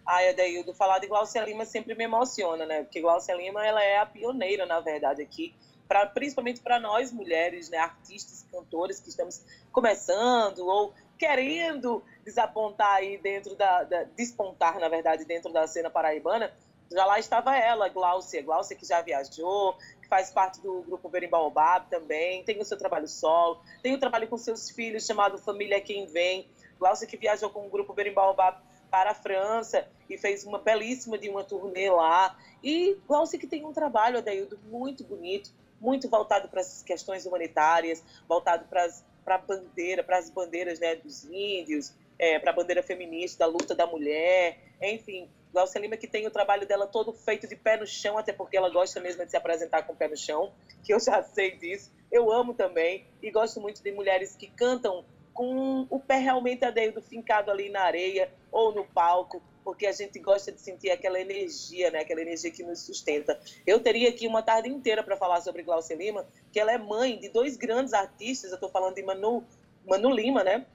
Ai, 0.07 0.31
Adaildo, 0.31 0.73
falar 0.73 1.01
de 1.01 1.07
Glaucia 1.07 1.45
Lima 1.45 1.65
sempre 1.65 1.95
me 1.95 2.05
emociona, 2.05 2.65
né? 2.65 2.83
Porque 2.83 3.01
Glaucia 3.01 3.35
Lima, 3.35 3.67
ela 3.67 3.83
é 3.83 3.99
a 3.99 4.07
pioneira, 4.07 4.65
na 4.65 4.81
verdade, 4.81 5.21
aqui 5.21 5.55
pra, 5.89 6.07
principalmente 6.07 6.61
para 6.61 6.79
nós 6.79 7.11
mulheres, 7.11 7.69
né, 7.69 7.79
artistas, 7.79 8.47
cantores 8.53 9.01
que 9.01 9.09
estamos 9.09 9.43
começando 9.73 10.61
ou 10.61 10.95
querendo 11.19 12.03
desapontar 12.25 12.95
aí 12.97 13.19
dentro 13.19 13.57
da, 13.57 13.83
da, 13.83 14.05
despontar, 14.17 14.79
na 14.79 14.89
verdade, 14.89 15.25
dentro 15.25 15.53
da 15.53 15.67
cena 15.67 15.91
paraibana, 15.91 16.53
já 16.91 17.05
lá 17.05 17.19
estava 17.19 17.57
ela, 17.57 17.89
Glaucia, 17.89 18.43
Glaucia 18.43 18.77
que 18.77 18.87
já 18.87 19.01
viajou, 19.03 19.77
que 20.01 20.09
faz 20.09 20.31
parte 20.31 20.61
do 20.61 20.83
grupo 20.83 21.09
Berimbaobab 21.09 21.89
também, 21.91 22.43
tem 22.45 22.61
o 22.61 22.65
seu 22.65 22.79
trabalho 22.79 23.07
solo, 23.07 23.61
tem 23.83 23.95
o 23.95 23.99
trabalho 23.99 24.29
com 24.29 24.37
seus 24.37 24.71
filhos 24.71 25.07
chamado 25.07 25.39
Família 25.39 25.81
Quem 25.81 26.07
Vem, 26.07 26.49
Glaucia 26.79 27.07
que 27.07 27.17
viajou 27.17 27.51
com 27.51 27.67
o 27.67 27.71
grupo 27.71 27.93
Berimbaobab 27.93 28.63
para 28.91 29.11
a 29.11 29.15
França 29.15 29.87
e 30.09 30.17
fez 30.17 30.45
uma 30.45 30.59
belíssima 30.59 31.19
de 31.19 31.29
uma 31.29 31.45
turnê 31.45 31.91
lá. 31.91 32.39
E 32.63 32.97
Glaucia 33.07 33.39
que 33.39 33.47
tem 33.47 33.65
um 33.67 33.73
trabalho, 33.73 34.19
Adaildo, 34.19 34.59
muito 34.65 35.05
bonito, 35.05 35.53
muito 35.81 36.09
voltado 36.09 36.49
para 36.49 36.61
as 36.61 36.83
questões 36.83 37.27
humanitárias, 37.27 38.03
voltado 38.27 38.65
para 38.67 38.85
as 38.85 39.05
para 39.29 39.35
a 39.35 39.39
bandeira, 39.39 40.03
para 40.03 40.17
as 40.17 40.31
bandeiras 40.31 40.81
né, 40.81 40.97
dos 40.97 41.25
índios, 41.25 41.93
é, 42.19 42.39
para 42.39 42.51
a 42.51 42.55
bandeira 42.55 42.83
feminista, 42.83 43.41
da 43.41 43.47
luta 43.47 43.75
da 43.75 43.87
mulher, 43.87 44.59
enfim. 44.81 45.29
Glaucia 45.53 45.81
Lima 45.81 45.97
que 45.97 46.07
tem 46.07 46.27
o 46.27 46.31
trabalho 46.31 46.67
dela 46.67 46.87
todo 46.87 47.13
feito 47.13 47.47
de 47.47 47.57
pé 47.57 47.77
no 47.77 47.87
chão, 47.87 48.19
até 48.19 48.33
porque 48.33 48.57
ela 48.57 48.69
gosta 48.69 49.01
mesmo 49.01 49.25
de 49.25 49.31
se 49.31 49.37
apresentar 49.37 49.83
com 49.83 49.93
o 49.93 49.97
pé 49.97 50.09
no 50.09 50.17
chão, 50.17 50.53
que 50.85 50.93
eu 50.93 51.01
já 51.01 51.23
sei 51.23 51.57
disso. 51.57 51.93
Eu 52.11 52.31
amo 52.33 52.55
também 52.55 53.07
e 53.23 53.31
gosto 53.31 53.61
muito 53.61 53.83
de 53.83 53.93
mulheres 53.93 54.37
que 54.37 54.49
cantam 54.49 55.05
com 55.33 55.87
o 55.89 56.01
pé 56.01 56.17
realmente 56.17 56.65
adendo, 56.65 57.01
fincado 57.01 57.51
ali 57.51 57.69
na 57.69 57.83
areia 57.83 58.29
ou 58.51 58.75
no 58.75 58.85
palco, 58.85 59.41
porque 59.63 59.87
a 59.87 59.93
gente 59.93 60.19
gosta 60.19 60.51
de 60.51 60.61
sentir 60.61 60.91
aquela 60.91 61.21
energia, 61.21 61.91
né? 61.91 62.01
Aquela 62.01 62.23
energia 62.23 62.51
que 62.51 62.63
nos 62.63 62.81
sustenta. 62.81 63.39
Eu 63.67 63.79
teria 63.81 64.09
aqui 64.09 64.27
uma 64.27 64.43
tarde 64.43 64.69
inteira 64.69 65.03
para 65.03 65.17
falar 65.17 65.41
sobre 65.41 65.63
Glaucia 65.63 65.95
Lima, 65.95 66.27
que 66.51 66.59
ela 66.59 66.73
é 66.73 66.79
mãe 66.79 67.19
de 67.19 67.29
dois 67.29 67.57
grandes 67.57 67.93
artistas. 67.93 68.51
Eu 68.51 68.57
estou 68.57 68.69
falando 68.71 68.95
de 68.95 69.03
Manu, 69.03 69.45
Manu 69.87 70.11
Lima, 70.11 70.43
né? 70.43 70.67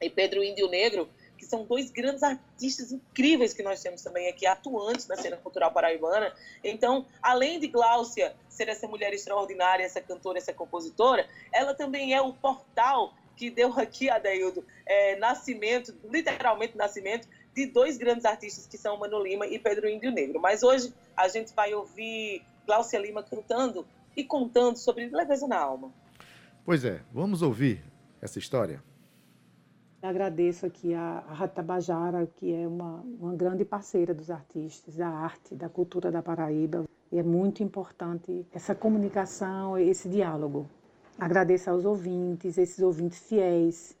E 0.00 0.10
Pedro 0.10 0.44
Índio 0.44 0.68
Negro, 0.68 1.08
que 1.36 1.44
são 1.44 1.64
dois 1.64 1.90
grandes 1.90 2.22
artistas 2.22 2.92
incríveis 2.92 3.52
que 3.52 3.62
nós 3.62 3.82
temos 3.82 4.02
também 4.02 4.28
aqui, 4.28 4.46
atuantes 4.46 5.06
na 5.06 5.16
cena 5.16 5.36
cultural 5.36 5.72
paraibana. 5.72 6.32
Então, 6.64 7.06
além 7.22 7.60
de 7.60 7.68
Gláucia 7.68 8.34
ser 8.48 8.68
essa 8.68 8.88
mulher 8.88 9.12
extraordinária, 9.12 9.84
essa 9.84 10.00
cantora, 10.00 10.38
essa 10.38 10.52
compositora, 10.52 11.28
ela 11.52 11.74
também 11.74 12.14
é 12.14 12.20
o 12.20 12.32
portal 12.32 13.14
que 13.36 13.50
deu 13.50 13.72
aqui, 13.78 14.08
Adaildo, 14.08 14.64
é, 14.86 15.16
nascimento, 15.16 15.94
literalmente 16.04 16.76
nascimento, 16.76 17.28
de 17.54 17.66
dois 17.66 17.96
grandes 17.96 18.24
artistas 18.24 18.66
que 18.66 18.76
são 18.76 18.98
Mano 18.98 19.22
Lima 19.22 19.46
e 19.46 19.58
Pedro 19.58 19.88
Índio 19.88 20.10
Negro. 20.10 20.40
Mas 20.40 20.62
hoje 20.62 20.92
a 21.16 21.28
gente 21.28 21.54
vai 21.54 21.72
ouvir 21.74 22.42
Glaucia 22.66 22.98
Lima 22.98 23.22
cantando 23.22 23.86
e 24.16 24.24
contando 24.24 24.76
sobre 24.76 25.08
leveza 25.08 25.46
na 25.46 25.58
alma. 25.58 25.92
Pois 26.64 26.84
é, 26.84 27.00
vamos 27.12 27.42
ouvir 27.42 27.82
essa 28.20 28.38
história. 28.38 28.82
Agradeço 30.06 30.64
aqui 30.64 30.94
a, 30.94 31.24
Ratabajara, 31.26 32.28
que 32.36 32.54
é 32.54 32.68
uma, 32.68 33.04
uma 33.20 33.34
grande 33.34 33.64
parceira 33.64 34.14
dos 34.14 34.30
artistas, 34.30 34.94
da 34.94 35.08
arte, 35.08 35.52
da 35.54 35.68
cultura 35.68 36.12
da 36.12 36.22
Paraíba. 36.22 36.84
E 37.10 37.18
é 37.18 37.22
muito 37.24 37.60
importante 37.60 38.46
essa 38.52 38.72
comunicação, 38.72 39.76
esse 39.76 40.08
diálogo. 40.08 40.66
Agradeço 41.18 41.70
aos 41.70 41.84
ouvintes, 41.84 42.56
esses 42.56 42.78
ouvintes 42.78 43.18
fiéis 43.18 43.96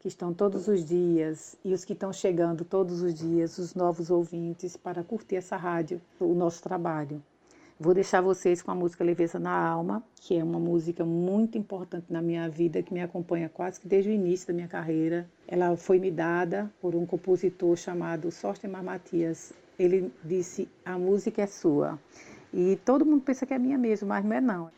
que 0.00 0.08
estão 0.08 0.32
todos 0.32 0.68
os 0.68 0.82
dias 0.84 1.54
e 1.62 1.74
os 1.74 1.84
que 1.84 1.92
estão 1.92 2.12
chegando 2.14 2.64
todos 2.64 3.02
os 3.02 3.12
dias, 3.12 3.58
os 3.58 3.74
novos 3.74 4.10
ouvintes, 4.10 4.74
para 4.74 5.04
curtir 5.04 5.36
essa 5.36 5.56
rádio, 5.56 6.00
o 6.18 6.34
nosso 6.34 6.62
trabalho. 6.62 7.22
Vou 7.82 7.94
deixar 7.94 8.20
vocês 8.20 8.62
com 8.62 8.70
a 8.70 8.76
música 8.76 9.02
Leveza 9.02 9.40
na 9.40 9.50
Alma, 9.50 10.04
que 10.14 10.38
é 10.38 10.44
uma 10.44 10.60
música 10.60 11.04
muito 11.04 11.58
importante 11.58 12.06
na 12.08 12.22
minha 12.22 12.48
vida, 12.48 12.80
que 12.80 12.94
me 12.94 13.02
acompanha 13.02 13.48
quase 13.48 13.80
que 13.80 13.88
desde 13.88 14.08
o 14.08 14.12
início 14.12 14.46
da 14.46 14.54
minha 14.54 14.68
carreira. 14.68 15.28
Ela 15.48 15.76
foi 15.76 15.98
me 15.98 16.08
dada 16.08 16.70
por 16.80 16.94
um 16.94 17.04
compositor 17.04 17.76
chamado 17.76 18.30
Sortemar 18.30 18.84
Matias. 18.84 19.52
Ele 19.76 20.12
disse: 20.22 20.68
A 20.84 20.96
música 20.96 21.42
é 21.42 21.46
sua. 21.48 21.98
E 22.54 22.78
todo 22.84 23.04
mundo 23.04 23.22
pensa 23.22 23.44
que 23.44 23.52
é 23.52 23.58
minha 23.58 23.76
mesmo, 23.76 24.06
mas 24.06 24.24
não 24.24 24.36
é 24.36 24.40
não. 24.40 24.70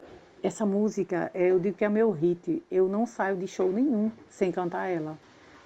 Essa 0.43 0.65
música, 0.65 1.31
eu 1.35 1.61
digo 1.61 1.77
que 1.77 1.85
é 1.85 1.91
meu 1.91 2.11
hit. 2.11 2.63
Eu 2.71 2.89
não 2.89 3.05
saio 3.05 3.37
de 3.37 3.47
show 3.47 3.71
nenhum 3.71 4.11
sem 4.31 4.51
cantar 4.51 4.87
ela, 4.87 5.19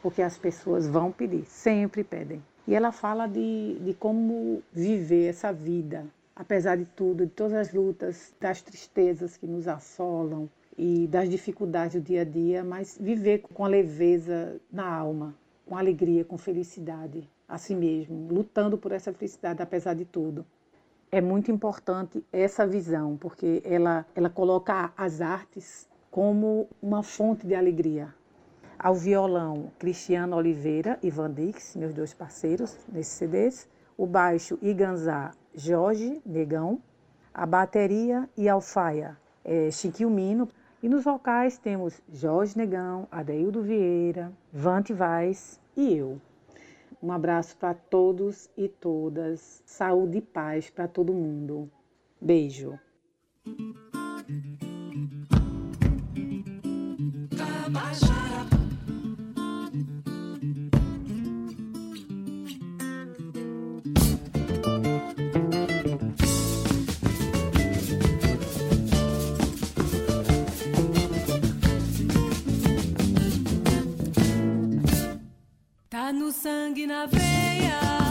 porque 0.02 0.22
as 0.22 0.36
pessoas 0.36 0.88
vão 0.88 1.12
pedir, 1.12 1.44
sempre 1.44 2.02
pedem. 2.02 2.42
E 2.66 2.74
ela 2.74 2.90
fala 2.90 3.28
de, 3.28 3.78
de 3.80 3.94
como 3.94 4.60
viver 4.74 5.28
essa 5.28 5.52
vida, 5.52 6.04
apesar 6.38 6.76
de 6.76 6.86
tudo, 6.86 7.26
de 7.26 7.32
todas 7.32 7.52
as 7.52 7.74
lutas, 7.74 8.32
das 8.40 8.62
tristezas 8.62 9.36
que 9.36 9.46
nos 9.46 9.68
assolam 9.68 10.48
e 10.76 11.06
das 11.08 11.28
dificuldades 11.28 12.00
do 12.00 12.06
dia 12.06 12.22
a 12.22 12.24
dia, 12.24 12.64
mas 12.64 12.96
viver 12.98 13.40
com 13.40 13.64
a 13.64 13.68
leveza 13.68 14.58
na 14.72 14.88
alma, 14.88 15.34
com 15.66 15.76
alegria, 15.76 16.24
com 16.24 16.38
felicidade 16.38 17.28
a 17.46 17.58
si 17.58 17.74
mesmo, 17.74 18.28
lutando 18.32 18.78
por 18.78 18.92
essa 18.92 19.12
felicidade 19.12 19.60
apesar 19.60 19.94
de 19.94 20.04
tudo 20.04 20.46
é 21.10 21.20
muito 21.20 21.50
importante 21.50 22.24
essa 22.32 22.66
visão, 22.66 23.16
porque 23.16 23.62
ela, 23.64 24.06
ela 24.14 24.28
coloca 24.28 24.92
as 24.96 25.20
artes 25.20 25.88
como 26.10 26.68
uma 26.82 27.02
fonte 27.02 27.46
de 27.46 27.54
alegria. 27.54 28.14
Ao 28.78 28.94
violão, 28.94 29.72
Cristiano 29.78 30.36
Oliveira 30.36 30.98
e 31.02 31.10
Van 31.10 31.32
Dix, 31.32 31.74
meus 31.76 31.94
dois 31.94 32.14
parceiros 32.14 32.76
nesses 32.92 33.14
CDs. 33.14 33.68
O 33.98 34.06
baixo, 34.06 34.56
Iganzá, 34.62 35.32
Jorge 35.52 36.22
Negão. 36.24 36.80
A 37.34 37.44
bateria 37.44 38.30
e 38.36 38.48
alfaia, 38.48 39.18
é, 39.44 39.72
Chiquinho 39.72 40.08
Mino. 40.08 40.48
E 40.80 40.88
nos 40.88 41.02
vocais 41.02 41.58
temos 41.58 42.00
Jorge 42.08 42.56
Negão, 42.56 43.08
Adeildo 43.10 43.60
Vieira, 43.60 44.32
Vante 44.52 44.92
Vaz 44.92 45.60
e 45.76 45.96
eu. 45.96 46.20
Um 47.02 47.10
abraço 47.10 47.56
para 47.56 47.74
todos 47.74 48.48
e 48.56 48.68
todas. 48.68 49.64
Saúde 49.66 50.18
e 50.18 50.22
paz 50.22 50.70
para 50.70 50.86
todo 50.86 51.12
mundo. 51.12 51.68
Beijo. 52.20 52.78
No 76.12 76.32
sangue, 76.32 76.86
na 76.86 77.06
veia. 77.06 78.07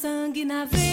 sangue 0.00 0.46
na 0.46 0.64
veia. 0.64 0.89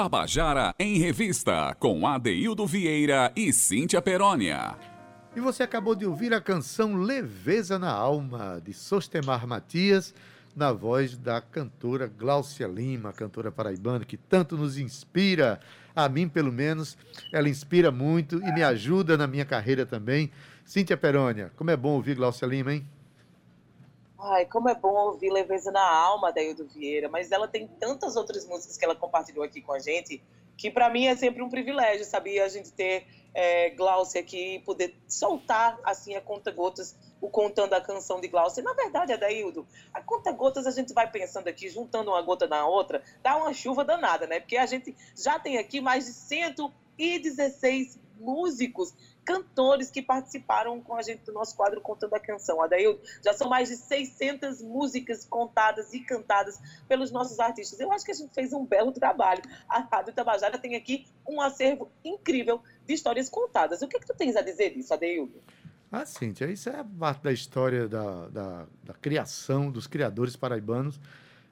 Tabajara 0.00 0.74
em 0.78 0.96
Revista, 0.96 1.76
com 1.78 2.06
Adeildo 2.06 2.66
Vieira 2.66 3.30
e 3.36 3.52
Cíntia 3.52 4.00
Perónia. 4.00 4.74
E 5.36 5.40
você 5.40 5.62
acabou 5.62 5.94
de 5.94 6.06
ouvir 6.06 6.32
a 6.32 6.40
canção 6.40 6.96
Leveza 6.96 7.78
na 7.78 7.90
Alma, 7.90 8.62
de 8.64 8.72
Sostemar 8.72 9.46
Matias, 9.46 10.14
na 10.56 10.72
voz 10.72 11.18
da 11.18 11.42
cantora 11.42 12.06
Gláucia 12.06 12.66
Lima, 12.66 13.12
cantora 13.12 13.52
paraibana 13.52 14.06
que 14.06 14.16
tanto 14.16 14.56
nos 14.56 14.78
inspira, 14.78 15.60
a 15.94 16.08
mim 16.08 16.30
pelo 16.30 16.50
menos, 16.50 16.96
ela 17.30 17.50
inspira 17.50 17.90
muito 17.90 18.36
e 18.42 18.50
me 18.54 18.62
ajuda 18.62 19.18
na 19.18 19.26
minha 19.26 19.44
carreira 19.44 19.84
também. 19.84 20.30
Cíntia 20.64 20.96
Perônia, 20.96 21.52
como 21.56 21.70
é 21.70 21.76
bom 21.76 21.90
ouvir 21.90 22.16
Gláucia 22.16 22.46
Lima, 22.46 22.72
hein? 22.72 22.88
Ai, 24.22 24.44
como 24.44 24.68
é 24.68 24.74
bom 24.74 24.92
ouvir 24.92 25.30
Leveza 25.30 25.72
na 25.72 25.82
Alma 25.82 26.30
da 26.30 26.42
Ildo 26.42 26.66
Vieira, 26.66 27.08
mas 27.08 27.32
ela 27.32 27.48
tem 27.48 27.66
tantas 27.66 28.16
outras 28.16 28.46
músicas 28.46 28.76
que 28.76 28.84
ela 28.84 28.94
compartilhou 28.94 29.42
aqui 29.42 29.62
com 29.62 29.72
a 29.72 29.78
gente, 29.78 30.22
que 30.58 30.70
para 30.70 30.90
mim 30.90 31.06
é 31.06 31.16
sempre 31.16 31.42
um 31.42 31.48
privilégio, 31.48 32.04
sabia? 32.04 32.44
A 32.44 32.48
gente 32.48 32.70
ter 32.70 33.06
é, 33.32 33.70
Glaucia 33.70 34.20
aqui 34.20 34.56
e 34.56 34.58
poder 34.58 34.94
soltar, 35.08 35.80
assim, 35.82 36.16
a 36.16 36.20
conta-gotas, 36.20 36.94
o 37.18 37.30
contando 37.30 37.72
a 37.72 37.80
canção 37.80 38.20
de 38.20 38.28
Glaucia. 38.28 38.62
Na 38.62 38.74
verdade, 38.74 39.14
Adaildo, 39.14 39.66
a 39.94 40.02
conta-gotas 40.02 40.66
a 40.66 40.70
gente 40.70 40.92
vai 40.92 41.10
pensando 41.10 41.48
aqui, 41.48 41.70
juntando 41.70 42.10
uma 42.10 42.20
gota 42.20 42.46
na 42.46 42.66
outra, 42.66 43.02
dá 43.22 43.38
uma 43.38 43.54
chuva 43.54 43.84
danada, 43.86 44.26
né? 44.26 44.38
Porque 44.38 44.58
a 44.58 44.66
gente 44.66 44.94
já 45.16 45.38
tem 45.38 45.56
aqui 45.56 45.80
mais 45.80 46.04
de 46.04 46.12
116 46.12 47.98
músicos 48.18 48.92
cantores 49.24 49.90
que 49.90 50.02
participaram 50.02 50.80
com 50.80 50.94
a 50.94 51.02
gente 51.02 51.24
do 51.24 51.32
nosso 51.32 51.56
quadro 51.56 51.80
Contando 51.80 52.14
a 52.14 52.20
Canção. 52.20 52.62
Adaildo, 52.62 53.00
já 53.24 53.32
são 53.32 53.48
mais 53.48 53.68
de 53.68 53.76
600 53.76 54.62
músicas 54.62 55.24
contadas 55.24 55.92
e 55.92 56.00
cantadas 56.00 56.60
pelos 56.88 57.10
nossos 57.10 57.38
artistas. 57.38 57.78
Eu 57.78 57.92
acho 57.92 58.04
que 58.04 58.10
a 58.10 58.14
gente 58.14 58.32
fez 58.34 58.52
um 58.52 58.64
belo 58.64 58.92
trabalho. 58.92 59.42
A 59.68 59.80
Rádio 59.80 60.12
Tabajara 60.12 60.58
tem 60.58 60.74
aqui 60.74 61.06
um 61.26 61.40
acervo 61.40 61.90
incrível 62.04 62.62
de 62.86 62.94
histórias 62.94 63.28
contadas. 63.28 63.82
O 63.82 63.88
que, 63.88 63.96
é 63.96 64.00
que 64.00 64.06
tu 64.06 64.14
tens 64.14 64.36
a 64.36 64.42
dizer 64.42 64.74
disso, 64.74 64.92
Adeildo? 64.92 65.40
Ah, 65.92 66.06
Cíntia, 66.06 66.46
isso 66.46 66.68
é 66.68 66.84
parte 66.98 67.22
da 67.22 67.32
história 67.32 67.88
da, 67.88 68.28
da, 68.28 68.66
da 68.84 68.94
criação 68.94 69.70
dos 69.70 69.88
criadores 69.88 70.36
paraibanos 70.36 71.00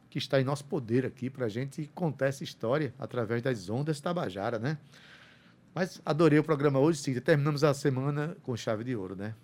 que 0.09 0.19
está 0.19 0.41
em 0.41 0.45
nosso 0.45 0.65
poder 0.65 1.05
aqui 1.05 1.29
para 1.29 1.47
a 1.47 1.49
gente 1.49 1.91
contar 1.95 2.29
essa 2.29 2.45
história 2.45 2.95
através 2.99 3.43
das 3.43 3.69
ondas 3.69 4.01
Tabajara, 4.01 4.59
né? 4.59 4.79
Mas 5.75 6.01
adorei 6.05 6.39
o 6.39 6.45
programa 6.45 6.79
hoje, 6.79 6.99
Cíntia. 6.99 7.21
Terminamos 7.21 7.63
a 7.63 7.73
semana 7.73 8.37
com 8.43 8.57
chave 8.57 8.85
de 8.85 8.97
ouro, 8.97 9.15
né? 9.15 9.35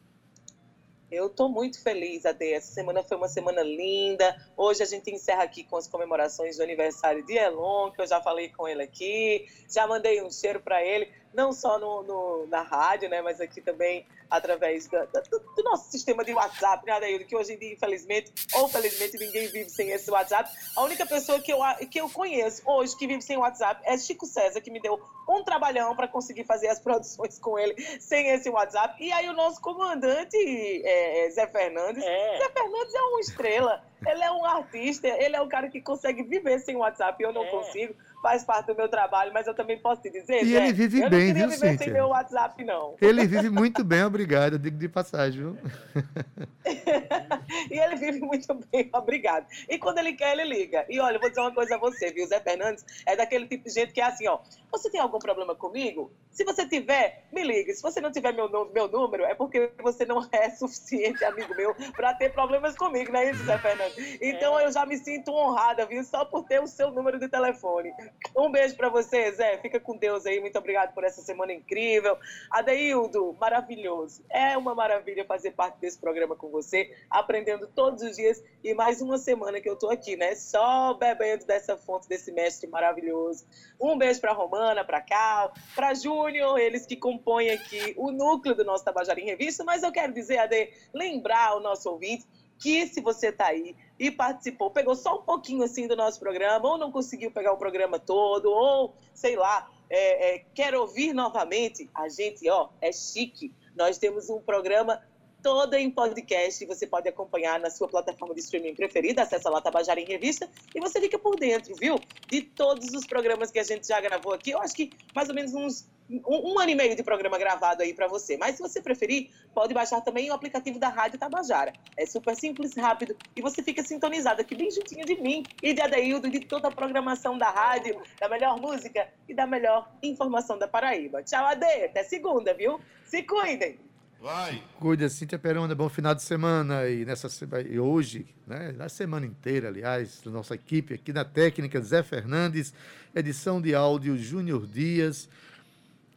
Eu 1.15 1.27
estou 1.29 1.49
muito 1.49 1.81
feliz, 1.81 2.27
Ade. 2.27 2.53
Essa 2.53 2.73
semana 2.73 3.03
foi 3.05 3.17
uma 3.17 3.29
semana 3.29 3.63
linda. 3.63 4.37
Hoje 4.57 4.83
a 4.83 4.87
gente 4.87 5.13
encerra 5.13 5.45
aqui 5.45 5.63
com 5.63 5.77
as 5.77 5.87
comemorações 5.87 6.57
do 6.57 6.63
aniversário 6.65 7.25
de 7.25 7.35
Elon, 7.35 7.93
que 7.93 8.01
eu 8.03 8.07
já 8.07 8.21
falei 8.21 8.49
com 8.49 8.67
ele 8.67 8.83
aqui. 8.83 9.47
Já 9.69 9.87
mandei 9.87 10.21
um 10.23 10.31
cheiro 10.31 10.61
para 10.61 10.83
ele, 10.83 11.09
não 11.35 11.53
só 11.53 11.79
no, 11.79 12.03
no, 12.03 12.47
na 12.47 12.63
rádio, 12.63 13.09
né, 13.09 13.21
mas 13.21 13.41
aqui 13.41 13.61
também 13.61 14.07
através 14.31 14.89
da, 14.89 15.05
da, 15.07 15.21
do 15.21 15.63
nosso 15.63 15.91
sistema 15.91 16.25
de 16.25 16.33
WhatsApp, 16.33 16.85
né, 16.87 16.93
Adaildo? 16.93 17.25
Que 17.25 17.37
hoje 17.37 17.55
em 17.55 17.59
dia, 17.59 17.73
infelizmente, 17.73 18.33
ou 18.55 18.69
felizmente, 18.69 19.19
ninguém 19.19 19.49
vive 19.49 19.71
sem 19.71 19.91
esse 19.91 20.11
WhatsApp. 20.11 20.51
A 20.77 20.83
única 20.83 21.07
pessoa 21.07 21.41
que 21.41 21.53
eu, 21.53 21.59
que 21.91 22.01
eu 22.01 22.09
conheço 22.11 22.63
hoje 22.65 22.97
que 22.97 23.07
vive 23.07 23.23
sem 23.23 23.37
WhatsApp 23.37 23.81
é 23.85 23.97
Chico 23.97 24.27
César, 24.27 24.61
que 24.61 24.71
me 24.71 24.81
deu 24.81 25.01
um 25.29 25.43
trabalhão 25.45 25.95
para 25.95 26.09
conseguir 26.09 26.45
fazer 26.45 26.69
as 26.69 26.79
produções 26.81 27.39
com 27.39 27.59
ele 27.59 27.75
sem 28.01 28.29
esse 28.31 28.49
WhatsApp. 28.51 29.03
E 29.03 29.13
aí 29.13 29.29
o 29.29 29.33
nosso 29.33 29.61
comandante, 29.61 30.37
é, 30.37 31.27
é 31.27 31.31
Zé 31.31 31.47
Fernandes, 31.47 32.03
é. 32.03 32.39
Zé 32.39 32.51
Fernandes 32.51 32.95
é 32.95 33.03
uma 33.03 33.21
estrela, 33.21 33.85
ele 34.07 34.23
é 34.23 34.33
um 34.33 34.45
artista, 34.45 35.09
ele 35.09 35.37
é 35.37 35.41
um 35.41 35.49
cara 35.49 35.69
que 35.69 35.81
consegue 35.81 36.23
viver 36.23 36.59
sem 36.59 36.77
WhatsApp, 36.77 37.23
eu 37.23 37.33
não 37.33 37.45
é. 37.45 37.51
consigo 37.51 37.95
faz 38.25 38.43
parte 38.43 38.69
do 38.69 38.75
meu 38.75 38.89
trabalho, 38.89 39.31
mas 39.35 39.47
eu 39.47 39.53
também 39.53 39.79
posso 39.79 40.01
te 40.01 40.09
dizer, 40.09 40.43
E 40.43 40.57
ele 40.57 40.73
vive 40.73 41.03
eu 41.03 41.11
bem, 41.11 41.27
não 41.27 41.27
queria 41.27 41.47
viu, 41.47 41.51
viver 41.51 41.71
Cíntia? 41.73 41.85
sem 41.85 41.93
meu 41.93 42.07
WhatsApp, 42.07 42.65
não. 42.65 42.97
Ele 42.99 43.27
vive 43.27 43.51
muito 43.51 43.85
bem, 43.85 44.03
obrigado, 44.03 44.59
digo 44.59 44.79
de 44.79 44.89
passagem, 44.89 45.43
viu? 45.43 45.59
e 47.71 47.79
ele 47.79 47.97
vive 47.97 48.21
muito 48.21 48.55
bem, 48.73 48.89
obrigado. 48.95 49.47
E 49.69 49.77
quando 49.77 49.99
ele 49.99 50.15
quer, 50.15 50.33
ele 50.33 50.45
liga. 50.45 50.87
E 50.89 50.99
olha, 50.99 51.17
eu 51.17 51.21
vou 51.21 51.29
dizer 51.29 51.43
uma 51.43 51.53
coisa 51.53 51.75
a 51.75 51.79
você, 51.79 52.11
viu? 52.13 52.27
Zé 52.27 52.41
Fernandes 52.41 52.83
é 53.05 53.15
daquele 53.15 53.47
tipo 53.47 53.65
de 53.65 53.75
gente 53.75 53.93
que 53.93 54.01
é 54.01 54.05
assim, 54.05 54.27
ó. 54.27 54.39
Você 54.73 54.91
tem 54.91 55.01
algum 55.01 55.19
problema 55.19 55.55
comigo? 55.55 56.11
Se 56.31 56.45
você 56.45 56.67
tiver, 56.67 57.27
me 57.31 57.45
ligue. 57.45 57.75
Se 57.75 57.83
você 57.83 58.01
não 58.01 58.11
tiver 58.11 58.33
meu, 58.33 58.49
meu 58.73 58.89
número, 58.89 59.25
é 59.25 59.35
porque 59.35 59.71
você 59.83 60.05
não 60.07 60.27
é 60.33 60.49
suficiente 60.51 61.23
amigo 61.25 61.55
meu 61.55 61.75
para 61.95 62.15
ter 62.15 62.33
problemas 62.33 62.75
comigo, 62.75 63.13
não 63.13 63.21
é 63.21 63.31
isso, 63.31 63.45
Zé 63.45 63.59
Fernandes? 63.59 64.19
Então 64.21 64.59
eu 64.59 64.73
já 64.73 64.87
me 64.87 64.97
sinto 64.97 65.31
honrada, 65.31 65.85
viu? 65.85 66.03
Só 66.03 66.25
por 66.25 66.45
ter 66.45 66.61
o 66.61 66.67
seu 66.67 66.91
número 66.91 67.21
de 67.21 67.29
telefone. 67.29 67.93
Um 68.37 68.51
beijo 68.51 68.77
para 68.77 68.89
você, 68.89 69.31
Zé. 69.33 69.59
Fica 69.59 69.79
com 69.79 69.97
Deus 69.97 70.27
aí. 70.27 70.41
Muito 70.41 70.59
obrigado 70.59 70.93
por 70.93 71.05
essa 71.05 71.23
semana 71.23 71.53
incrível. 71.53 72.19
Adeildo, 72.51 73.37
maravilhoso. 73.41 74.25
É 74.29 74.57
uma 74.57 74.75
maravilha 74.75 75.25
fazer 75.25 75.53
parte 75.53 75.79
desse 75.79 75.99
programa 75.99 76.35
com 76.35 76.51
você, 76.51 76.93
aprendendo 77.11 77.67
todos 77.69 78.03
os 78.03 78.17
dias. 78.17 78.43
E 78.63 78.75
mais 78.75 79.01
uma 79.01 79.19
semana 79.19 79.61
que 79.61 79.69
eu 79.69 79.77
tô 79.77 79.89
aqui, 79.91 80.17
né? 80.17 80.35
Só 80.35 80.95
bebendo 80.95 81.45
dessa 81.45 81.77
fonte, 81.77 82.09
desse 82.09 82.33
mestre 82.33 82.69
maravilhoso. 82.69 83.47
Um 83.81 83.97
beijo 83.97 84.21
para 84.21 84.33
Romana, 84.33 84.85
para 84.85 85.01
Cal, 85.01 85.53
para 85.75 85.95
Júnior, 85.95 86.59
eles 86.59 86.87
que 86.87 86.97
compõem 86.97 87.51
aqui 87.51 87.95
o 87.97 88.11
núcleo 88.11 88.55
do 88.55 88.65
nosso 88.65 88.85
Tabajara 88.85 89.21
em 89.21 89.27
Revista. 89.27 89.63
Mas 89.63 89.83
eu 89.83 89.93
quero 89.93 90.13
dizer, 90.13 90.39
Ade, 90.39 90.73
lembrar 90.93 91.57
o 91.57 91.61
nosso 91.61 91.89
ouvinte 91.91 92.27
que 92.59 92.87
se 92.87 93.01
você 93.01 93.29
está 93.29 93.47
aí 93.47 93.77
e 93.99 94.11
participou, 94.11 94.71
pegou 94.71 94.95
só 94.95 95.19
um 95.19 95.23
pouquinho 95.23 95.63
assim 95.63 95.87
do 95.87 95.97
nosso 95.97 96.19
programa, 96.19 96.69
ou 96.69 96.79
não 96.79 96.91
conseguiu 96.91 97.31
pegar 97.31 97.53
o 97.53 97.57
programa 97.57 97.99
todo, 97.99 98.47
ou 98.47 98.95
sei 99.13 99.37
lá, 99.37 99.71
é, 99.89 100.35
é, 100.35 100.39
quer 100.55 100.75
ouvir 100.75 101.13
novamente, 101.13 101.89
a 101.95 102.09
gente, 102.09 102.49
ó, 102.49 102.71
é 102.81 102.93
chique. 102.93 103.53
Nós 103.77 103.99
temos 103.99 104.31
um 104.31 104.41
programa 104.41 105.03
todo 105.45 105.75
em 105.75 105.91
podcast, 105.91 106.65
você 106.65 106.87
pode 106.87 107.07
acompanhar 107.07 107.61
na 107.61 107.69
sua 107.69 107.87
plataforma 107.87 108.35
de 108.35 108.41
streaming 108.41 108.75
preferida, 108.75 109.21
acessa 109.21 109.51
lá 109.51 109.61
Tabajara 109.61 110.01
em 110.01 110.07
Revista 110.07 110.49
e 110.75 110.81
você 110.81 110.99
fica 110.99 111.19
por 111.19 111.37
dentro, 111.37 111.75
viu? 111.77 112.01
De 112.31 112.41
todos 112.41 112.95
os 112.95 113.07
programas 113.07 113.51
que 113.51 113.59
a 113.59 113.63
gente 113.63 113.87
já 113.87 114.01
gravou 114.01 114.33
aqui. 114.33 114.53
Eu 114.53 114.63
acho 114.63 114.75
que 114.75 114.91
mais 115.15 115.29
ou 115.29 115.35
menos 115.35 115.53
uns 115.53 115.87
um, 116.09 116.53
um 116.55 116.59
ano 116.59 116.71
e 116.71 116.75
meio 116.75 116.97
de 116.97 117.03
programa 117.03 117.37
gravado 117.37 117.83
aí 117.83 117.93
para 117.93 118.09
você. 118.09 118.39
Mas 118.39 118.57
se 118.57 118.63
você 118.63 118.81
preferir, 118.81 119.29
pode 119.53 119.75
baixar 119.75 120.01
também 120.01 120.31
o 120.31 120.33
aplicativo 120.33 120.79
da 120.79 120.89
Rádio 120.89 121.19
Tabajara. 121.19 121.75
É 121.95 122.07
super 122.07 122.35
simples, 122.35 122.75
rápido 122.75 123.15
e 123.37 123.43
você 123.43 123.63
fica 123.63 123.83
sintonizado 123.83 124.41
aqui 124.41 124.55
bem 124.55 124.71
juntinho 124.71 125.05
de 125.05 125.21
mim 125.21 125.45
e 125.63 125.75
de 125.75 125.81
Adeildo, 125.83 126.31
de 126.31 126.41
toda 126.41 126.69
a 126.69 126.73
programação 126.73 127.37
da 127.37 127.51
rádio, 127.51 128.01
da 128.19 128.31
melhor 128.31 128.59
música 128.59 129.09
e 129.29 129.35
da 129.35 129.47
melhor 129.47 129.93
informação 130.03 130.59
da 130.59 130.67
Paraíba. 130.67 131.23
Tchau, 131.23 131.45
Ade. 131.45 131.85
Até 131.85 132.03
segunda, 132.03 132.55
viu? 132.55 132.81
Se 133.05 133.23
cuidem. 133.23 133.84
Vai. 134.25 134.63
Cuida, 134.81 135.07
Cíntia 135.11 135.39
Perona, 135.39 135.75
bom 135.75 135.87
final 135.87 136.15
de 136.15 136.23
semana. 136.23 136.89
E, 136.89 137.05
nessa, 137.05 137.29
e 137.71 137.79
hoje, 137.79 138.25
né, 138.47 138.73
na 138.73 138.89
semana 138.89 139.27
inteira, 139.27 139.69
aliás, 139.69 140.25
nossa 140.25 140.55
equipe 140.55 140.95
aqui 140.95 141.13
na 141.13 141.27
técnica, 141.27 141.79
Zé 141.83 142.03
Fernandes, 142.03 142.73
edição 143.15 143.61
de 143.61 143.75
áudio 143.75 144.17
Júnior 144.17 144.67
Dias, 144.67 145.29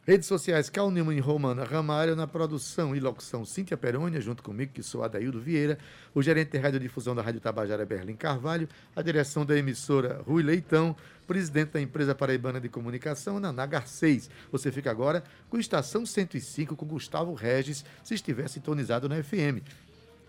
redes 0.08 0.26
sociais 0.26 0.70
Cal 0.70 0.90
Neumann 0.90 1.18
e 1.18 1.20
Romana 1.20 1.64
Ramalho, 1.64 2.16
na 2.16 2.26
produção 2.26 2.96
e 2.96 2.98
locução 2.98 3.44
Cíntia 3.44 3.76
Perônia, 3.76 4.22
junto 4.22 4.42
comigo, 4.42 4.72
que 4.72 4.82
sou 4.82 5.04
Adaildo 5.04 5.38
Vieira, 5.38 5.76
o 6.14 6.22
gerente 6.22 6.52
de 6.52 6.56
radiodifusão 6.56 7.14
da 7.14 7.20
Rádio 7.20 7.42
Tabajara 7.42 7.84
Berlim 7.84 8.16
Carvalho, 8.16 8.66
a 8.96 9.02
direção 9.02 9.44
da 9.44 9.54
emissora 9.54 10.22
Rui 10.26 10.42
Leitão, 10.42 10.96
presidente 11.26 11.72
da 11.72 11.80
empresa 11.82 12.14
paraibana 12.14 12.58
de 12.58 12.70
comunicação, 12.70 13.38
Naná 13.38 13.66
Garcês. 13.66 14.30
Você 14.50 14.72
fica 14.72 14.90
agora 14.90 15.22
com 15.50 15.58
Estação 15.58 16.06
105 16.06 16.74
com 16.74 16.86
Gustavo 16.86 17.34
Regis, 17.34 17.84
se 18.02 18.14
estiver 18.14 18.48
sintonizado 18.48 19.10
na 19.10 19.22
FM. 19.22 19.60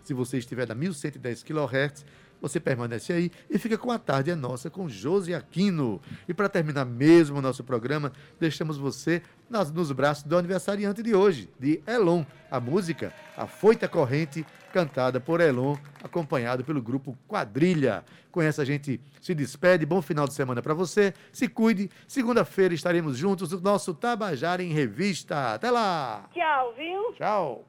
Se 0.04 0.12
você 0.12 0.36
estiver 0.36 0.68
na 0.68 0.74
1110 0.74 1.42
kHz, 1.42 2.04
você 2.40 2.58
permanece 2.58 3.12
aí 3.12 3.30
e 3.48 3.58
fica 3.58 3.76
com 3.76 3.90
a 3.90 3.98
tarde 3.98 4.30
é 4.30 4.34
nossa 4.34 4.70
com 4.70 4.88
Josi 4.88 5.34
Aquino. 5.34 6.00
E 6.28 6.34
para 6.34 6.48
terminar 6.48 6.84
mesmo 6.84 7.38
o 7.38 7.42
nosso 7.42 7.62
programa, 7.62 8.12
deixamos 8.38 8.78
você 8.78 9.22
nas, 9.48 9.70
nos 9.70 9.92
braços 9.92 10.24
do 10.24 10.36
aniversariante 10.36 11.02
de 11.02 11.14
hoje, 11.14 11.50
de 11.58 11.82
Elon. 11.86 12.24
A 12.50 12.58
música, 12.58 13.12
A 13.36 13.46
Foita 13.46 13.86
Corrente, 13.86 14.44
cantada 14.72 15.20
por 15.20 15.40
Elon, 15.40 15.76
acompanhado 16.02 16.64
pelo 16.64 16.82
grupo 16.82 17.16
Quadrilha. 17.28 18.04
Com 18.30 18.40
essa 18.40 18.62
a 18.62 18.64
gente 18.64 19.00
se 19.20 19.34
despede. 19.34 19.84
Bom 19.84 20.00
final 20.00 20.26
de 20.26 20.34
semana 20.34 20.62
para 20.62 20.74
você. 20.74 21.12
Se 21.32 21.48
cuide. 21.48 21.90
Segunda-feira 22.06 22.74
estaremos 22.74 23.16
juntos 23.16 23.52
no 23.52 23.60
nosso 23.60 23.92
Tabajara 23.94 24.62
em 24.62 24.72
Revista. 24.72 25.54
Até 25.54 25.70
lá. 25.70 26.28
Tchau, 26.32 26.74
viu? 26.76 27.12
Tchau. 27.14 27.64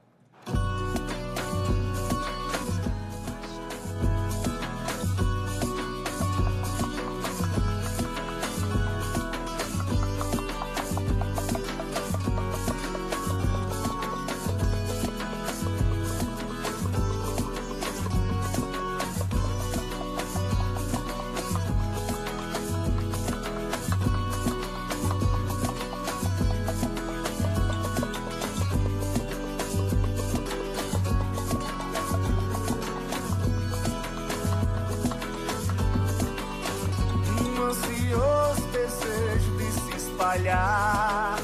Espalhar. 40.21 41.39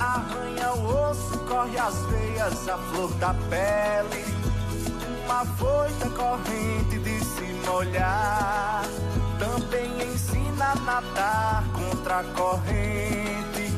Arranha 0.00 0.72
o 0.74 1.10
osso, 1.10 1.38
corre 1.48 1.78
as 1.78 1.94
veias, 2.06 2.68
a 2.68 2.76
flor 2.76 3.12
da 3.14 3.34
pele. 3.48 4.24
Uma 5.24 5.44
foita 5.44 6.10
corrente 6.10 6.98
de 6.98 7.24
se 7.24 7.44
molhar. 7.66 8.84
Também 9.38 10.12
ensina 10.12 10.72
a 10.72 10.76
nadar 10.76 11.64
contra 11.72 12.20
a 12.20 12.24
corrente. 12.24 13.72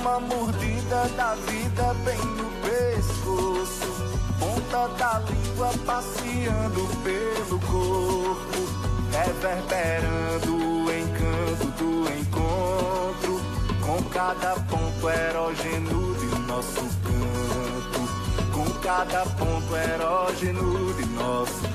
Uma 0.00 0.18
mordida 0.20 1.08
da 1.16 1.34
vida 1.34 1.94
bem 2.04 2.18
no 2.18 2.50
pescoço. 2.62 3.94
Ponta 4.38 4.88
da 4.96 5.18
língua 5.20 5.70
passeando 5.84 6.88
pelo 7.02 7.60
corpo 7.60 8.84
reverberando 9.14 10.56
o 10.56 10.92
encanto 10.92 11.66
do 11.78 12.12
encontro, 12.12 13.40
com 13.86 14.02
cada 14.04 14.54
ponto 14.54 15.10
erógeno 15.10 16.14
de 16.14 16.26
nosso 16.46 16.80
canto, 17.04 18.00
com 18.52 18.64
cada 18.80 19.26
ponto 19.26 19.76
erógeno 19.76 20.94
de 20.94 21.06
nosso 21.06 21.60
canto 21.60 21.73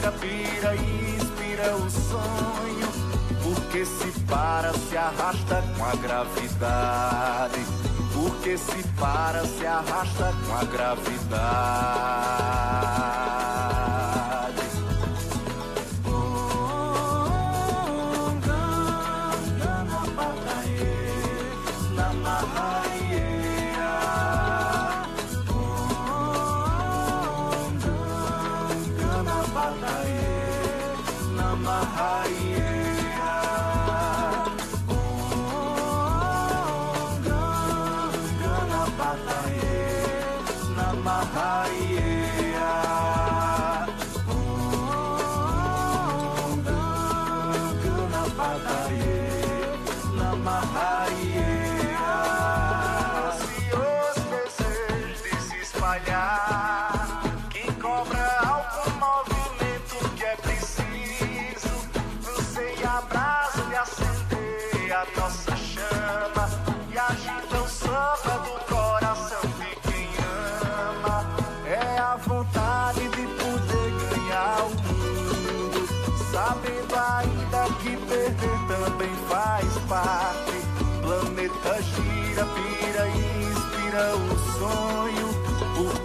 Respira, 0.00 0.12
pira 0.12 0.74
e 0.76 1.16
inspira 1.16 1.76
o 1.76 1.90
sonho. 1.90 2.88
Porque 3.42 3.84
se 3.84 4.10
para, 4.20 4.72
se 4.72 4.96
arrasta 4.96 5.62
com 5.76 5.84
a 5.84 5.94
gravidade. 5.96 7.60
Porque 8.14 8.56
se 8.56 8.82
para, 8.98 9.44
se 9.44 9.66
arrasta 9.66 10.32
com 10.46 10.54
a 10.56 10.64
gravidade. 10.64 11.30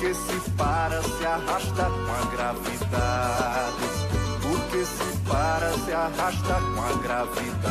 Porque 0.05 0.13
se 0.13 0.51
para, 0.51 1.01
se 1.01 1.25
arrasta 1.25 1.85
com 1.85 2.11
a 2.13 2.29
gravidade. 2.31 3.87
Porque 4.43 4.85
se 4.85 5.17
para, 5.27 5.73
se 5.73 5.93
arrasta 5.93 6.61
com 6.61 6.83
a 6.83 6.93
gravidade. 7.01 7.65